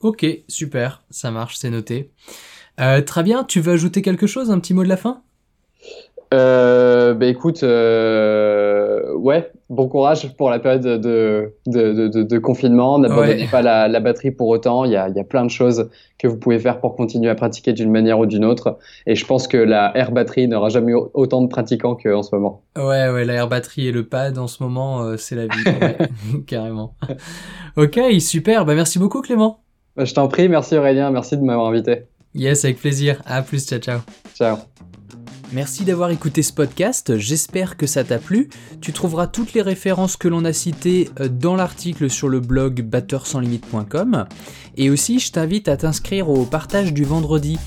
Ok, 0.00 0.26
super, 0.48 1.02
ça 1.10 1.30
marche, 1.30 1.56
c'est 1.56 1.70
noté. 1.70 2.10
Euh, 2.80 3.02
très 3.02 3.22
bien, 3.22 3.44
tu 3.44 3.60
veux 3.60 3.72
ajouter 3.72 4.00
quelque 4.00 4.26
chose, 4.26 4.50
un 4.50 4.58
petit 4.58 4.72
mot 4.72 4.82
de 4.82 4.88
la 4.88 4.96
fin? 4.96 5.22
Euh, 6.32 7.14
bah 7.14 7.26
écoute, 7.26 7.64
euh, 7.64 9.12
ouais, 9.14 9.50
bon 9.68 9.88
courage 9.88 10.32
pour 10.36 10.48
la 10.48 10.60
période 10.60 10.82
de, 10.82 11.54
de, 11.66 12.08
de, 12.08 12.22
de 12.22 12.38
confinement. 12.38 13.00
N'abandonnez 13.00 13.48
pas 13.50 13.62
la, 13.62 13.88
la, 13.88 14.00
batterie 14.00 14.30
pour 14.30 14.48
autant. 14.48 14.84
Il 14.84 14.92
y, 14.92 14.96
a, 14.96 15.08
il 15.08 15.16
y 15.16 15.18
a 15.18 15.24
plein 15.24 15.44
de 15.44 15.50
choses 15.50 15.90
que 16.18 16.28
vous 16.28 16.36
pouvez 16.36 16.60
faire 16.60 16.80
pour 16.80 16.94
continuer 16.94 17.30
à 17.30 17.34
pratiquer 17.34 17.72
d'une 17.72 17.90
manière 17.90 18.20
ou 18.20 18.26
d'une 18.26 18.44
autre. 18.44 18.78
Et 19.06 19.16
je 19.16 19.26
pense 19.26 19.48
que 19.48 19.56
la 19.56 19.96
air 19.96 20.12
batterie 20.12 20.46
n'aura 20.46 20.68
jamais 20.68 20.94
autant 20.94 21.42
de 21.42 21.48
pratiquants 21.48 21.96
qu'en 21.96 22.22
ce 22.22 22.34
moment. 22.34 22.62
Ouais, 22.76 23.10
ouais, 23.10 23.24
la 23.24 23.34
air 23.34 23.48
batterie 23.48 23.88
et 23.88 23.92
le 23.92 24.06
pad 24.06 24.38
en 24.38 24.46
ce 24.46 24.62
moment, 24.62 25.02
euh, 25.02 25.16
c'est 25.16 25.34
la 25.34 25.46
vie. 25.46 26.44
carrément. 26.46 26.94
ok, 27.76 27.98
super. 28.20 28.64
Bah 28.64 28.76
merci 28.76 29.00
beaucoup 29.00 29.20
Clément. 29.20 29.62
Bah, 29.96 30.04
je 30.04 30.14
t'en 30.14 30.28
prie, 30.28 30.48
merci 30.48 30.76
Aurélien, 30.76 31.10
merci 31.10 31.36
de 31.36 31.42
m'avoir 31.42 31.66
invité. 31.68 32.04
Yes, 32.34 32.64
avec 32.64 32.78
plaisir. 32.78 33.20
À 33.26 33.42
plus, 33.42 33.66
ciao, 33.66 33.80
ciao. 33.80 33.98
Ciao. 34.36 34.58
Merci 35.52 35.84
d'avoir 35.84 36.10
écouté 36.10 36.44
ce 36.44 36.52
podcast, 36.52 37.18
j'espère 37.18 37.76
que 37.76 37.88
ça 37.88 38.04
t'a 38.04 38.18
plu. 38.18 38.50
Tu 38.80 38.92
trouveras 38.92 39.26
toutes 39.26 39.52
les 39.52 39.62
références 39.62 40.16
que 40.16 40.28
l'on 40.28 40.44
a 40.44 40.52
citées 40.52 41.10
euh, 41.18 41.28
dans 41.28 41.56
l'article 41.56 42.08
sur 42.08 42.28
le 42.28 42.38
blog 42.38 42.82
batteursanslimite.com. 42.82 44.26
Et 44.76 44.90
aussi, 44.90 45.18
je 45.18 45.32
t'invite 45.32 45.66
à 45.66 45.76
t'inscrire 45.76 46.28
au 46.28 46.44
partage 46.44 46.92
du 46.92 47.02
vendredi. 47.02 47.58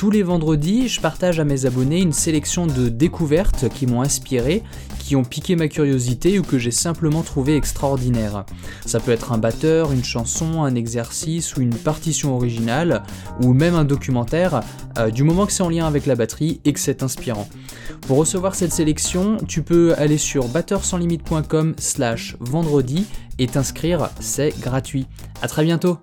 Tous 0.00 0.10
les 0.10 0.22
vendredis, 0.22 0.88
je 0.88 0.98
partage 0.98 1.40
à 1.40 1.44
mes 1.44 1.66
abonnés 1.66 2.00
une 2.00 2.14
sélection 2.14 2.66
de 2.66 2.88
découvertes 2.88 3.68
qui 3.68 3.86
m'ont 3.86 4.00
inspiré, 4.00 4.62
qui 4.98 5.14
ont 5.14 5.24
piqué 5.24 5.56
ma 5.56 5.68
curiosité 5.68 6.38
ou 6.38 6.42
que 6.42 6.56
j'ai 6.56 6.70
simplement 6.70 7.20
trouvé 7.20 7.54
extraordinaire. 7.54 8.46
Ça 8.86 8.98
peut 8.98 9.10
être 9.10 9.32
un 9.32 9.36
batteur, 9.36 9.92
une 9.92 10.02
chanson, 10.02 10.62
un 10.62 10.74
exercice 10.74 11.54
ou 11.54 11.60
une 11.60 11.74
partition 11.74 12.34
originale, 12.34 13.02
ou 13.42 13.52
même 13.52 13.74
un 13.74 13.84
documentaire, 13.84 14.62
euh, 14.96 15.10
du 15.10 15.22
moment 15.22 15.44
que 15.44 15.52
c'est 15.52 15.62
en 15.62 15.68
lien 15.68 15.86
avec 15.86 16.06
la 16.06 16.14
batterie 16.14 16.62
et 16.64 16.72
que 16.72 16.80
c'est 16.80 17.02
inspirant. 17.02 17.46
Pour 18.06 18.16
recevoir 18.16 18.54
cette 18.54 18.72
sélection, 18.72 19.36
tu 19.46 19.60
peux 19.60 19.92
aller 19.98 20.16
sur 20.16 20.48
batteursanslimite.com 20.48 21.74
slash 21.76 22.38
vendredi 22.40 23.04
et 23.38 23.48
t'inscrire, 23.48 24.08
c'est 24.18 24.58
gratuit. 24.62 25.06
A 25.42 25.48
très 25.48 25.64
bientôt 25.64 25.98